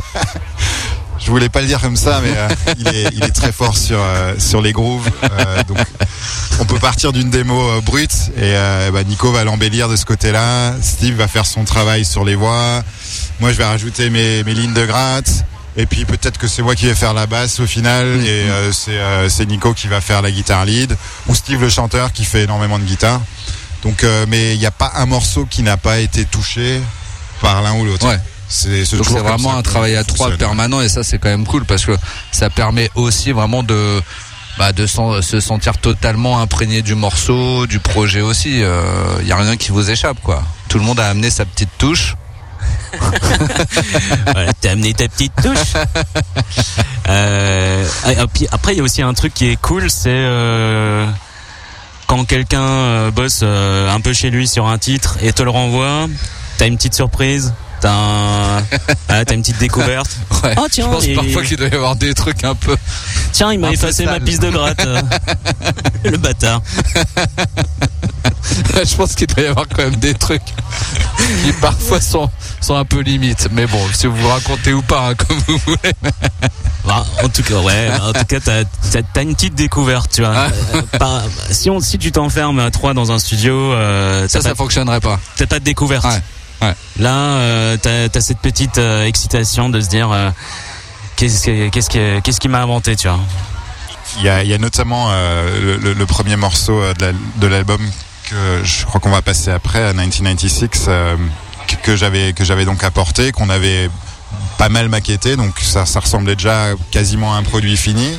Je 1.23 1.31
voulais 1.31 1.51
pas 1.51 1.61
le 1.61 1.66
dire 1.66 1.81
comme 1.83 1.96
ça, 1.96 2.20
mais 2.23 2.33
euh, 2.35 2.49
il, 2.79 2.88
est, 2.88 3.09
il 3.12 3.23
est 3.25 3.31
très 3.35 3.53
fort 3.53 3.77
sur 3.77 3.99
euh, 4.01 4.35
sur 4.38 4.62
les 4.62 4.73
grooves. 4.73 5.09
euh, 5.25 5.62
donc 5.64 5.77
on 6.61 6.64
peut 6.64 6.79
partir 6.79 7.12
d'une 7.12 7.29
démo 7.31 7.81
brute 7.83 8.31
et 8.40 8.55
bah, 8.92 9.05
Nico 9.05 9.31
va 9.31 9.44
l'embellir 9.44 9.88
de 9.88 9.96
ce 9.96 10.05
côté-là. 10.07 10.75
Steve 10.83 11.14
va 11.16 11.29
faire 11.29 11.44
son 11.46 11.64
travail 11.64 12.05
sur 12.07 12.25
les 12.25 12.35
voix. 12.35 12.83
Moi, 13.38 13.53
je 13.53 13.59
vais 13.59 13.64
rajouter 13.64 14.09
mes, 14.11 14.42
mes 14.44 14.55
lignes 14.55 14.75
de 14.75 14.85
gratte. 14.87 15.44
Et 15.76 15.87
puis 15.87 16.04
peut-être 16.04 16.38
que 16.38 16.48
c'est 16.48 16.62
moi 16.62 16.74
qui 16.74 16.87
vais 16.87 16.94
faire 16.94 17.14
la 17.14 17.26
basse 17.26 17.61
au 17.61 17.66
final 17.66 18.06
et 18.24 18.28
euh, 18.28 18.72
c'est 18.72 18.98
euh, 18.98 19.28
c'est 19.28 19.46
Nico 19.46 19.72
qui 19.72 19.87
va 19.87 20.00
faire 20.00 20.20
la 20.20 20.30
guitare 20.30 20.64
lead 20.64 20.96
ou 21.28 21.35
Steve 21.35 21.61
le 21.61 21.68
chanteur 21.68 22.12
qui 22.12 22.24
fait 22.24 22.42
énormément 22.42 22.78
de 22.78 22.85
guitare. 22.85 23.20
Donc, 23.83 24.04
euh, 24.04 24.26
mais 24.28 24.54
il 24.54 24.59
n'y 24.59 24.66
a 24.66 24.72
pas 24.72 24.92
un 24.96 25.06
morceau 25.06 25.46
qui 25.46 25.62
n'a 25.62 25.76
pas 25.76 26.00
été 26.00 26.24
touché 26.24 26.80
par 27.40 27.62
l'un 27.62 27.74
ou 27.74 27.85
l'autre. 27.85 28.06
Ouais. 28.06 28.18
C'est 28.48 28.85
c'est 28.85 28.96
Donc 28.96 29.06
c'est 29.06 29.20
vraiment 29.20 29.56
un 29.56 29.62
travail 29.62 29.94
à 29.94 30.02
trois 30.02 30.33
permanent 30.33 30.80
et 30.80 30.88
ça 30.88 31.04
c'est 31.04 31.18
quand 31.18 31.28
même 31.28 31.46
cool 31.46 31.64
parce 31.64 31.87
que 31.87 31.96
ça 32.33 32.50
permet 32.50 32.90
aussi 32.96 33.30
vraiment 33.30 33.62
de 33.62 34.02
bah, 34.59 34.72
de 34.72 34.87
se 34.87 35.38
sentir 35.38 35.78
totalement 35.78 36.40
imprégné 36.40 36.83
du 36.83 36.96
morceau, 36.96 37.68
du 37.68 37.78
projet 37.78 38.22
aussi. 38.22 38.56
Il 38.59 39.26
y 39.26 39.33
a 39.33 39.37
rien 39.37 39.56
qui 39.56 39.70
vous 39.70 39.88
échappe 39.88 40.20
quoi. 40.20 40.42
Tout 40.68 40.78
le 40.78 40.85
monde 40.85 40.98
a 40.98 41.06
amené 41.06 41.30
sa 41.30 41.44
petite 41.44 41.70
touche. 41.78 42.16
Voilà, 44.33 44.52
t'as 44.61 44.72
amené 44.72 44.94
ta 44.94 45.09
petite 45.09 45.33
touche. 45.42 45.74
Euh, 47.09 47.85
et 48.09 48.16
puis 48.33 48.46
après, 48.52 48.74
il 48.74 48.78
y 48.78 48.80
a 48.80 48.85
aussi 48.85 49.02
un 49.02 49.14
truc 49.14 49.35
qui 49.35 49.48
est 49.50 49.56
cool, 49.61 49.90
c'est 49.90 50.09
euh, 50.11 51.06
quand 52.06 52.24
quelqu'un 52.24 52.61
euh, 52.62 53.11
bosse 53.11 53.40
euh, 53.42 53.90
un 53.92 54.00
peu 54.00 54.12
chez 54.12 54.30
lui 54.30 54.46
sur 54.48 54.66
un 54.66 54.78
titre 54.78 55.16
et 55.22 55.33
te 55.33 55.42
le 55.42 55.50
renvoie, 55.50 56.09
t'as 56.59 56.66
une 56.66 56.76
petite 56.76 56.94
surprise, 56.94 57.52
t'as 57.80 57.92
un, 57.92 58.59
ah, 59.09 59.24
t'as 59.24 59.35
une 59.35 59.42
petite 59.42 59.59
découverte. 59.59 60.11
Ouais. 60.44 60.54
Oh, 60.59 60.66
tiens, 60.70 60.87
Je 60.87 60.90
pense 60.94 61.04
et- 61.06 61.14
parfois 61.14 61.42
qu'il 61.42 61.56
doit 61.56 61.68
y 61.68 61.74
avoir 61.74 61.96
des 61.96 62.14
trucs 62.14 62.44
un 62.44 62.54
peu. 62.54 62.76
Tiens, 63.33 63.52
il 63.52 63.59
m'a 63.61 63.70
effacé 63.70 64.04
ma 64.04 64.20
piste 64.20 64.42
de 64.42 64.50
gratte. 64.50 64.87
le 66.04 66.16
bâtard. 66.16 66.62
Je 68.85 68.95
pense 68.97 69.14
qu'il 69.14 69.27
doit 69.27 69.45
y 69.45 69.47
avoir 69.47 69.66
quand 69.69 69.83
même 69.85 69.97
des 69.97 70.14
trucs 70.14 70.43
qui 71.45 71.53
parfois 71.61 72.01
sont 72.01 72.31
sont 72.61 72.75
un 72.75 72.85
peu 72.85 73.01
limites. 73.01 73.49
Mais 73.53 73.66
bon, 73.66 73.81
si 73.95 74.07
vous 74.07 74.16
vous 74.16 74.29
racontez 74.29 74.73
ou 74.73 74.83
pas, 74.83 75.09
hein, 75.11 75.14
comme 75.14 75.38
vous 75.47 75.59
voulez. 75.66 75.93
Bah, 76.83 77.05
en 77.23 77.29
tout 77.29 77.43
cas, 77.43 77.57
ouais. 77.59 77.90
En 78.03 78.12
tout 78.14 78.25
cas, 78.25 78.40
t'as, 78.40 79.23
une 79.23 79.35
petite 79.35 79.55
découverte, 79.55 80.11
tu 80.14 80.23
vois. 80.23 80.33
Ah. 80.35 80.49
Euh, 81.03 81.21
si 81.51 81.69
on, 81.69 81.79
si 81.79 81.99
tu 81.99 82.11
t'enfermes 82.11 82.59
à 82.59 82.71
trois 82.71 82.95
dans 82.95 83.12
un 83.12 83.19
studio, 83.19 83.55
euh, 83.55 84.27
Ça, 84.29 84.40
ça 84.40 84.49
pas, 84.51 84.55
fonctionnerait 84.55 84.99
pas. 85.01 85.21
t'as 85.37 85.47
pas 85.47 85.59
de 85.59 85.64
découverte. 85.64 86.07
Ouais, 86.07 86.66
ouais. 86.69 86.75
Là, 86.99 87.12
euh, 87.37 87.77
t'as, 87.77 88.21
cette 88.23 88.38
petite 88.38 88.79
euh, 88.79 89.05
excitation 89.05 89.69
de 89.69 89.79
se 89.83 89.88
dire, 89.90 90.11
euh, 90.11 90.31
qu'est-ce, 91.16 91.45
que- 91.45 91.69
qu'est-ce, 91.69 91.90
qui- 91.90 92.23
qu'est-ce 92.23 92.40
qui 92.40 92.49
m'a 92.49 92.62
inventé, 92.62 92.97
tu 92.97 93.09
vois. 93.09 93.21
Il 94.19 94.25
y 94.25 94.29
a, 94.31 94.43
il 94.43 94.49
y 94.49 94.55
a 94.55 94.59
notamment 94.59 95.09
euh, 95.11 95.61
le, 95.61 95.77
le- 95.77 95.93
le 95.93 96.07
premier 96.07 96.37
morceau 96.37 96.81
de 96.95 97.47
l'album 97.47 97.81
je 98.64 98.85
crois 98.87 99.01
qu'on 99.01 99.11
va 99.11 99.23
passer 99.23 99.51
après, 99.51 99.83
à 99.83 99.93
1996, 99.93 100.87
euh, 100.88 101.16
que- 101.83 101.97
j'avais 101.97 102.64
donc 102.64 102.85
apporté, 102.85 103.33
qu'on 103.33 103.49
avait 103.51 103.90
pas 104.59 104.69
mal 104.69 104.88
maquetté, 104.88 105.37
donc 105.37 105.59
ça, 105.61 105.87
ça 105.87 106.01
ressemblait 106.01 106.37
déjà 106.37 106.69
quasiment 106.90 107.35
à 107.35 107.38
un 107.38 107.43
produit 107.43 107.77
fini. 107.77 108.19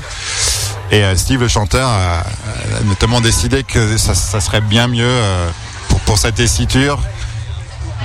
Et 0.92 1.04
euh, 1.04 1.16
Steve, 1.16 1.42
le 1.42 1.48
chanteur, 1.48 1.88
a, 1.88 2.24
notamment 2.86 3.22
décidé 3.22 3.64
que 3.64 3.98
ça, 3.98 4.14
serait 4.16 4.62
bien 4.62 4.88
mieux 4.88 5.04
euh, 5.06 5.50
pour, 5.88 6.00
pour 6.02 6.18
sa 6.18 6.32
tessiture 6.32 7.00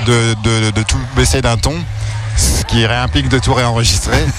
de 0.07 0.83
tout 0.83 0.99
baisser 1.17 1.41
d'un 1.43 1.57
ton, 1.57 1.75
ce 2.37 2.65
qui 2.65 2.87
réimplique 2.87 3.29
de 3.29 3.39
tout 3.39 3.55
réenregistrer. 3.55 4.25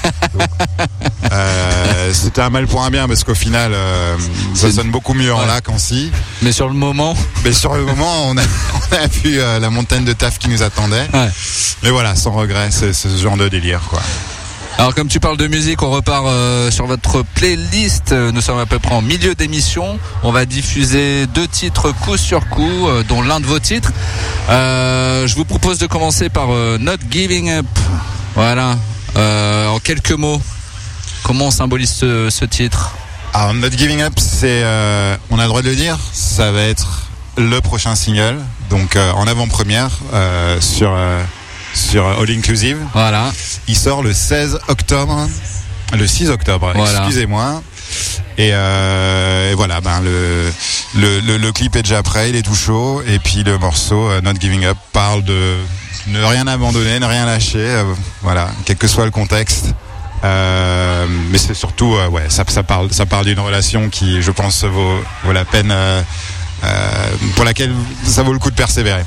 Euh, 1.34 2.14
C'était 2.14 2.42
un 2.42 2.50
mal 2.50 2.68
pour 2.68 2.84
un 2.84 2.90
bien 2.90 3.08
parce 3.08 3.24
qu'au 3.26 3.36
final, 3.36 3.72
euh, 3.74 4.16
ça 4.54 4.72
sonne 4.72 4.92
beaucoup 4.92 5.14
mieux 5.14 5.34
en 5.34 5.46
là 5.46 5.60
qu'en 5.60 5.78
si. 5.78 6.10
Mais 6.42 6.52
sur 6.54 6.68
le 6.68 6.74
moment, 6.74 7.16
Mais 7.44 7.52
sur 7.52 7.76
le 7.76 7.84
moment, 7.84 8.28
on 8.28 8.38
a, 8.38 8.42
on 8.92 8.96
a 8.96 9.08
vu 9.08 9.38
euh, 9.40 9.60
la 9.60 9.70
montagne 9.70 10.06
de 10.06 10.14
taf 10.14 10.40
qui 10.40 10.48
nous 10.48 10.64
attendait. 10.64 11.08
Ouais. 11.14 11.30
Mais 11.84 11.90
voilà, 11.90 12.16
sans 12.16 12.32
regret, 12.32 12.70
c'est 12.72 12.94
c'est 12.94 13.10
ce 13.10 13.18
genre 13.22 13.36
de 13.36 13.50
délire, 13.50 13.82
quoi. 13.90 14.02
Alors 14.80 14.94
comme 14.94 15.08
tu 15.08 15.20
parles 15.20 15.38
de 15.38 15.48
musique, 15.48 15.82
on 15.82 15.90
repart 15.90 16.28
euh, 16.28 16.70
sur 16.70 16.86
votre 16.86 17.24
playlist. 17.34 18.12
Euh, 18.12 18.32
Nous 18.32 18.42
sommes 18.42 18.60
à 18.60 18.68
peu 18.68 18.78
près 18.78 18.94
en 18.94 19.02
milieu 19.02 19.34
d'émission. 19.34 19.98
On 20.22 20.32
va 20.32 20.46
diffuser 20.46 21.26
deux 21.28 21.48
titres 21.48 21.92
coup 21.92 22.16
sur 22.16 22.48
coup, 22.48 22.88
euh, 22.88 23.04
dont 23.04 23.24
l'un 23.24 23.40
de 23.40 23.48
vos 23.48 23.58
titres. 23.58 23.92
Euh, 24.50 25.26
je 25.26 25.36
vous 25.36 25.46
propose 25.46 25.80
de 25.80 25.88
commencer 25.88 26.30
par 26.30 26.52
euh, 26.52 26.78
Not 26.80 26.98
Giving 27.10 27.50
Up. 27.50 27.66
Voilà. 28.36 28.78
Euh, 29.16 29.68
en 29.68 29.80
quelques 29.80 30.12
mots, 30.12 30.40
comment 31.24 31.46
on 31.46 31.52
symbolise 31.52 31.90
ce, 31.90 32.30
ce 32.30 32.46
titre? 32.46 32.92
Alors, 33.34 33.56
Not 33.56 33.72
Giving 33.72 34.02
Up, 34.04 34.14
c'est, 34.18 34.64
on 35.32 35.40
a 35.40 35.42
le 35.42 35.48
droit 35.48 35.64
de 35.64 35.70
le 35.70 35.76
dire, 35.76 35.98
ça 36.14 36.52
va 36.52 36.62
être 36.62 37.08
le 37.36 37.62
prochain 37.62 37.96
single, 37.96 38.38
donc 38.70 38.96
en 38.96 39.28
avant-première 39.28 39.90
sur 40.60 40.96
sur 41.78 42.06
All 42.08 42.30
Inclusive. 42.32 42.78
Voilà. 42.94 43.32
Il 43.68 43.78
sort 43.78 44.04
le 44.04 44.14
16 44.14 44.60
octobre, 44.68 45.28
le 45.94 46.08
6 46.08 46.30
octobre, 46.30 46.72
Voilà. 46.76 47.00
excusez-moi. 47.00 47.62
Et, 48.38 48.50
euh, 48.54 49.52
et 49.52 49.56
voilà, 49.56 49.82
ben 49.82 50.02
le, 50.02 50.52
le, 50.96 51.20
le, 51.22 51.38
le 51.38 51.52
clip 51.52 51.76
est 51.76 51.82
déjà 51.84 52.04
prêt, 52.04 52.30
il 52.30 52.36
est 52.36 52.42
tout 52.44 52.54
chaud. 52.56 53.02
Et 53.08 53.20
puis 53.20 53.44
le 53.44 53.58
morceau 53.58 54.10
euh, 54.10 54.22
Not 54.22 54.34
Giving 54.40 54.66
Up 54.66 54.78
parle 54.94 55.24
de 55.24 55.56
ne 56.08 56.24
rien 56.24 56.46
abandonner, 56.48 57.00
ne 57.00 57.06
rien 57.06 57.26
lâcher. 57.26 57.58
euh, 57.60 57.84
voilà, 58.22 58.50
quel 58.66 58.76
que 58.76 58.88
soit 58.88 59.06
le 59.06 59.12
contexte. 59.12 59.74
Euh, 60.24 61.06
mais 61.32 61.38
c'est 61.38 61.54
surtout, 61.54 61.96
euh, 61.96 62.08
ouais, 62.10 62.26
ça, 62.30 62.44
ça 62.48 62.64
parle, 62.64 62.92
ça 62.92 63.06
parle 63.06 63.26
d'une 63.26 63.40
relation 63.40 63.90
qui, 63.90 64.22
je 64.22 64.32
pense, 64.32 64.64
vaut, 64.64 65.00
vaut 65.24 65.32
la 65.32 65.46
peine, 65.46 65.70
euh, 65.72 66.02
euh, 66.64 67.08
pour 67.36 67.46
laquelle 67.46 67.72
ça 68.04 68.24
vaut 68.24 68.34
le 68.34 68.40
coup 68.40 68.50
de 68.52 68.56
persévérer. 68.56 69.04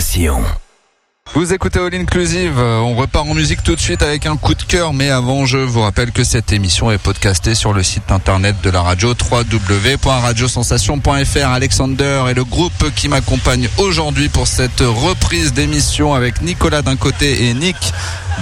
Sensation. 0.00 0.44
Vous 1.34 1.52
écoutez 1.52 1.80
All 1.80 1.94
Inclusive, 1.94 2.58
on 2.58 2.94
repart 2.94 3.28
en 3.28 3.34
musique 3.34 3.64
tout 3.64 3.74
de 3.74 3.80
suite 3.80 4.02
avec 4.02 4.26
un 4.26 4.36
coup 4.36 4.54
de 4.54 4.62
cœur, 4.62 4.92
mais 4.92 5.10
avant 5.10 5.44
je 5.44 5.58
vous 5.58 5.80
rappelle 5.80 6.12
que 6.12 6.22
cette 6.22 6.52
émission 6.52 6.92
est 6.92 6.98
podcastée 6.98 7.56
sur 7.56 7.72
le 7.72 7.82
site 7.82 8.12
internet 8.12 8.54
de 8.62 8.70
la 8.70 8.80
radio 8.80 9.08
www.radiosensation.fr. 9.08 11.48
Alexander 11.48 12.22
et 12.30 12.34
le 12.34 12.44
groupe 12.44 12.94
qui 12.94 13.08
m'accompagne 13.08 13.68
aujourd'hui 13.78 14.28
pour 14.28 14.46
cette 14.46 14.80
reprise 14.80 15.52
d'émission 15.52 16.14
avec 16.14 16.42
Nicolas 16.42 16.82
d'un 16.82 16.96
côté 16.96 17.48
et 17.48 17.54
Nick 17.54 17.76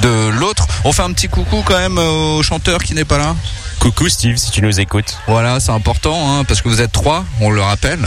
de 0.02 0.28
l'autre. 0.38 0.66
On 0.84 0.92
fait 0.92 1.02
un 1.02 1.12
petit 1.12 1.28
coucou 1.28 1.62
quand 1.64 1.78
même 1.78 1.98
au 1.98 2.42
chanteur 2.42 2.82
qui 2.82 2.94
n'est 2.94 3.06
pas 3.06 3.18
là. 3.18 3.34
Coucou 3.80 4.10
Steve, 4.10 4.36
si 4.36 4.50
tu 4.50 4.60
nous 4.60 4.78
écoutes. 4.78 5.16
Voilà, 5.26 5.58
c'est 5.60 5.72
important 5.72 6.38
hein, 6.38 6.44
parce 6.44 6.60
que 6.60 6.68
vous 6.68 6.82
êtes 6.82 6.92
trois, 6.92 7.24
on 7.40 7.50
le 7.50 7.62
rappelle. 7.62 8.06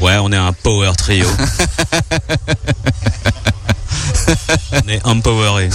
Ouais, 0.00 0.16
on 0.20 0.30
est 0.32 0.36
un 0.36 0.52
power 0.52 0.92
trio. 0.96 1.26
on 4.72 4.88
est 4.88 5.04
empoweré. 5.06 5.70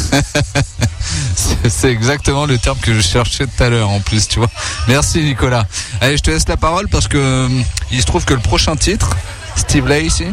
C'est- 1.69 1.89
exactement 1.89 2.45
le 2.45 2.57
terme 2.57 2.77
que 2.79 2.93
je 2.93 3.01
cherchais 3.01 3.45
tout 3.45 3.63
à 3.63 3.69
l'heure 3.69 3.89
en 3.89 3.99
plus, 3.99 4.27
tu 4.27 4.39
vois. 4.39 4.49
Merci 4.87 5.21
Nicolas. 5.23 5.65
Allez, 6.01 6.17
je 6.17 6.23
te 6.23 6.31
laisse 6.31 6.47
la 6.47 6.57
parole 6.57 6.87
parce 6.89 7.07
que 7.07 7.17
euh, 7.17 7.47
il 7.91 8.01
se 8.01 8.05
trouve 8.05 8.25
que 8.25 8.33
le 8.33 8.39
prochain 8.39 8.75
titre, 8.75 9.09
Steve 9.55 9.87
Lacey, 9.87 10.31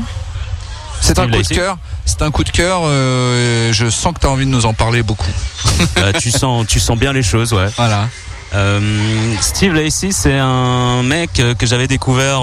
c'est 1.01 1.19
un 1.19 1.29
coup 1.29 1.43
de 1.43 1.49
cœur. 1.49 1.79
C'est 2.05 2.23
un 2.23 2.31
coup 2.31 2.45
de 2.45 2.51
cœur. 2.51 2.81
euh, 2.85 3.73
je 3.73 3.89
sens 3.91 4.15
que 4.15 4.21
tu 4.21 4.27
as 4.27 4.31
envie 4.31 4.47
de 4.47 4.51
nous 4.51 4.67
en 4.67 4.75
parler 4.75 5.03
beaucoup. 5.03 5.31
Euh, 5.99 6.13
tu 6.21 6.31
sens, 6.31 6.67
tu 6.67 6.81
sens 6.81 6.99
bien 6.99 7.13
les 7.13 7.23
choses, 7.23 7.53
ouais. 7.53 7.69
Voilà. 7.77 8.09
Euh, 8.55 9.35
Steve 9.41 9.75
Lacey, 9.75 10.11
c'est 10.13 10.39
un 10.39 11.03
mec 11.03 11.31
que 11.59 11.67
j'avais 11.67 11.89
découvert 11.89 12.43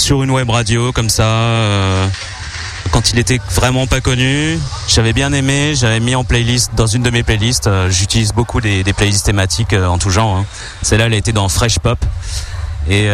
sur 0.00 0.22
une 0.22 0.30
web 0.30 0.48
radio 0.50 0.92
comme 0.92 1.10
ça. 1.10 1.24
euh, 1.24 2.06
quand 2.90 3.12
il 3.12 3.18
était 3.20 3.38
vraiment 3.54 3.86
pas 3.86 4.00
connu. 4.00 4.58
J'avais 4.88 5.12
bien 5.12 5.32
aimé, 5.32 5.74
j'avais 5.76 6.00
mis 6.00 6.14
en 6.16 6.24
playlist 6.24 6.72
dans 6.74 6.86
une 6.88 7.02
de 7.02 7.10
mes 7.10 7.22
playlists. 7.22 7.68
euh, 7.68 7.88
J'utilise 7.90 8.32
beaucoup 8.32 8.60
des, 8.60 8.82
playlists 8.96 9.26
thématiques 9.26 9.74
euh, 9.74 9.86
en 9.86 9.98
tout 9.98 10.10
genre. 10.10 10.36
hein. 10.38 10.46
Celle-là, 10.82 11.06
elle 11.06 11.14
était 11.14 11.32
dans 11.32 11.48
Fresh 11.48 11.78
Pop. 11.78 11.98
Et, 12.88 13.08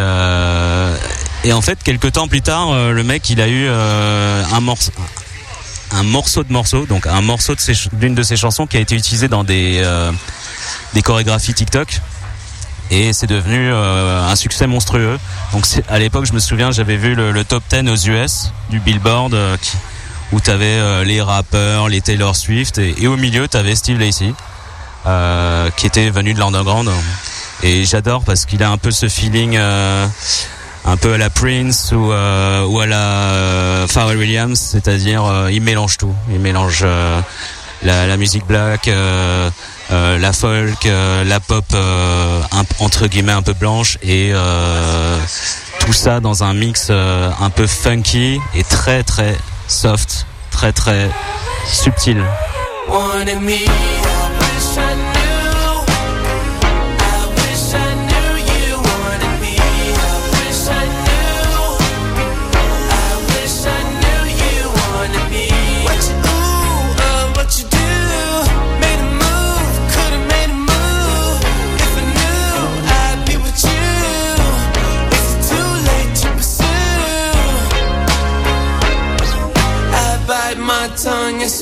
en 1.52 1.60
fait, 1.60 1.78
quelques 1.82 2.12
temps 2.12 2.28
plus 2.28 2.40
tard, 2.40 2.72
le 2.72 3.02
mec, 3.02 3.28
il 3.28 3.40
a 3.40 3.48
eu 3.48 3.68
un 3.68 4.60
morceau, 6.04 6.42
de 6.44 6.52
morceau, 6.52 6.86
donc 6.86 7.06
un 7.06 7.20
morceau 7.20 7.54
d'une 7.92 8.14
de 8.14 8.22
ses 8.22 8.36
chansons 8.36 8.66
qui 8.66 8.76
a 8.78 8.80
été 8.80 8.94
utilisé 8.94 9.28
dans 9.28 9.44
des 9.44 9.82
chorégraphies 11.04 11.52
TikTok. 11.54 12.00
Et 12.90 13.12
c'est 13.12 13.26
devenu 13.26 13.70
euh, 13.72 14.28
un 14.28 14.36
succès 14.36 14.66
monstrueux. 14.66 15.18
Donc 15.52 15.64
à 15.88 15.98
l'époque, 15.98 16.24
je 16.26 16.32
me 16.32 16.38
souviens, 16.38 16.70
j'avais 16.70 16.96
vu 16.96 17.14
le, 17.14 17.32
le 17.32 17.44
top 17.44 17.62
10 17.70 17.90
aux 17.90 18.10
US 18.10 18.52
du 18.70 18.78
Billboard, 18.80 19.34
euh, 19.34 19.56
qui- 19.60 19.76
où 20.32 20.40
tu 20.40 20.50
avais 20.50 21.04
les 21.04 21.20
rappeurs, 21.22 21.88
les 21.88 22.00
Taylor 22.00 22.34
Swift, 22.34 22.78
et, 22.78 22.94
et 23.02 23.06
au 23.06 23.16
milieu, 23.16 23.46
tu 23.46 23.56
avais 23.56 23.74
Steve 23.76 23.98
Lacey, 24.00 24.32
euh, 25.06 25.70
qui 25.76 25.86
était 25.86 26.10
venu 26.10 26.34
de 26.34 26.38
l'underground. 26.40 26.90
Et 27.62 27.84
j'adore 27.84 28.22
parce 28.24 28.44
qu'il 28.44 28.62
a 28.64 28.70
un 28.70 28.76
peu 28.76 28.90
ce 28.90 29.08
feeling 29.08 29.56
euh, 29.56 30.06
un 30.84 30.96
peu 30.96 31.14
à 31.14 31.18
la 31.18 31.30
Prince 31.30 31.92
ou, 31.92 32.10
euh, 32.12 32.64
ou 32.66 32.80
à 32.80 32.86
la 32.86 32.96
euh, 32.98 33.86
Pharrell 33.86 34.18
Williams, 34.18 34.58
c'est-à-dire 34.58 35.24
euh, 35.24 35.50
il 35.52 35.62
mélange 35.62 35.96
tout. 35.96 36.14
Il 36.30 36.40
mélange 36.40 36.80
euh, 36.82 37.20
la, 37.84 38.06
la 38.08 38.16
musique 38.16 38.46
black, 38.46 38.88
euh, 39.92 40.18
la 40.18 40.32
folk, 40.32 40.86
euh, 40.86 41.22
la 41.24 41.38
pop 41.38 41.64
euh, 41.72 42.40
entre 42.80 43.06
guillemets 43.06 43.32
un 43.32 43.42
peu 43.42 43.52
blanche 43.52 43.98
et 44.02 44.32
tout 45.80 45.92
ça 45.92 46.20
dans 46.20 46.42
un 46.42 46.54
mix 46.54 46.90
un 46.90 47.50
peu 47.50 47.66
funky 47.66 48.40
et 48.54 48.64
très 48.64 49.02
très 49.02 49.36
soft, 49.68 50.26
très 50.50 50.72
très 50.72 51.10
subtil. 51.66 52.22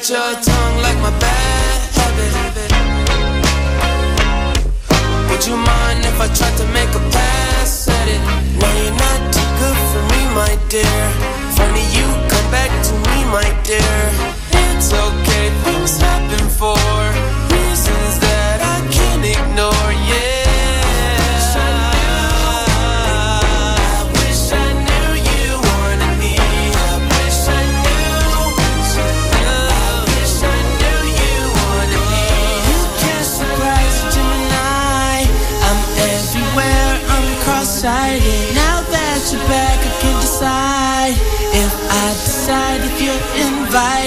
Bite 0.00 0.10
your 0.10 0.34
tongue 0.42 0.82
like 0.82 0.96
my 0.98 1.10
bad 1.18 1.80
habit? 1.98 2.32
Would 5.30 5.46
you 5.46 5.56
mind 5.56 6.04
if 6.04 6.20
I 6.20 6.28
tried 6.34 6.56
to 6.58 6.64
make 6.72 6.79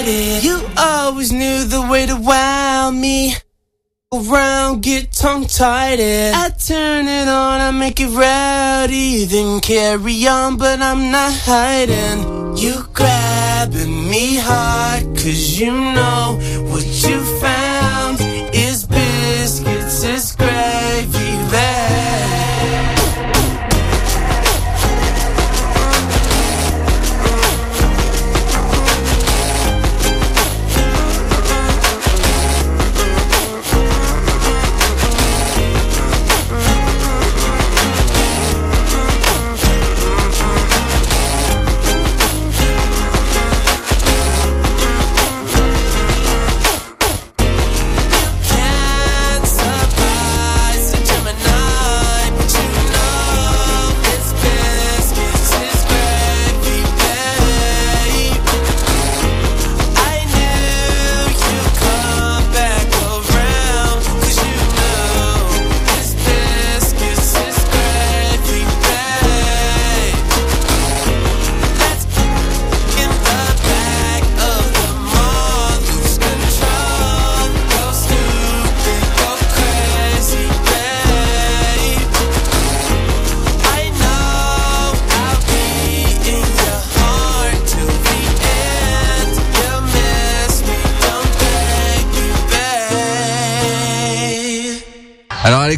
You 0.06 0.60
always 0.78 1.32
knew 1.32 1.64
the 1.64 1.88
way 1.89 2.06
to 2.06 2.18
wow 2.18 2.91
me. 2.91 3.36
Around, 4.12 4.84
get 4.84 5.14
tongue 5.14 5.45
tied. 5.45 5.99
I 5.99 6.49
turn 6.49 7.08
it 7.08 7.28
on, 7.28 7.62
I 7.62 7.72
make 7.72 8.01
it 8.01 8.10
rowdy, 8.10 9.24
then 9.26 9.62
carry 9.62 10.28
on, 10.28 10.58
but 10.58 10.82
I'm 10.82 11.10
not 11.10 11.32
hiding. 11.34 12.58
You 12.58 12.84
grabbing 12.93 14.10
me 14.10 14.36
hard, 14.36 15.04
cause 15.16 15.58
you 15.58 15.72
know 15.72 16.38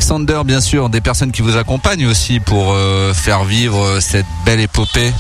Alexander, 0.06 0.42
bien 0.46 0.62
sûr, 0.62 0.90
des 0.90 1.02
personnes 1.02 1.32
qui 1.32 1.42
vous 1.42 1.58
accompagnent 1.58 2.06
aussi 2.06 2.40
pour 2.40 2.74
euh, 2.74 3.12
faire 3.12 3.44
vivre 3.44 3.84
euh, 3.84 4.00
cette 4.00 4.28
belle 4.46 4.60
épopée. 4.60 5.12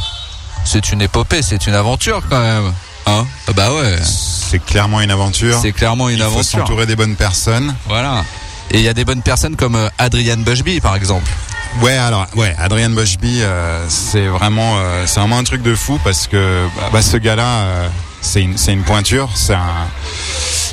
C'est 0.64 0.92
une 0.92 1.02
épopée, 1.02 1.42
c'est 1.42 1.66
une 1.66 1.74
aventure 1.74 2.22
quand 2.30 2.40
même. 2.40 2.72
Hein? 3.08 3.26
Ah 3.48 3.52
bah 3.54 3.74
ouais, 3.74 3.96
C'est 4.04 4.64
clairement 4.64 5.02
une 5.02 5.10
aventure. 5.10 5.58
c'est 5.60 5.72
clairement 5.72 6.08
une 6.08 6.18
Il 6.18 6.22
faut 6.22 6.28
aventure. 6.28 6.60
s'entourer 6.60 6.86
des 6.86 6.96
bonnes 6.96 7.16
personnes. 7.16 7.74
Voilà. 7.88 8.24
Et 8.70 8.78
il 8.78 8.84
y 8.84 8.88
a 8.88 8.94
des 8.94 9.06
bonnes 9.06 9.24
personnes 9.24 9.56
comme 9.56 9.74
euh, 9.76 9.90
Adrian 9.98 10.38
Bushby 10.38 10.80
par 10.82 10.96
exemple. 10.96 11.32
Ouais, 11.82 11.98
alors, 11.98 12.28
ouais, 12.36 12.56
Adrian 12.60 12.92
Boschby, 12.92 13.42
euh, 13.42 13.84
c'est 13.90 14.28
vraiment, 14.28 14.76
euh, 14.78 15.06
c'est 15.08 15.20
vraiment 15.20 15.40
un 15.40 15.44
truc 15.44 15.64
de 15.64 15.74
fou 15.74 16.00
parce 16.04 16.28
que 16.28 16.68
bah, 16.78 16.90
bah, 16.94 17.02
ce 17.02 17.18
gars-là, 17.18 17.44
euh, 17.64 17.88
c'est 18.22 18.44
une, 18.44 18.56
c'est 18.56 18.72
une 18.72 18.84
pointure, 18.84 19.30
c'est 19.34 19.56
un, 19.56 19.88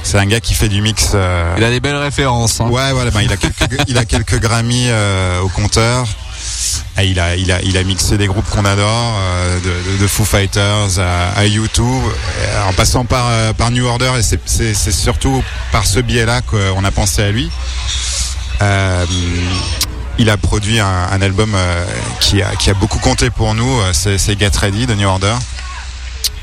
c'est 0.03 0.19
un 0.19 0.27
gars 0.27 0.41
qui 0.41 0.55
fait 0.55 0.69
du 0.69 0.81
mix. 0.83 1.13
euh, 1.15 1.55
Il 1.59 1.65
a 1.65 1.71
des 1.71 1.81
belles 1.81 1.97
références. 1.97 2.61
Hein. 2.61 2.69
Ouais, 2.69 2.93
voilà, 2.93 3.11
ben, 3.11 3.21
il 3.23 3.33
a 3.33 3.37
quelques, 3.37 3.69
il 3.89 3.99
a 3.99 4.05
quelques 4.05 4.39
Grammy 4.41 4.87
euh, 4.89 5.41
au 5.41 5.49
compteur. 5.49 6.07
Et 6.99 7.07
il 7.07 7.19
a, 7.21 7.37
il 7.37 7.51
a, 7.51 7.63
il 7.63 7.77
a 7.79 7.85
mixé 7.85 8.19
des 8.19 8.27
groupes 8.27 8.49
qu'on 8.51 8.65
adore, 8.65 9.15
euh, 9.19 9.59
de, 10.01 10.07
Foo 10.07 10.25
Fighters 10.25 10.99
à, 10.99 11.31
à 11.39 11.45
U2, 11.45 11.81
euh, 11.81 12.69
en 12.69 12.73
passant 12.75 13.05
par, 13.05 13.31
par 13.55 13.71
New 13.71 13.87
Order. 13.87 14.13
Et 14.19 14.23
c'est, 14.23 14.75
surtout 14.93 15.43
par 15.71 15.87
ce 15.87 16.01
biais-là 16.01 16.43
qu'on 16.43 16.85
a 16.85 16.91
pensé 16.91 17.23
à 17.23 17.31
lui. 17.31 17.51
Il 20.19 20.29
a 20.31 20.37
produit 20.37 20.79
un, 20.81 21.09
un 21.11 21.23
album 21.23 21.57
qui, 22.21 22.43
a, 22.43 22.55
qui 22.57 22.71
a 22.71 22.75
beaucoup 22.75 22.99
compté 22.99 23.31
pour 23.31 23.55
nous, 23.55 23.81
c'est, 23.93 24.39
Get 24.39 24.51
Ready 24.61 24.87
de 24.87 24.95
New 24.95 25.09
Order. 25.09 25.35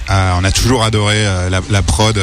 On 0.09 0.43
a 0.43 0.51
toujours 0.51 0.83
adoré 0.83 1.23
la, 1.49 1.61
la 1.69 1.81
prod. 1.83 2.19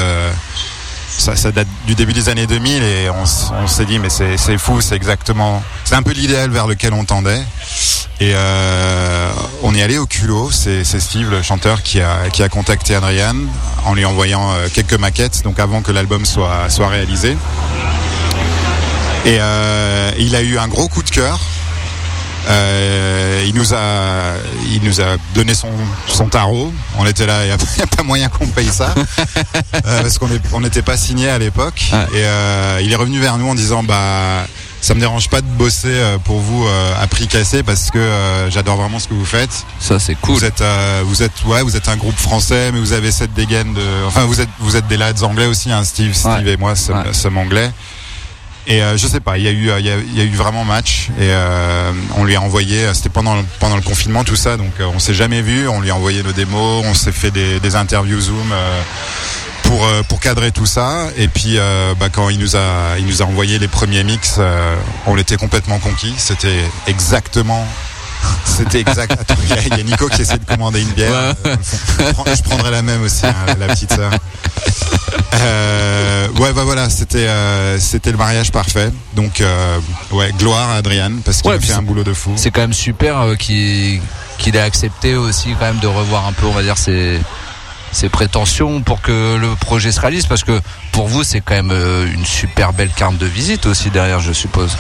Ça, 1.19 1.37
ça 1.37 1.53
date 1.53 1.69
du 1.87 1.95
début 1.95 2.13
des 2.13 2.29
années 2.29 2.47
2000 2.47 2.83
et 2.83 3.11
on, 3.11 3.67
s'est 3.67 3.85
dit 3.85 3.99
mais 3.99 4.09
c'est 4.11 4.59
fou, 4.59 4.81
c'est 4.81 4.97
exactement, 4.97 5.63
c'est 5.85 5.95
un 5.95 6.03
peu 6.03 6.13
l'idéal 6.13 6.51
vers 6.51 6.67
lequel 6.67 6.93
on 6.93 7.05
tendait. 7.05 7.43
Et 8.19 8.33
euh, 8.35 9.31
on 9.63 9.75
est 9.75 9.83
allé 9.83 9.99
au 9.99 10.07
culot. 10.07 10.51
C'est 10.51 10.85
c'est 10.85 11.01
Steve, 11.01 11.31
le 11.31 11.43
chanteur, 11.43 11.83
qui 11.83 12.01
a 12.01 12.31
qui 12.33 12.43
a 12.43 12.49
contacté 12.49 12.95
Adrian 12.95 13.37
en 13.85 13.93
lui 13.93 14.07
envoyant 14.07 14.53
euh, 14.53 14.69
quelques 14.73 14.95
maquettes, 14.95 15.43
donc 15.45 15.61
avant 15.61 15.83
que 15.83 15.93
l'album 15.93 16.25
soit 16.25 16.71
soit 16.71 16.89
réalisé. 16.89 17.37
Et 19.27 19.39
euh, 19.41 20.13
il 20.19 20.35
a 20.35 20.41
eu 20.41 20.57
un 20.57 20.69
gros 20.69 20.89
coup 20.89 21.03
de 21.03 21.11
cœur. 21.11 21.39
Euh, 22.49 23.43
il 23.47 23.55
nous 23.55 23.75
a, 23.75 24.35
il 24.71 24.83
nous 24.83 25.01
a 25.01 25.17
donné 25.35 25.55
son, 25.55 25.69
son 26.07 26.27
tarot. 26.29 26.73
On 26.99 27.07
était 27.07 27.27
là, 27.27 27.45
il 27.45 27.47
n'y 27.49 27.53
a, 27.83 27.87
pas 27.87 28.03
moyen 28.03 28.29
qu'on 28.29 28.47
paye 28.47 28.69
ça, 28.69 28.95
Euh, 29.87 30.03
parce 30.03 30.19
qu'on 30.19 30.29
on 30.53 30.61
n'était 30.61 30.83
pas 30.83 30.97
signé 30.97 31.29
à 31.29 31.39
l'époque. 31.39 31.91
Ouais. 31.93 32.19
Et 32.19 32.25
euh, 32.25 32.81
il 32.83 32.93
est 32.93 32.97
revenu 32.97 33.21
vers 33.21 33.37
nous 33.39 33.49
en 33.49 33.55
disant, 33.55 33.83
bah, 33.83 34.47
ça 34.81 34.95
me 34.95 35.01
dérange 35.01 35.29
pas 35.29 35.41
de 35.41 35.47
bosser 35.47 35.89
euh, 35.89 36.19
pour 36.19 36.39
vous 36.39 36.65
euh, 36.67 37.03
à 37.03 37.07
prix 37.07 37.27
cassé 37.29 37.63
parce 37.63 37.91
que 37.91 37.99
euh, 37.99 38.51
j'adore 38.51 38.77
vraiment 38.77 38.99
ce 38.99 39.09
que 39.09 39.15
vous 39.15 39.25
faites. 39.25 39.65
Ça 39.81 39.99
c'est 39.99 40.15
cool. 40.15 40.37
Vous 40.37 40.45
êtes, 40.45 40.63
vous 41.05 41.23
êtes, 41.23 41.45
ouais, 41.45 41.63
vous 41.63 41.77
êtes 41.77 41.89
un 41.89 41.97
groupe 41.97 42.17
français, 42.17 42.71
mais 42.73 42.79
vous 42.79 42.93
avez 42.93 43.11
cette 43.13 43.35
dégaine 43.35 43.75
de, 43.75 43.83
enfin, 44.07 44.25
vous 44.25 44.41
êtes, 44.41 44.49
vous 44.61 44.77
êtes 44.77 44.87
des 44.89 44.97
lads 44.97 45.23
anglais 45.23 45.47
aussi, 45.47 45.73
hein, 45.73 45.83
Steve, 45.85 46.15
Steve 46.15 46.45
Ouais. 46.45 46.53
et 46.53 46.57
moi, 46.57 46.75
sommes, 46.77 46.99
Ouais. 46.99 47.13
sommes 47.13 47.39
anglais. 47.39 47.71
Et 48.69 48.83
euh, 48.83 48.97
je 48.97 49.07
sais 49.07 49.21
pas, 49.21 49.39
il 49.39 49.45
y 49.45 49.49
a 49.49 49.53
eu, 49.53 49.71
euh, 49.71 49.79
il 49.79 49.87
y 49.87 50.21
a, 50.21 50.25
eu 50.25 50.35
vraiment 50.35 50.65
match 50.65 51.09
et 51.21 51.31
euh, 51.31 51.93
on 52.17 52.25
lui 52.25 52.35
a 52.35 52.41
envoyé. 52.41 52.87
euh, 52.87 52.95
C'était 52.95 53.09
pendant 53.11 53.37
pendant 53.61 53.77
le 53.77 53.83
confinement 53.83 54.25
tout 54.25 54.35
ça, 54.35 54.57
donc 54.57 54.73
euh, 54.81 54.87
on 54.93 54.99
s'est 54.99 55.15
jamais 55.15 55.41
vu. 55.41 55.69
On 55.69 55.81
lui 55.81 55.91
a 55.91 55.95
envoyé 55.95 56.23
nos 56.25 56.33
démos, 56.33 56.85
on 56.85 56.95
s'est 56.95 57.13
fait 57.13 57.31
des, 57.31 57.61
des 57.61 57.77
interviews 57.77 58.21
Zoom. 58.21 58.53
pour, 59.63 59.85
pour 60.09 60.21
cadrer 60.21 60.53
tout 60.53 60.65
ça 60.67 61.09
et 61.17 61.27
puis 61.27 61.59
bah, 61.99 62.09
quand 62.13 62.29
il 62.29 62.39
nous 62.39 62.55
a 62.55 62.97
il 62.99 63.05
nous 63.07 63.21
a 63.21 63.25
envoyé 63.25 63.59
les 63.59 63.67
premiers 63.67 64.05
mix 64.05 64.39
on 65.07 65.19
était 65.19 65.37
complètement 65.37 65.81
conquis 65.81 66.15
c'était 66.19 66.63
exactement 66.87 67.67
c'était 68.45 68.81
exact 68.81 69.17
il 69.45 69.49
y, 69.49 69.53
a- 69.53 69.63
il 69.63 69.77
y 69.79 69.81
a 69.81 69.85
Nico 69.85 70.09
qui 70.09 70.23
essaie 70.23 70.39
de 70.39 70.45
commander 70.45 70.81
une 70.83 70.91
bière 70.91 71.11
Ouais. 71.11 71.51
Euh, 71.53 71.57
je, 71.99 72.13
prends- 72.13 72.25
je 72.35 72.43
prendrai 72.43 72.71
la 72.71 72.83
même 72.83 73.03
aussi 73.03 73.27
hein, 73.27 73.35
la 73.59 73.67
petite 73.69 73.93
sœur 73.93 74.11
euh, 75.35 76.29
ouais 76.39 76.53
bah 76.53 76.65
voilà 76.65 76.89
c'était 76.89 77.27
euh, 77.27 77.79
c'était 77.79 78.11
le 78.11 78.17
mariage 78.17 78.51
parfait 78.53 78.91
donc 79.15 79.43
ouais 80.13 80.33
gloire 80.39 80.71
à 80.71 80.75
Adrian 80.77 81.13
parce 81.25 81.43
qu'il 81.43 81.51
Ouais, 81.51 81.57
a 81.57 81.61
fait 81.61 81.73
un 81.73 81.83
boulot 81.83 82.05
de 82.05 82.13
fou 82.15 82.33
C'est 82.37 82.51
quand 82.51 82.63
même 82.63 82.73
super 82.73 83.25
qu'il 83.39 84.01
ait 84.55 84.59
accepté 84.61 85.15
aussi 85.17 85.55
quand 85.59 85.67
même 85.67 85.79
de 85.79 85.87
revoir 85.87 86.27
un 86.27 86.33
peu, 86.33 86.47
on 86.47 86.53
va 86.53 86.63
dire, 86.63 86.77
ses, 86.79 87.21
ses 87.93 88.09
prétentions 88.09 88.81
pour 88.83 89.01
que 89.01 89.37
le 89.37 89.55
projet 89.57 89.93
se 89.93 90.01
réalise. 90.01 90.27
Parce 90.27 90.45
que 90.45 90.61
pour 90.93 91.09
vous, 91.09 91.23
c'est 91.25 91.41
quand 91.41 91.55
même 91.55 91.73
une 92.15 92.25
super 92.25 92.73
belle 92.73 92.91
carte 92.91 93.17
de 93.19 93.27
visite 93.27 93.67
aussi 93.67 93.91
derrière, 93.91 94.21
je 94.21 94.33
suppose. 94.33 94.77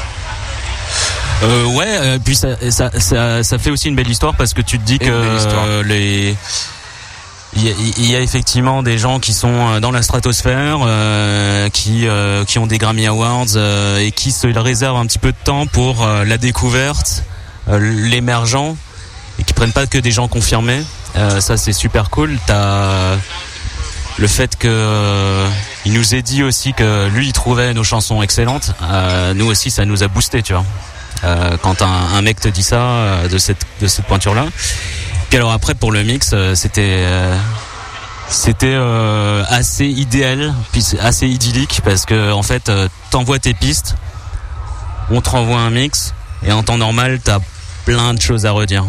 Euh, 1.42 1.64
ouais, 1.66 1.86
euh, 1.88 2.18
puis 2.24 2.34
ça, 2.34 2.48
ça, 2.70 2.90
ça, 2.98 3.42
ça 3.42 3.58
fait 3.58 3.70
aussi 3.70 3.88
une 3.88 3.96
belle 3.96 4.08
histoire 4.10 4.34
parce 4.34 4.54
que 4.54 4.62
tu 4.62 4.78
te 4.78 4.84
dis 4.84 4.94
Et 4.94 4.98
que 4.98 5.10
euh, 5.10 5.82
les 5.82 6.34
il 7.54 7.64
y, 7.64 7.70
a, 7.70 7.72
il 7.96 8.10
y 8.10 8.14
a 8.14 8.20
effectivement 8.20 8.82
des 8.82 8.98
gens 8.98 9.18
qui 9.18 9.32
sont 9.32 9.80
dans 9.80 9.90
la 9.90 10.02
stratosphère, 10.02 10.80
euh, 10.84 11.70
qui 11.70 12.06
euh, 12.06 12.44
qui 12.44 12.58
ont 12.58 12.66
des 12.66 12.76
Grammy 12.76 13.06
Awards 13.06 13.46
euh, 13.56 13.98
et 13.98 14.12
qui 14.12 14.30
se 14.30 14.46
réservent 14.46 14.98
un 14.98 15.06
petit 15.06 15.18
peu 15.18 15.32
de 15.32 15.36
temps 15.42 15.66
pour 15.66 16.06
la 16.06 16.38
découverte, 16.38 17.22
l'émergent 17.70 18.76
et 19.38 19.44
qui 19.44 19.54
prennent 19.54 19.72
pas 19.72 19.86
que 19.86 19.98
des 19.98 20.10
gens 20.10 20.28
confirmés. 20.28 20.82
Ça 21.40 21.56
c'est 21.56 21.72
super 21.72 22.10
cool. 22.10 22.38
T'as 22.46 23.16
le 24.18 24.26
fait 24.26 24.56
que 24.56 24.68
euh, 24.68 25.48
il 25.84 25.92
nous 25.92 26.14
ait 26.14 26.22
dit 26.22 26.42
aussi 26.42 26.72
que 26.72 27.08
lui 27.08 27.26
il 27.28 27.32
trouvait 27.32 27.74
nos 27.74 27.84
chansons 27.84 28.22
excellentes. 28.22 28.72
euh, 28.82 29.34
nous 29.34 29.46
aussi 29.46 29.70
ça 29.70 29.84
nous 29.84 30.02
a 30.02 30.08
boosté, 30.08 30.42
tu 30.42 30.52
vois. 30.52 30.64
Euh, 31.24 31.56
quand 31.62 31.82
un, 31.82 32.22
mec 32.22 32.40
te 32.40 32.48
dit 32.48 32.62
ça 32.62 32.80
euh, 32.80 33.28
de 33.28 33.38
cette 33.38 33.64
de 33.80 33.86
cette 33.86 34.06
pointure 34.06 34.34
là. 34.34 34.46
Puis 35.28 35.38
alors 35.38 35.52
après 35.52 35.74
pour 35.74 35.92
le 35.92 36.02
mix, 36.02 36.34
c'était 36.54 37.04
c'était 38.28 38.76
assez 39.48 39.86
idéal, 39.86 40.54
puis 40.72 40.84
assez 41.00 41.26
idyllique 41.26 41.80
parce 41.84 42.06
que 42.06 42.32
en 42.32 42.42
fait 42.42 42.70
t'envoies 43.10 43.38
tes 43.38 43.54
pistes, 43.54 43.96
on 45.10 45.20
te 45.20 45.30
renvoie 45.30 45.58
un 45.58 45.70
mix 45.70 46.14
et 46.44 46.52
en 46.52 46.62
temps 46.62 46.78
normal 46.78 47.20
t'as 47.22 47.38
plein 47.84 48.14
de 48.14 48.20
choses 48.20 48.46
à 48.46 48.52
redire. 48.52 48.84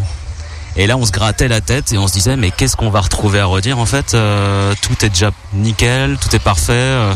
Et 0.77 0.85
là 0.87 0.95
on 0.97 1.05
se 1.05 1.11
grattait 1.11 1.47
la 1.47 1.59
tête 1.61 1.91
et 1.91 1.97
on 1.97 2.07
se 2.07 2.13
disait 2.13 2.35
mais 2.37 2.51
qu'est-ce 2.51 2.75
qu'on 2.77 2.89
va 2.91 3.01
retrouver 3.01 3.39
à 3.39 3.45
redire 3.45 3.79
en 3.79 3.85
fait 3.85 4.13
euh, 4.13 4.73
Tout 4.81 5.03
est 5.05 5.09
déjà 5.09 5.31
nickel, 5.53 6.17
tout 6.21 6.35
est 6.35 6.39
parfait. 6.39 6.73
euh, 6.73 7.13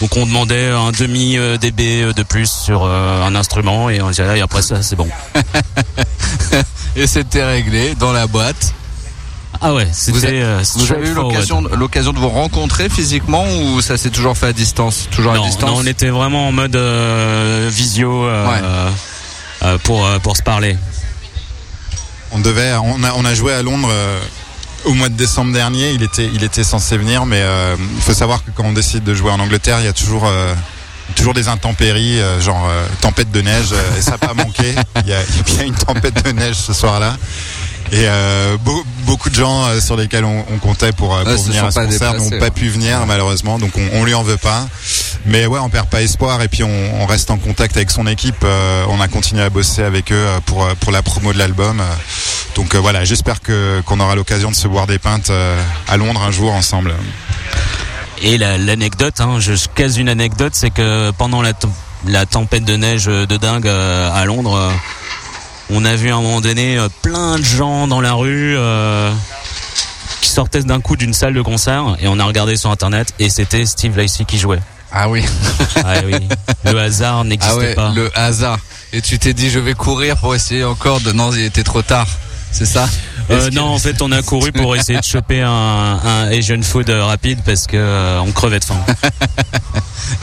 donc 0.00 0.16
on 0.16 0.26
demandait 0.26 0.68
un 0.70 0.92
demi 0.92 1.36
euh, 1.38 1.56
dB 1.56 2.12
de 2.14 2.22
plus 2.22 2.50
sur 2.50 2.84
un 2.84 3.34
instrument 3.34 3.88
et 3.90 4.00
on 4.02 4.08
disait 4.10 4.26
ah, 4.28 4.36
et 4.36 4.40
après 4.40 4.62
ça 4.62 4.82
c'est 4.82 4.96
bon. 4.96 5.08
Et 6.96 7.06
c'était 7.06 7.44
réglé 7.44 7.94
dans 7.94 8.12
la 8.12 8.26
boîte. 8.26 8.72
Ah 9.60 9.72
ouais, 9.74 9.84
Vous, 9.84 9.92
c'était 10.20 10.42
euh, 10.42 10.62
Vous 10.76 10.92
avez 10.92 11.08
eu 11.08 11.14
l'occasion 11.14 11.62
l'occasion 11.62 12.12
de 12.12 12.18
vous 12.18 12.28
rencontrer 12.28 12.88
physiquement 12.90 13.44
ou 13.62 13.80
ça 13.80 13.96
s'est 13.96 14.10
toujours 14.10 14.36
fait 14.36 14.46
à 14.48 14.52
distance 14.52 15.08
Toujours 15.10 15.32
à 15.32 15.36
non, 15.36 15.46
distance 15.46 15.70
non, 15.70 15.76
on 15.78 15.86
était 15.86 16.08
vraiment 16.10 16.48
en 16.48 16.52
mode 16.52 16.76
euh, 16.76 17.68
visio 17.72 18.24
euh, 18.26 18.46
Ouais. 18.46 18.60
euh, 18.62 18.90
euh, 19.62 19.78
pour 19.84 20.06
pour 20.22 20.36
se 20.36 20.42
parler. 20.42 20.76
On 22.36 22.40
devait, 22.40 22.74
on 22.74 23.02
a, 23.02 23.14
on 23.14 23.24
a 23.24 23.34
joué 23.34 23.54
à 23.54 23.62
Londres 23.62 23.88
euh, 23.90 24.20
au 24.84 24.92
mois 24.92 25.08
de 25.08 25.14
décembre 25.14 25.54
dernier. 25.54 25.92
Il 25.92 26.02
était, 26.02 26.28
il 26.34 26.44
était 26.44 26.64
censé 26.64 26.98
venir, 26.98 27.24
mais 27.24 27.40
euh, 27.40 27.76
il 27.96 28.02
faut 28.02 28.12
savoir 28.12 28.44
que 28.44 28.50
quand 28.50 28.64
on 28.64 28.74
décide 28.74 29.04
de 29.04 29.14
jouer 29.14 29.30
en 29.30 29.40
Angleterre, 29.40 29.78
il 29.80 29.86
y 29.86 29.88
a 29.88 29.94
toujours, 29.94 30.26
euh, 30.26 30.54
toujours 31.14 31.32
des 31.32 31.48
intempéries, 31.48 32.20
euh, 32.20 32.38
genre 32.38 32.68
tempête 33.00 33.30
de 33.30 33.40
neige. 33.40 33.74
et 33.98 34.02
ça 34.02 34.12
n'a 34.12 34.18
pas 34.18 34.34
manqué. 34.34 34.74
Il 35.02 35.08
y, 35.08 35.14
a, 35.14 35.22
il 35.30 35.36
y 35.36 35.40
a 35.40 35.42
bien 35.44 35.64
une 35.64 35.74
tempête 35.74 36.22
de 36.26 36.30
neige 36.32 36.56
ce 36.56 36.74
soir-là. 36.74 37.16
Et 37.92 38.04
euh, 38.08 38.56
beau- 38.58 38.84
beaucoup 39.04 39.30
de 39.30 39.34
gens 39.34 39.64
euh, 39.66 39.80
sur 39.80 39.96
lesquels 39.96 40.24
on, 40.24 40.44
on 40.52 40.58
comptait 40.58 40.92
pour, 40.92 41.14
euh, 41.14 41.22
pour 41.36 41.44
venir 41.46 41.64
à 41.66 41.70
ce 41.70 41.78
concert 41.86 42.12
déplacés, 42.12 42.34
n'ont 42.34 42.40
pas 42.40 42.50
pu 42.50 42.68
venir 42.68 43.06
malheureusement, 43.06 43.58
donc 43.58 43.70
on, 43.76 44.00
on 44.00 44.04
lui 44.04 44.14
en 44.14 44.22
veut 44.22 44.36
pas. 44.36 44.66
Mais 45.24 45.46
ouais, 45.46 45.58
on 45.60 45.68
perd 45.68 45.88
pas 45.88 46.02
espoir 46.02 46.40
et 46.42 46.48
puis 46.48 46.62
on, 46.64 47.02
on 47.02 47.06
reste 47.06 47.30
en 47.30 47.36
contact 47.38 47.76
avec 47.76 47.90
son 47.90 48.06
équipe. 48.06 48.42
euh, 48.44 48.84
on 48.88 49.00
a 49.00 49.08
continué 49.08 49.42
à 49.42 49.50
bosser 49.50 49.82
avec 49.82 50.10
eux 50.12 50.14
euh, 50.16 50.40
pour 50.46 50.66
pour 50.80 50.92
la 50.92 51.02
promo 51.02 51.32
de 51.32 51.38
l'album. 51.38 51.80
Donc 52.56 52.74
euh, 52.74 52.78
voilà, 52.78 53.04
j'espère 53.04 53.40
que 53.40 53.80
qu'on 53.86 54.00
aura 54.00 54.14
l'occasion 54.14 54.50
de 54.50 54.56
se 54.56 54.66
boire 54.68 54.86
des 54.86 54.98
pintes 54.98 55.30
euh, 55.30 55.60
à 55.88 55.96
Londres 55.96 56.22
un 56.22 56.30
jour 56.30 56.52
ensemble. 56.52 56.92
Et 58.22 58.38
la- 58.38 58.56
l'anecdote, 58.58 59.20
hein, 59.20 59.36
je 59.40 59.52
case 59.74 59.96
une 59.98 60.08
anecdote, 60.08 60.54
c'est 60.54 60.70
que 60.70 61.10
pendant 61.12 61.42
la, 61.42 61.52
la 62.06 62.24
tempête 62.26 62.64
de 62.64 62.76
neige 62.76 63.04
de 63.06 63.36
dingue 63.36 63.66
euh, 63.68 64.10
à 64.14 64.24
Londres, 64.24 64.56
euh, 64.56 64.70
on 65.70 65.84
a 65.84 65.94
vu 65.96 66.10
à 66.10 66.16
un 66.16 66.20
moment 66.22 66.40
donné 66.40 66.78
euh, 66.78 66.88
plein 67.02 67.38
de 67.38 67.44
gens 67.44 67.86
dans 67.88 68.00
la 68.00 68.12
rue 68.12 68.56
euh, 68.56 69.12
qui 70.20 70.28
sortaient 70.30 70.62
d'un 70.62 70.80
coup 70.80 70.96
d'une 70.96 71.14
salle 71.14 71.34
de 71.34 71.42
concert 71.42 71.96
et 72.00 72.08
on 72.08 72.18
a 72.18 72.24
regardé 72.24 72.56
sur 72.56 72.70
internet 72.70 73.12
et 73.18 73.30
c'était 73.30 73.66
Steve 73.66 73.96
Lacey 73.96 74.24
qui 74.24 74.38
jouait. 74.38 74.60
Ah 74.92 75.08
oui. 75.08 75.24
Ah 75.84 75.96
oui, 76.06 76.14
le 76.64 76.78
hasard 76.80 77.24
n'existait 77.24 77.54
Ah 77.54 77.58
ouais, 77.58 77.74
pas. 77.74 77.92
le 77.94 78.10
hasard. 78.18 78.58
Et 78.92 79.02
tu 79.02 79.18
t'es 79.18 79.34
dit 79.34 79.50
je 79.50 79.58
vais 79.58 79.74
courir 79.74 80.16
pour 80.16 80.34
essayer 80.34 80.64
encore 80.64 81.00
de 81.00 81.12
non, 81.12 81.30
il 81.32 81.42
était 81.44 81.62
trop 81.64 81.82
tard. 81.82 82.06
C'est 82.50 82.64
ça? 82.64 82.88
Euh, 83.30 83.50
non, 83.50 83.64
en 83.66 83.78
fait, 83.78 84.00
on 84.00 84.10
a 84.12 84.22
couru 84.22 84.52
pour 84.52 84.74
essayer 84.76 84.98
de 84.98 85.04
choper 85.04 85.42
un, 85.42 85.50
un 85.50 86.28
Asian 86.30 86.62
food 86.62 86.88
rapide 86.88 87.40
parce 87.44 87.66
que 87.66 87.76
euh, 87.76 88.20
on 88.20 88.32
crevait 88.32 88.60
de 88.60 88.64
faim. 88.64 88.78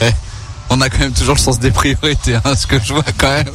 on 0.70 0.80
a 0.80 0.88
quand 0.88 1.00
même 1.00 1.12
toujours 1.12 1.34
le 1.34 1.40
sens 1.40 1.58
des 1.58 1.70
priorités, 1.70 2.34
hein, 2.36 2.54
ce 2.56 2.66
que 2.66 2.78
je 2.82 2.92
vois 2.92 3.04
quand 3.18 3.30
même. 3.30 3.50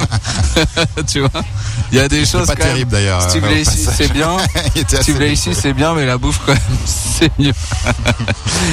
tu 1.07 1.19
vois, 1.21 1.43
il 1.91 1.97
y 1.97 2.01
a 2.01 2.07
des 2.07 2.25
choses 2.25 2.47
pas 2.47 2.55
quand 2.55 2.63
terrible 2.63 2.91
d'ailleurs. 2.91 3.21
Si 3.23 3.37
tu 3.37 3.37
euh, 3.37 3.47
voulais 3.47 3.61
ici, 3.61 3.87
c'est 3.95 4.11
bien. 4.11 4.37
Il 4.75 4.81
était 4.81 4.81
Si 4.81 4.85
tu 4.85 4.95
assez 4.95 5.11
voulais 5.13 5.33
ici, 5.33 5.49
c'est 5.53 5.73
bien, 5.73 5.93
mais 5.93 6.05
la 6.05 6.17
bouffe 6.17 6.39
quand 6.45 6.53
même, 6.53 6.61
c'est 6.85 7.31
mieux. 7.39 7.53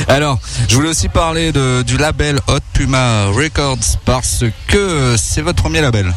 Alors, 0.08 0.38
je 0.68 0.74
voulais 0.74 0.90
aussi 0.90 1.08
parler 1.08 1.52
de, 1.52 1.82
du 1.82 1.96
label 1.96 2.38
Hot 2.48 2.60
Puma 2.72 3.26
Records 3.26 3.98
parce 4.04 4.44
que 4.68 5.16
c'est 5.18 5.42
votre 5.42 5.62
premier 5.62 5.80
label. 5.80 6.12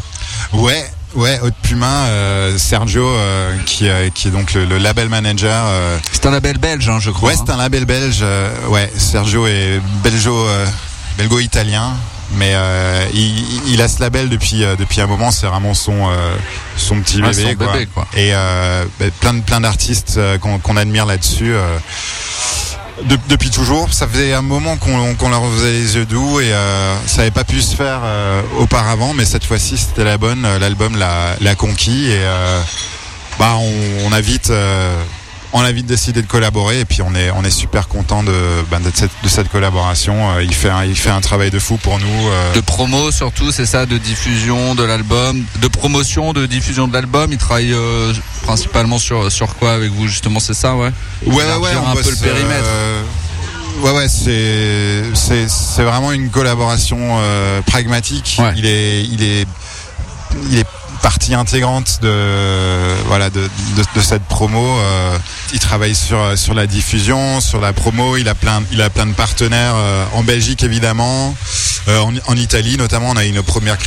Ouais, 0.53 0.89
ouais, 1.15 1.39
Haute 1.41 1.53
Puma, 1.61 2.05
euh, 2.05 2.57
Sergio, 2.57 3.07
euh, 3.07 3.55
qui, 3.65 3.87
euh, 3.89 4.09
qui 4.09 4.27
est 4.27 4.31
donc 4.31 4.53
le, 4.53 4.65
le 4.65 4.77
label 4.77 5.09
manager. 5.09 5.65
C'est 6.11 6.25
un 6.25 6.31
label 6.31 6.57
belge, 6.57 6.89
hein, 6.89 6.99
je 6.99 7.11
crois. 7.11 7.29
ouais, 7.29 7.35
c'est 7.37 7.51
un 7.51 7.57
label 7.57 7.85
belge. 7.85 8.23
ouais, 8.69 8.91
Sergio 8.97 9.47
est 9.47 9.79
belgeo, 10.03 10.47
belgo-italien. 11.19 11.93
Mais 12.33 12.51
euh, 12.53 13.05
il, 13.13 13.71
il 13.73 13.81
a 13.81 13.87
ce 13.87 13.99
label 14.01 14.29
depuis 14.29 14.63
euh, 14.63 14.75
depuis 14.75 15.01
un 15.01 15.07
moment. 15.07 15.31
C'est 15.31 15.47
vraiment 15.47 15.73
son 15.73 16.09
euh, 16.09 16.35
son 16.77 16.99
petit 17.01 17.21
Ouais, 17.21 17.29
bébé, 17.31 17.41
son 17.51 17.55
quoi. 17.55 17.73
bébé, 17.73 17.87
quoi. 17.93 18.07
Et 18.15 18.31
bah, 18.31 19.05
plein 19.19 19.33
de 19.33 19.41
plein 19.41 19.61
d'artistes 19.61 20.19
qu'on 20.41 20.77
admire 20.77 21.05
là-dessus. 21.07 21.53
de- 23.05 23.17
depuis 23.29 23.49
toujours. 23.49 23.91
Ça 23.93 24.07
faisait 24.07 24.33
un 24.33 24.41
moment 24.43 24.77
qu'on 24.77 25.15
qu'on 25.15 25.29
leur 25.29 25.43
faisait 25.53 25.71
les 25.71 25.95
yeux 25.95 26.05
doux 26.05 26.39
et 26.39 26.51
ça 27.07 27.17
n'avait 27.17 27.31
pas 27.31 27.43
pu 27.45 27.61
se 27.61 27.75
faire 27.75 28.01
auparavant, 28.59 29.13
mais 29.15 29.25
cette 29.25 29.45
fois-ci 29.45 29.77
c'était 29.79 30.03
la 30.03 30.17
bonne. 30.19 30.45
L'album 30.59 30.97
l'a 30.97 31.55
conquis 31.55 32.11
et 32.11 32.21
bah 33.39 33.55
on, 33.57 33.73
on 34.07 34.11
a 34.11 34.21
vite. 34.21 34.51
On 35.51 35.61
a 35.61 35.71
vite 35.71 35.87
décidé 35.87 36.21
de 36.21 36.27
collaborer 36.27 36.81
et 36.81 36.85
puis 36.85 37.01
on 37.01 37.15
est 37.15 37.31
on 37.31 37.43
est 37.43 37.49
super 37.51 37.87
content 37.87 38.21
de 38.23 38.31
de 38.31 38.91
cette, 38.93 39.09
de 39.23 39.29
cette 39.29 39.49
collaboration. 39.49 40.31
Euh, 40.35 40.43
il 40.43 40.53
fait 40.53 40.69
un, 40.69 40.85
il 40.85 40.95
fait 40.95 41.09
un 41.09 41.21
travail 41.21 41.49
de 41.49 41.57
fou 41.59 41.77
pour 41.77 41.97
nous. 41.99 42.27
euh, 42.29 42.53
De 42.53 42.61
promo 42.61 43.11
surtout, 43.11 43.51
c'est 43.51 43.65
ça, 43.65 43.85
de 43.85 43.97
diffusion 43.97 44.75
de 44.75 44.83
l'album, 44.83 45.43
de 45.61 45.67
promotion, 45.67 46.33
de 46.33 46.45
diffusion 46.45 46.87
de 46.87 46.93
l'album. 46.93 47.31
Il 47.31 47.37
travaille 47.37 47.73
euh, 47.73 48.13
principalement 48.43 48.99
sur 48.99 49.31
sur 49.31 49.55
quoi 49.55 49.73
avec 49.73 49.91
vous 49.91 50.07
justement, 50.07 50.39
c'est 50.39 50.53
ça, 50.53 50.75
ouais? 50.75 50.91
Ouais, 51.25 51.35
ouais, 51.35 51.35
ouais, 51.35 51.43
Élargir 51.71 51.83
on 51.83 51.87
un 51.91 51.95
peu 51.95 52.01
bosse, 52.03 52.11
le 52.11 52.15
périmètre. 52.27 52.65
euh, 52.67 53.03
ouais, 53.81 53.91
ouais, 53.91 54.07
c'est, 54.07 55.03
c'est, 55.15 55.49
c'est 55.49 55.83
vraiment 55.83 56.11
une 56.11 56.29
collaboration 56.29 56.97
euh, 57.19 57.61
pragmatique. 57.63 58.37
Ouais. 58.39 58.53
Il 58.55 58.65
est, 58.65 59.03
il 59.03 59.23
est, 59.23 59.47
il 60.51 60.59
est 60.59 60.67
partie 60.99 61.33
intégrante 61.33 61.99
de, 62.01 63.03
voilà, 63.07 63.29
de, 63.29 63.41
de, 63.41 64.01
cette 64.01 64.23
promo. 64.23 64.77
euh. 64.79 65.17
il 65.53 65.59
travaille 65.59 65.95
sur 65.95 66.37
sur 66.37 66.53
la 66.53 66.67
diffusion, 66.67 67.41
sur 67.41 67.59
la 67.59 67.73
promo. 67.73 68.17
Il 68.17 68.27
a 68.29 68.35
plein, 68.35 68.63
il 68.71 68.81
a 68.81 68.89
plein 68.89 69.05
de 69.05 69.13
partenaires 69.13 69.73
euh, 69.75 70.05
en 70.13 70.23
Belgique 70.23 70.63
évidemment, 70.63 71.35
euh, 71.87 71.99
en, 72.27 72.35
Italie 72.35 72.77
notamment. 72.77 73.09
On 73.09 73.17
a 73.17 73.25
eu 73.25 73.31
nos 73.31 73.43
premières 73.43 73.77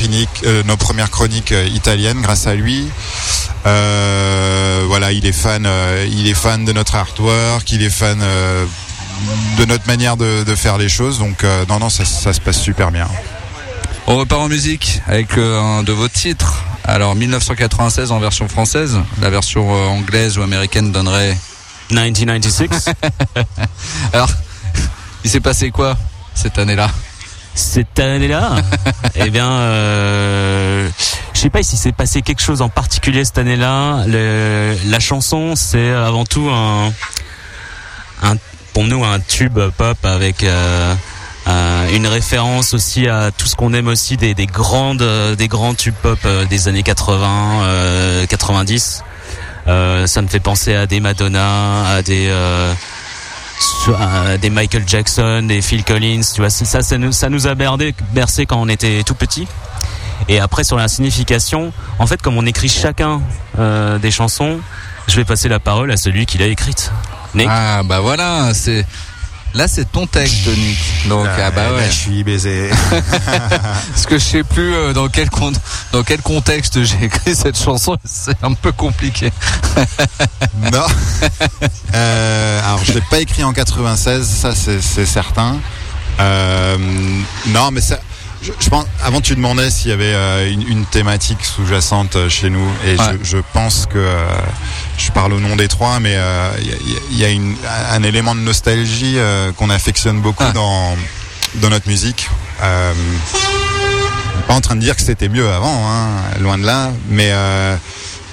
chroniques 1.11 1.55
italiennes 1.75 2.21
grâce 2.21 2.47
à 2.47 2.55
lui. 2.55 2.89
Voilà, 3.65 5.13
il 5.13 5.25
est 5.27 5.33
fan, 5.33 5.67
il 6.11 6.29
est 6.29 6.35
fan 6.35 6.65
de 6.65 6.73
notre 6.73 6.97
artwork, 6.97 7.71
il 7.73 7.83
est 7.83 7.91
fan 7.91 8.19
de 9.59 9.65
notre 9.65 9.87
manière 9.87 10.17
de, 10.17 10.55
faire 10.55 10.79
les 10.79 10.89
choses. 10.89 11.19
Donc 11.19 11.45
non, 11.69 11.79
non, 11.79 11.89
ça 11.89 12.05
se 12.05 12.41
passe 12.41 12.61
super 12.61 12.91
bien. 12.91 13.09
On 14.07 14.17
repart 14.17 14.43
en 14.43 14.49
musique 14.49 15.01
avec 15.07 15.39
euh, 15.39 15.61
un 15.61 15.83
de 15.83 15.93
vos 15.93 16.09
titres. 16.09 16.65
Alors 16.85 17.15
1996 17.15 18.11
en 18.11 18.19
version 18.19 18.49
française, 18.49 18.99
la 19.21 19.31
version 19.31 19.73
euh, 19.75 19.87
anglaise 19.89 20.39
ou 20.39 20.43
américaine 20.43 20.93
donnerait. 20.93 21.37
1996. 21.91 22.91
Alors, 24.13 24.31
il 25.25 25.31
s'est 25.31 25.41
passé 25.41 25.71
quoi 25.71 25.97
cette 26.35 26.59
année-là? 26.59 26.91
Cette 27.55 27.99
année-là, 28.01 28.57
eh 29.15 29.29
bien, 29.29 29.51
euh, 29.51 30.89
je 31.35 31.41
sais 31.41 31.51
pas 31.51 31.63
si 31.63 31.77
s'est 31.77 31.93
passé 31.93 32.23
quelque 32.23 32.41
chose 32.41 32.63
en 32.63 32.71
particulier 32.71 33.25
cette 33.27 33.37
année-là. 33.39 34.05
La 34.07 35.01
chanson, 35.01 35.55
c'est 35.55 35.91
avant 35.91 36.25
tout 36.25 36.49
un, 36.49 36.93
un, 38.23 38.37
pour 38.73 38.85
nous, 38.85 39.05
un 39.05 39.21
tube 39.21 39.59
pop 39.77 39.99
avec 40.03 40.45
euh, 40.45 40.95
une 41.47 42.07
référence 42.07 42.75
aussi 42.75 43.09
à 43.09 43.31
tout 43.31 43.47
ce 43.47 43.57
qu'on 43.57 43.75
aime 43.75 43.89
aussi 43.89 44.17
des, 44.17 44.35
des 44.35 44.47
grandes, 44.47 45.03
euh, 45.03 45.35
des 45.35 45.49
grands 45.49 45.75
tubes 45.75 45.95
pop 46.03 46.19
euh, 46.25 46.45
des 46.47 46.69
années 46.69 46.83
80, 46.83 47.63
euh, 47.63 48.27
90. 48.27 49.03
Euh, 49.69 50.07
ça 50.07 50.23
me 50.23 50.29
fait 50.29 50.41
penser 50.41 50.75
à 50.75 50.87
des 50.87 51.01
Madonna, 51.01 51.87
à 51.87 52.03
des 52.03 52.29
euh, 52.31 52.73
des 54.41 54.51
Michael 54.51 54.85
Jackson, 54.87 55.45
des 55.47 55.63
Phil 55.63 55.85
Collins, 55.85 56.23
tu 56.35 56.41
vois, 56.41 56.51
ça, 56.51 56.83
ça 56.83 56.99
nous, 56.99 57.13
ça 57.13 57.29
nous 57.29 57.47
a 57.47 57.55
bercé, 57.55 57.95
bercé 58.13 58.47
quand 58.47 58.61
on 58.61 58.69
était 58.69 59.03
tout 59.05 59.15
petit. 59.15 59.47
Et 60.29 60.41
après 60.41 60.65
sur 60.65 60.77
la 60.77 60.89
signification, 60.89 61.73
en 61.99 62.07
fait, 62.07 62.23
comme 62.23 62.37
on 62.37 62.47
écrit 62.47 62.69
chacun 62.69 63.21
euh, 63.59 63.99
des 63.99 64.11
chansons, 64.11 64.61
je 65.09 65.17
vais 65.17 65.25
passer 65.25 65.49
la 65.49 65.61
parole 65.61 65.91
à 65.93 65.97
celui 65.97 66.27
qui 66.27 66.39
l'a 66.39 66.47
écrite. 66.47 66.93
Nick. 67.35 67.49
Ah 67.51 67.83
bah 67.85 68.01
voilà, 68.01 68.53
c'est 68.55 68.85
là 69.55 69.69
c'est 69.69 69.91
ton 69.91 70.07
texte 70.07 70.47
Nick. 70.47 71.09
Donc 71.09 71.27
ah, 71.29 71.51
bah 71.51 71.65
là, 71.65 71.75
ouais. 71.75 71.87
je 71.87 71.93
suis 71.93 72.25
baisé. 72.25 72.71
Parce 73.91 74.07
que 74.07 74.19
je 74.19 74.25
sais 74.25 74.43
plus 74.45 74.75
euh, 74.75 74.93
dans 74.93 75.09
quel 75.09 75.31
con- 75.31 75.53
dans 75.93 76.03
quel 76.03 76.21
contexte 76.23 76.83
j'ai 76.83 77.05
écrit 77.05 77.35
cette 77.35 77.59
chanson, 77.59 77.97
c'est 78.05 78.43
un 78.43 78.55
peu 78.55 78.73
compliqué. 78.73 79.33
non. 80.73 80.87
Euh, 81.95 82.61
alors, 82.65 82.85
je 82.85 82.93
l'ai 82.93 83.03
pas 83.11 83.21
écrit 83.21 83.45
en 83.45 83.53
96, 83.53 84.27
ça 84.27 84.55
c'est 84.55 84.81
c'est 84.81 85.07
certain. 85.07 85.57
Euh, 86.21 86.77
non, 87.49 87.71
mais 87.71 87.81
ça. 87.81 87.99
Je, 88.43 88.51
je 88.59 88.69
pense, 88.71 88.87
avant 89.05 89.21
tu 89.21 89.35
demandais 89.37 89.71
s'il 89.71 89.91
y 89.91 89.95
avait 89.95 90.13
euh, 90.15 90.51
une, 90.51 90.67
une 90.67 90.85
thématique 90.85 91.45
sous-jacente 91.45 92.17
euh, 92.17 92.29
chez 92.29 92.51
nous, 92.51 92.69
et 92.85 92.97
Ouais. 92.97 93.05
je, 93.23 93.37
je 93.37 93.39
pense 93.53 93.87
que 93.87 93.99
euh, 93.99 94.27
je 94.99 95.13
parle 95.13 95.33
au 95.33 95.39
nom 95.41 95.55
des 95.55 95.69
trois, 95.69 96.01
mais 96.01 96.15
euh, 96.17 96.51
il 96.61 96.67
y 96.67 96.73
a- 96.73 96.77
il 97.11 97.19
y, 97.19 97.25
a- 97.25 97.29
y 97.29 97.31
a 97.31 97.33
une- 97.33 97.55
un 97.93 98.03
élément 98.03 98.35
de 98.35 98.41
nostalgie 98.41 99.15
euh, 99.17 99.53
qu'on 99.53 99.71
affectionne 99.71 100.21
beaucoup 100.21 100.45
Ah. 100.47 100.53
dans 100.53 100.97
dans 101.57 101.69
notre 101.71 101.87
musique. 101.89 102.31
Euh, 102.63 102.93
pas 104.49 104.55
en 104.55 104.61
train 104.61 104.75
de 104.75 104.81
dire 104.81 104.97
que 104.97 105.03
c'était 105.03 105.29
mieux 105.29 105.49
avant, 105.51 105.87
hein, 105.89 106.07
loin 106.41 106.59
de 106.59 106.65
là, 106.65 106.91
mais 107.11 107.29
euh, 107.31 107.77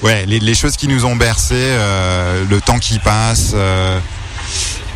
ouais, 0.03 0.25
les, 0.25 0.39
les 0.39 0.55
choses 0.55 0.75
qui 0.77 0.87
nous 0.87 1.05
ont 1.05 1.15
bercé, 1.17 1.53
euh, 1.55 2.43
le 2.49 2.61
temps 2.61 2.79
qui 2.79 2.97
passe, 2.99 3.51
euh, 3.53 3.99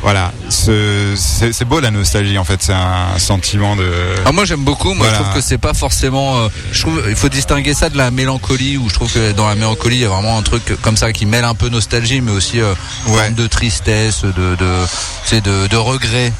voilà, 0.04 0.32
ce- 0.50 1.14
c'est 1.16 1.66
beau 1.66 1.80
la 1.80 1.90
nostalgie 1.90 2.38
en 2.38 2.44
fait, 2.44 2.62
c'est 2.62 2.74
un 2.74 3.18
sentiment 3.18 3.76
de. 3.76 3.90
Ah, 4.26 4.32
moi 4.32 4.46
j'aime 4.46 4.64
beaucoup, 4.64 4.94
moi 4.94 5.08
Voilà. 5.08 5.18
je 5.18 5.24
trouve 5.24 5.36
que 5.36 5.42
c'est 5.42 5.58
pas 5.58 5.74
forcément 5.74 6.38
euh, 6.40 6.48
je 6.72 6.82
trouve 6.82 7.02
il 7.10 7.16
faut 7.16 7.30
distinguer 7.30 7.74
ça 7.74 7.90
de 7.90 7.98
la 7.98 8.12
mélancolie 8.12 8.78
où 8.78 8.90
je 8.90 8.94
trouve 8.94 9.12
que 9.12 9.32
dans 9.32 9.48
la 9.48 9.56
mélancolie 9.56 9.96
il 9.98 10.02
y 10.02 10.06
a 10.06 10.10
vraiment 10.10 10.38
un 10.38 10.42
truc 10.44 10.64
comme 10.82 10.98
ça 10.98 11.14
qui 11.14 11.26
mêle 11.26 11.46
un 11.46 11.56
peu 11.56 11.70
nostalgie 11.70 12.20
mais 12.22 12.32
aussi 12.32 12.60
euh, 12.60 12.74
Ouais. 13.08 13.32
de 13.32 13.48
tristesse, 13.48 14.24
de 14.24 14.56
de 14.56 15.40
de, 15.40 15.68
de 15.68 15.78
regret. 15.78 16.32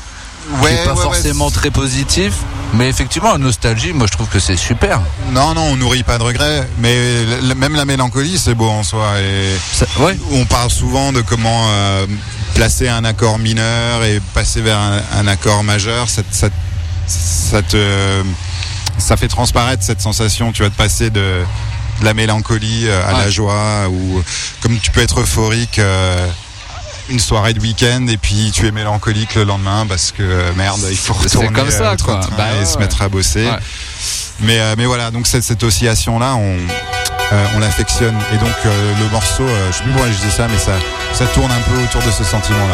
qui 0.62 0.68
est 0.68 0.84
pas 0.84 0.94
ouais, 0.94 1.02
forcément 1.02 1.46
ouais, 1.46 1.52
très 1.54 1.72
positif, 1.72 2.34
mais 2.74 2.90
effectivement 2.90 3.32
la 3.32 3.38
nostalgie, 3.38 3.94
moi 3.94 4.08
je 4.08 4.12
trouve 4.12 4.28
que 4.28 4.40
c'est 4.40 4.58
super. 4.58 5.02
Non, 5.32 5.54
non, 5.54 5.62
on 5.72 5.78
nourrit 5.78 6.04
pas 6.04 6.18
de 6.18 6.24
regrets, 6.24 6.68
mais 6.80 6.96
même 7.56 7.76
la 7.78 7.86
mélancolie, 7.86 8.38
c'est 8.38 8.54
beau 8.54 8.68
en 8.70 8.84
soi. 8.84 9.14
Et 9.22 9.56
Ça- 9.72 9.86
ouais. 10.02 10.18
on 10.34 10.44
parle 10.46 10.70
souvent 10.70 11.14
de 11.14 11.22
comment 11.22 11.64
euh, 11.70 12.06
placer 12.56 12.88
un 12.90 13.04
accord 13.06 13.40
mineur 13.40 14.04
et 14.04 14.22
passer 14.34 14.62
vers 14.62 14.78
un, 14.78 15.02
un 15.14 15.28
accord 15.28 15.64
majeur. 15.64 16.10
Ça, 16.10 16.22
ça, 16.32 16.50
ça 17.08 17.62
te, 17.62 18.24
ça 18.98 19.18
fait 19.18 19.28
transparaître 19.28 19.84
cette 19.84 20.02
sensation, 20.02 20.52
tu 20.52 20.64
vas 20.64 20.70
de 20.70 20.74
passer 20.76 21.10
de, 21.10 21.42
de 22.00 22.06
la 22.06 22.14
mélancolie 22.14 22.88
euh, 22.88 23.04
à 23.08 23.14
Ouais. 23.14 23.24
la 23.26 23.30
joie, 23.30 23.88
ou 23.90 24.24
comme 24.62 24.78
tu 24.80 24.92
peux 24.92 25.02
être 25.02 25.20
euphorique. 25.22 25.80
euh, 25.80 26.28
une 27.10 27.20
soirée 27.20 27.54
de 27.54 27.60
week-end 27.60 28.08
et 28.08 28.16
puis 28.16 28.50
tu 28.56 28.66
es 28.66 28.72
mélancolique 28.72 29.36
le 29.36 29.44
lendemain 29.44 29.86
parce 29.90 30.14
que 30.14 30.24
euh, 30.24 30.52
merde 30.56 30.80
il 30.90 30.96
faut 30.96 31.12
retourner 31.14 31.50
comme 31.50 31.70
ça, 31.70 31.98
quoi. 32.02 32.22
Bah 32.38 32.46
et 32.56 32.60
ouais, 32.60 32.66
se 32.66 32.78
mettre 32.78 33.02
à 33.02 33.10
bosser 33.10 33.46
Ouais. 33.46 33.58
mais, 34.40 34.58
euh, 34.62 34.76
mais 34.78 34.86
voilà, 34.86 35.12
donc 35.12 35.28
cette, 35.28 35.44
cette 35.44 35.62
oscillation 35.64 36.18
là, 36.18 36.36
on, 36.36 36.56
euh, 37.34 37.46
on 37.56 37.60
l'affectionne. 37.60 38.16
Et 38.34 38.38
donc 38.38 38.56
euh, 38.66 38.94
le 39.00 39.10
morceau, 39.10 39.44
euh, 39.44 39.72
je 39.72 39.78
sais 39.78 39.84
plus 39.84 39.92
pourquoi 39.92 40.12
je 40.12 40.20
dis 40.20 40.32
ça, 40.32 40.48
mais 40.48 40.58
ça, 40.58 41.26
tourne 41.34 41.52
un 41.52 41.62
peu 41.62 41.84
autour 41.84 42.02
de 42.02 42.12
ce 42.12 42.24
sentiment 42.24 42.68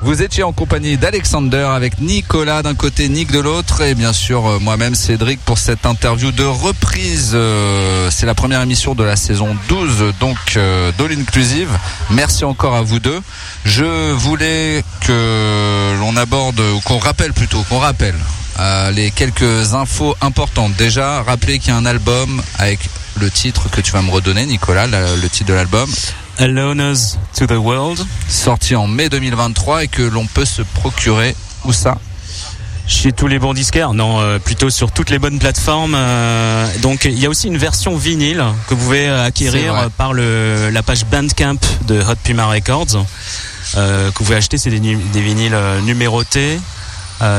Vous 0.00 0.22
étiez 0.22 0.42
en 0.42 0.52
compagnie 0.52 0.96
d'Alexander 0.96 1.68
avec 1.72 2.00
Nicolas 2.00 2.64
d'un 2.64 2.74
côté, 2.74 3.08
Nick 3.08 3.30
de 3.30 3.38
l'autre 3.38 3.80
et 3.82 3.94
bien 3.94 4.12
sûr 4.12 4.44
euh, 4.44 4.58
moi-même 4.58 4.96
Cédric 4.96 5.38
pour 5.44 5.58
cette 5.58 5.86
interview 5.86 6.32
de 6.32 6.42
reprise. 6.42 7.30
Euh, 7.34 8.08
C'est 8.10 8.26
la 8.26 8.34
première 8.34 8.60
émission 8.60 8.96
de 8.96 9.04
la 9.04 9.14
saison 9.14 9.56
12 9.68 10.14
donc 10.18 10.36
euh, 10.56 10.90
d'All 10.98 11.12
Inclusive. 11.12 11.68
Merci 12.10 12.44
encore 12.44 12.74
à 12.74 12.82
vous 12.82 12.98
deux. 12.98 13.20
Je 13.64 14.10
voulais 14.10 14.82
que 15.02 15.96
l'on 16.00 16.16
aborde 16.16 16.58
ou 16.58 16.80
qu'on 16.80 16.98
rappelle 16.98 17.32
plutôt 17.32 17.62
qu'on 17.68 17.78
rappelle 17.78 18.16
les 18.94 19.12
quelques 19.12 19.74
infos 19.74 20.16
importantes. 20.20 20.72
Déjà, 20.76 21.22
rappeler 21.22 21.60
qu'il 21.60 21.68
y 21.68 21.72
a 21.72 21.76
un 21.76 21.86
album 21.86 22.42
avec 22.58 22.80
le 23.20 23.30
titre 23.30 23.70
que 23.70 23.80
tu 23.80 23.92
vas 23.92 24.02
me 24.02 24.10
redonner 24.10 24.44
Nicolas, 24.46 24.88
le 24.88 25.28
titre 25.28 25.50
de 25.50 25.54
l'album 25.54 25.88
Aloners 26.38 27.16
to 27.36 27.46
the 27.46 27.52
World. 27.58 28.04
sorti 28.28 28.74
en 28.76 28.86
mai 28.86 29.08
2023 29.08 29.84
et 29.84 29.88
que 29.88 30.02
l'on 30.02 30.26
peut 30.26 30.44
se 30.44 30.62
procurer 30.62 31.34
où 31.64 31.72
ça? 31.72 31.98
Chez 32.86 33.12
tous 33.12 33.26
les 33.26 33.38
bons 33.38 33.52
disquaires, 33.52 33.92
non, 33.92 34.18
euh, 34.20 34.38
plutôt 34.38 34.70
sur 34.70 34.92
toutes 34.92 35.10
les 35.10 35.18
bonnes 35.18 35.38
plateformes. 35.38 35.94
euh, 35.94 36.66
donc 36.80 37.04
il 37.04 37.18
y 37.18 37.26
a 37.26 37.28
aussi 37.28 37.48
une 37.48 37.58
version 37.58 37.96
vinyle 37.98 38.42
que 38.66 38.74
vous 38.74 38.82
pouvez 38.84 39.08
euh, 39.08 39.26
acquérir 39.26 39.74
euh, 39.74 39.88
par 39.94 40.14
le, 40.14 40.70
la 40.70 40.82
page 40.82 41.04
Bandcamp 41.04 41.58
de 41.86 42.00
Hot 42.00 42.14
Puma 42.24 42.46
Records. 42.46 43.04
Euh, 43.76 44.10
que 44.10 44.18
vous 44.18 44.24
pouvez 44.24 44.36
acheter, 44.36 44.56
c'est 44.56 44.70
des, 44.70 44.80
des 44.80 45.20
vinyles 45.20 45.52
euh, 45.54 45.80
numérotés, 45.82 46.58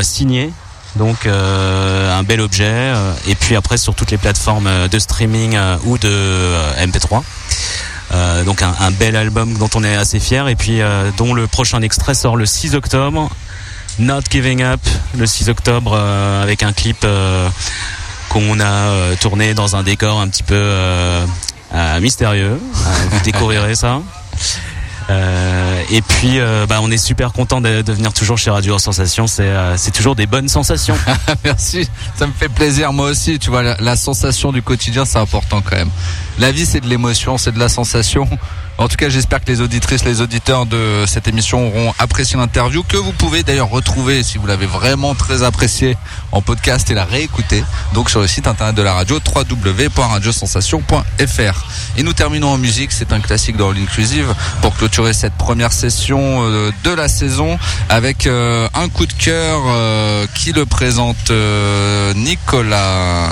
signés. 0.02 0.52
Donc 0.98 1.26
euh, 1.26 2.18
un 2.20 2.24
bel 2.24 2.42
objet. 2.42 2.92
et 3.28 3.36
puis 3.36 3.56
après 3.56 3.78
sur 3.78 3.96
toutes 3.96 4.12
les 4.12 4.18
plateformes 4.18 4.70
de 4.92 5.00
streaming 5.00 5.58
ou 5.86 5.98
de 5.98 6.10
euh, 6.12 6.86
MP3. 6.86 7.22
Euh, 8.12 8.44
donc 8.44 8.62
un, 8.62 8.92
bel 8.92 9.16
album 9.16 9.56
dont 9.58 9.70
on 9.76 9.84
est 9.84 9.96
assez 9.96 10.20
fier 10.20 10.48
et 10.48 10.56
puis 10.56 10.82
euh, 10.82 11.12
dont 11.18 11.34
le 11.34 11.46
prochain 11.48 11.82
extrait 11.82 12.16
sort 12.16 12.36
le 12.36 12.46
6 12.46 12.76
octobre. 12.76 13.30
Not 14.00 14.22
Giving 14.32 14.64
Up 14.64 14.80
le 15.18 15.26
6 15.26 15.50
octobre 15.50 15.92
euh, 15.94 16.42
avec 16.42 16.64
un 16.64 16.72
clip 16.72 16.98
euh, 17.04 17.50
qu'on 18.30 18.60
a 18.60 19.16
tourné 19.20 19.54
dans 19.54 19.76
un 19.76 19.84
décor 19.84 20.20
un 20.22 20.28
petit 20.28 20.44
peu 20.44 20.64
mystérieux. 22.00 22.60
Vous 23.12 23.20
découvrirez 23.24 23.76
ça. 23.76 24.02
Euh, 25.10 25.84
et 25.92 26.02
puis, 26.02 26.40
euh, 26.40 26.66
bah, 26.68 26.80
on 26.82 26.92
est 26.92 26.98
super 26.98 27.32
content 27.34 27.62
de, 27.62 27.82
de 27.82 27.94
venir 27.94 28.14
toujours 28.14 28.38
chez 28.38 28.52
Radio 28.52 28.78
Sensation. 28.78 29.28
C'est 29.28 29.44
euh, 29.44 29.76
toujours 29.94 30.16
des 30.16 30.28
bonnes 30.28 30.50
sensations. 30.50 30.96
Merci, 31.44 31.90
ça 32.16 32.28
me 32.28 32.34
fait 32.34 32.50
plaisir. 32.50 32.94
Moi 32.94 33.10
aussi, 33.10 33.40
tu 33.40 33.50
vois, 33.50 33.64
la, 33.64 33.76
la 33.80 33.96
sensation 33.96 34.52
du 34.52 34.62
quotidien, 34.62 35.06
c'est 35.06 35.20
important 35.20 35.62
quand 35.62 35.76
même. 35.76 35.90
La 36.38 36.52
vie, 36.52 36.66
c'est 36.66 36.80
de 36.80 36.88
l'émotion, 36.88 37.38
c'est 37.38 37.52
de 37.52 37.60
la 37.60 37.70
sensation. 37.70 38.28
En 38.80 38.88
tout 38.88 38.96
cas, 38.96 39.10
j'espère 39.10 39.44
que 39.44 39.52
les 39.52 39.60
auditrices, 39.60 40.06
les 40.06 40.22
auditeurs 40.22 40.66
de 40.66 41.04
cette 41.06 41.28
émission 41.28 41.68
auront 41.68 41.94
apprécié 42.00 42.40
l'interview, 42.40 42.82
que 42.82 42.96
vous 42.96 43.12
pouvez 43.12 43.44
d'ailleurs 43.44 43.70
retrouver, 43.70 44.24
si 44.24 44.38
vous 44.38 44.48
l'avez 44.48 44.68
vraiment 44.68 45.16
très 45.16 45.44
apprécié, 45.44 45.98
en 46.32 46.42
podcast 46.42 46.90
et 46.90 46.94
la 46.94 47.04
réécouter. 47.04 47.62
Donc 47.94 48.10
sur 48.10 48.22
le 48.22 48.28
site 48.28 48.48
internet 48.48 48.76
de 48.76 48.82
la 48.82 48.94
radio, 48.94 49.20
www.radiosensation.fr. 49.20 51.66
Et 51.98 52.04
nous 52.04 52.14
terminons 52.14 52.52
en 52.52 52.58
musique, 52.58 52.94
c'est 52.94 53.12
un 53.12 53.20
classique 53.20 53.58
dans 53.58 53.74
l'inclusive, 53.74 54.34
pour 54.62 54.74
clôturer 54.78 55.12
cette 55.12 55.34
première 55.34 55.74
session 55.74 56.44
euh, 56.44 56.72
de 56.86 56.92
la 56.92 57.10
saison, 57.10 57.60
avec 57.90 58.28
euh, 58.28 58.70
un 58.76 58.88
coup 58.88 59.06
de 59.06 59.12
cœur 59.12 59.62
euh, 59.68 60.26
qui 60.34 60.54
le 60.54 60.66
présente 60.66 61.34
Nicolas. 62.16 63.32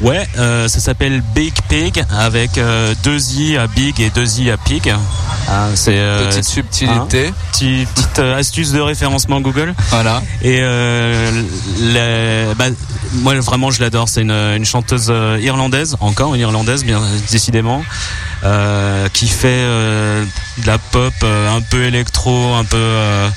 Ouais, 0.00 0.26
euh, 0.38 0.68
ça 0.68 0.78
s'appelle 0.78 1.22
Big 1.34 1.52
Pig 1.68 2.04
avec 2.16 2.56
euh, 2.56 2.94
deux 3.02 3.32
i 3.32 3.56
à 3.56 3.66
Big 3.66 4.00
et 4.00 4.10
deux 4.10 4.40
i 4.40 4.48
à 4.50 4.56
Pig. 4.56 4.88
Hein, 4.90 5.70
c'est 5.74 5.96
euh, 5.96 6.28
Petite 6.28 6.44
subtilité. 6.44 7.32
petit- 7.52 7.86
petite 7.94 8.18
euh, 8.20 8.38
astuce 8.38 8.70
de 8.70 8.80
référencement 8.80 9.40
Google. 9.40 9.74
Voilà. 9.90 10.22
Et 10.42 10.58
euh, 10.60 11.42
la- 11.80 12.54
bah, 12.54 12.66
moi 13.14 13.34
vraiment 13.40 13.72
je 13.72 13.80
l'adore. 13.80 14.08
C'est 14.08 14.22
une, 14.22 14.30
une 14.30 14.64
chanteuse 14.64 15.08
euh, 15.10 15.38
irlandaise, 15.42 15.96
encore 15.98 16.32
une 16.36 16.42
irlandaise 16.42 16.84
bien 16.84 17.00
décidément, 17.32 17.82
euh, 18.44 19.08
qui 19.12 19.26
fait 19.26 19.48
euh, 19.48 20.24
de 20.58 20.66
la 20.68 20.78
pop 20.78 21.12
euh, 21.24 21.56
un 21.56 21.60
peu 21.60 21.82
électro, 21.84 22.54
un 22.54 22.64
peu 22.64 22.76
euh, 22.78 23.28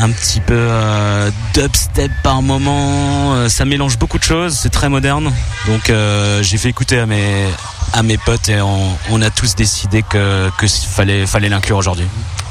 un 0.00 0.10
petit 0.10 0.40
peu 0.40 0.56
euh, 0.56 1.30
dubstep 1.54 2.10
par 2.22 2.42
moment. 2.42 3.34
Euh, 3.34 3.48
ça 3.48 3.64
mélange 3.64 3.98
beaucoup 3.98 4.18
de 4.18 4.24
choses. 4.24 4.54
C'est 4.54 4.70
très 4.70 4.88
moderne. 4.88 5.32
Donc 5.66 5.90
euh, 5.90 6.42
j'ai 6.42 6.56
fait 6.56 6.70
écouter 6.70 6.98
à 6.98 7.06
mes 7.06 7.46
à 7.92 8.02
potes 8.24 8.48
et 8.48 8.60
on, 8.60 9.22
a 9.22 9.30
tous 9.30 9.54
décidé 9.54 10.02
que 10.02 10.50
que 10.58 10.66
fallait 10.66 11.26
fallait 11.26 11.48
l'inclure 11.48 11.76
aujourd'hui. 11.76 12.06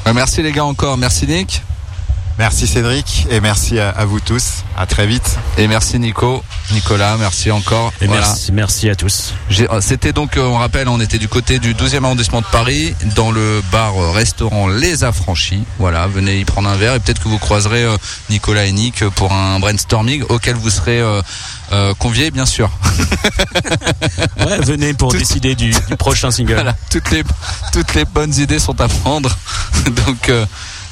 Euh, 0.08 0.14
Merci 0.14 0.42
les 0.42 0.52
gars 0.52 0.66
encore. 0.66 0.98
Merci 0.98 1.26
Nick. 1.28 1.64
Merci 2.40 2.68
Cédric 2.68 3.28
et 3.30 3.42
merci 3.42 3.80
à, 3.80 3.90
à 3.90 4.06
vous 4.06 4.22
tous. 4.22 4.64
À 4.78 4.86
très 4.86 5.06
vite. 5.06 5.38
Et 5.58 5.68
merci 5.68 6.00
Nico. 6.00 6.42
Nicolas, 6.72 7.18
merci 7.20 7.52
encore. 7.52 7.92
Et 8.00 8.08
Voilà. 8.08 8.22
merci 8.26 8.54
merci 8.54 8.90
à 8.90 8.96
tous. 8.96 9.34
Euh, 9.60 9.82
C'était 9.82 10.14
donc, 10.14 10.38
euh, 10.38 10.46
on 10.46 10.58
rappelle, 10.58 10.88
on 10.88 11.02
était 11.02 11.18
du 11.18 11.28
côté 11.28 11.60
du 11.60 11.74
12e 11.74 12.06
arrondissement 12.06 12.40
de 12.40 12.46
Paris, 12.46 12.96
dans 13.18 13.32
le 13.32 13.62
bar-restaurant 13.74 14.70
Les 14.70 15.04
Affranchis. 15.04 15.64
Voilà, 15.80 16.08
venez 16.08 16.40
y 16.40 16.46
prendre 16.46 16.70
un 16.70 16.78
verre 16.78 16.94
et 16.96 17.00
peut-être 17.02 17.22
que 17.22 17.28
vous 17.28 17.40
croiserez 17.40 17.84
euh, 17.84 17.98
Nicolas 18.30 18.66
et 18.66 18.72
Nick 18.72 19.04
pour 19.16 19.34
un 19.34 19.60
brainstorming 19.60 20.24
auquel 20.30 20.56
vous 20.56 20.70
serez 20.70 21.02
euh, 21.02 21.22
euh, 21.74 21.94
conviés, 21.96 22.32
bien 22.32 22.46
sûr. 22.46 22.72
Ouais, 24.40 24.58
venez 24.62 24.94
pour 24.94 25.12
Tout- 25.12 25.18
décider 25.18 25.56
du, 25.56 25.72
du 25.72 25.96
prochain 25.98 26.32
single. 26.32 26.54
Voilà, 26.54 26.74
toutes 26.90 27.12
les 27.12 27.24
toutes 27.74 27.94
les 27.94 28.06
bonnes 28.06 28.34
idées 28.36 28.60
sont 28.60 28.80
à 28.80 28.88
prendre. 28.88 29.30
donc 30.06 30.30
euh, 30.30 30.46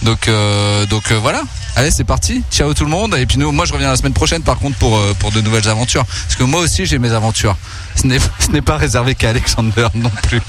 donc 0.04 0.28
euh, 0.28 0.86
donc 0.86 1.12
euh, 1.12 1.20
voilà. 1.20 1.42
Allez, 1.76 1.92
c'est 1.92 2.04
parti. 2.04 2.44
Ciao 2.52 2.74
tout 2.74 2.86
le 2.86 2.90
monde. 2.90 3.16
Et 3.16 3.26
puis 3.26 3.38
nous, 3.38 3.52
moi, 3.52 3.66
je 3.66 3.74
reviens 3.74 3.90
la 3.90 3.96
semaine 3.98 4.14
prochaine, 4.14 4.42
par 4.42 4.58
contre, 4.58 4.78
pour 4.78 4.98
euh, 4.98 5.14
pour 5.20 5.32
de 5.32 5.42
nouvelles 5.42 5.68
aventures. 5.70 6.06
Parce 6.06 6.36
que 6.36 6.44
moi 6.44 6.62
aussi, 6.62 6.86
j'ai 6.86 6.98
mes 7.00 7.12
aventures. 7.12 7.56
Ce 7.96 8.08
n'est 8.08 8.20
ce 8.40 8.50
n'est 8.52 8.62
pas 8.62 8.78
réservé 8.78 9.16
qu'à 9.16 9.30
Alexander 9.30 9.88
non 9.94 10.12
plus. 10.24 10.42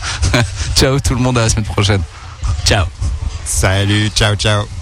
Ciao 0.76 0.98
tout 1.00 1.14
le 1.14 1.20
monde. 1.20 1.38
À 1.38 1.42
la 1.42 1.48
semaine 1.48 1.64
prochaine. 1.64 2.02
Ciao. 2.64 2.86
Salut, 3.44 4.10
ciao, 4.14 4.34
ciao. 4.36 4.77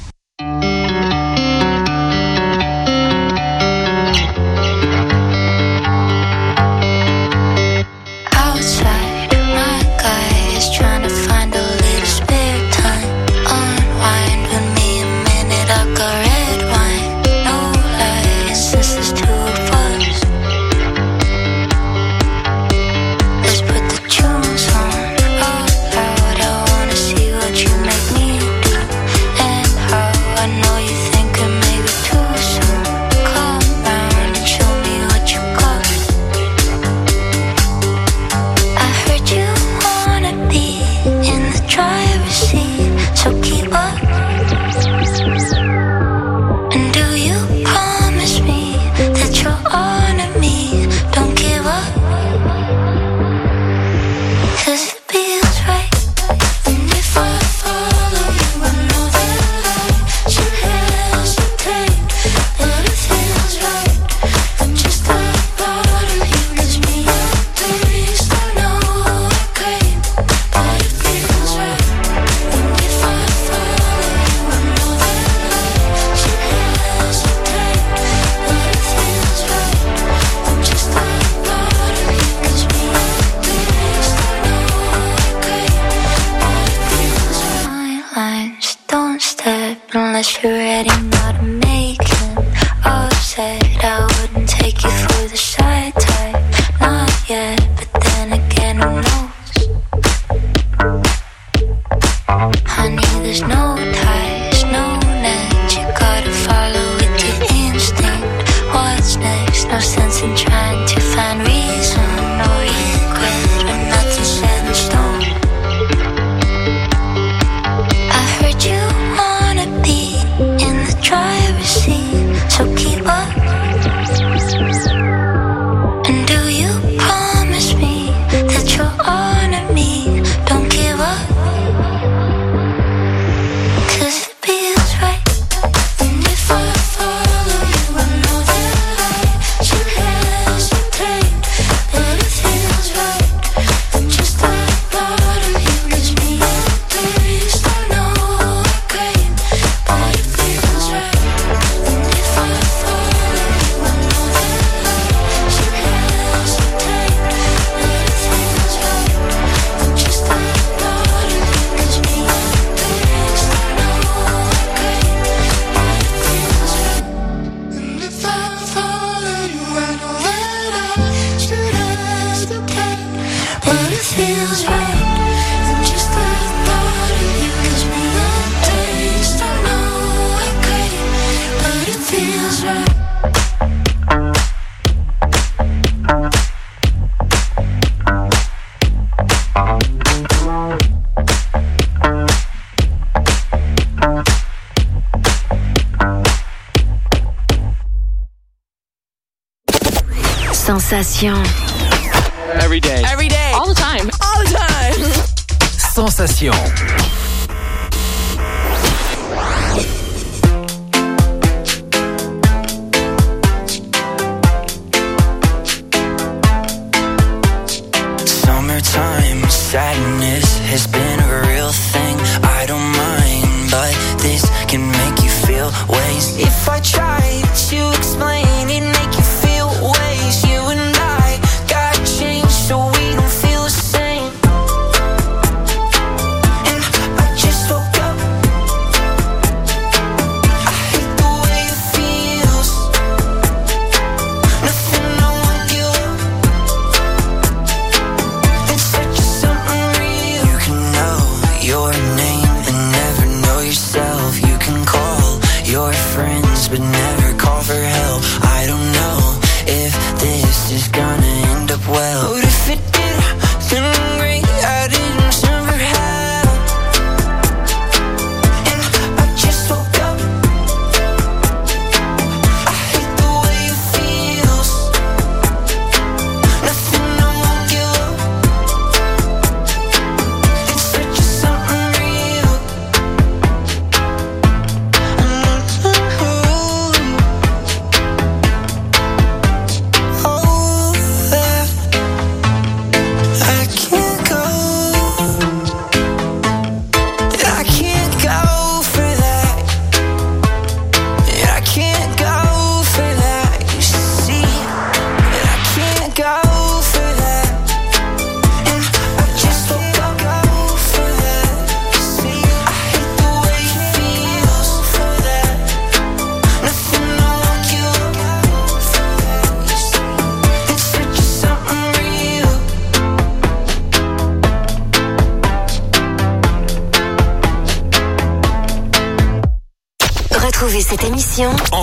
this 224.26 224.44
can 224.66 224.82
make 225.00 225.22
you 225.22 225.30
feel 225.46 225.70
ways. 225.88 226.36
If 226.38 226.68
I 226.68 226.80
tried 226.80 227.44
to 227.70 227.78
explain 227.96 228.45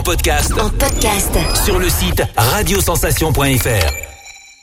en 0.04 0.12
podcast. 0.12 0.52
En 0.60 0.70
podcast. 0.70 1.38
Sur 1.66 1.80
le 1.80 1.90
site 1.90 2.24
radiosensation.fr. 2.36 4.13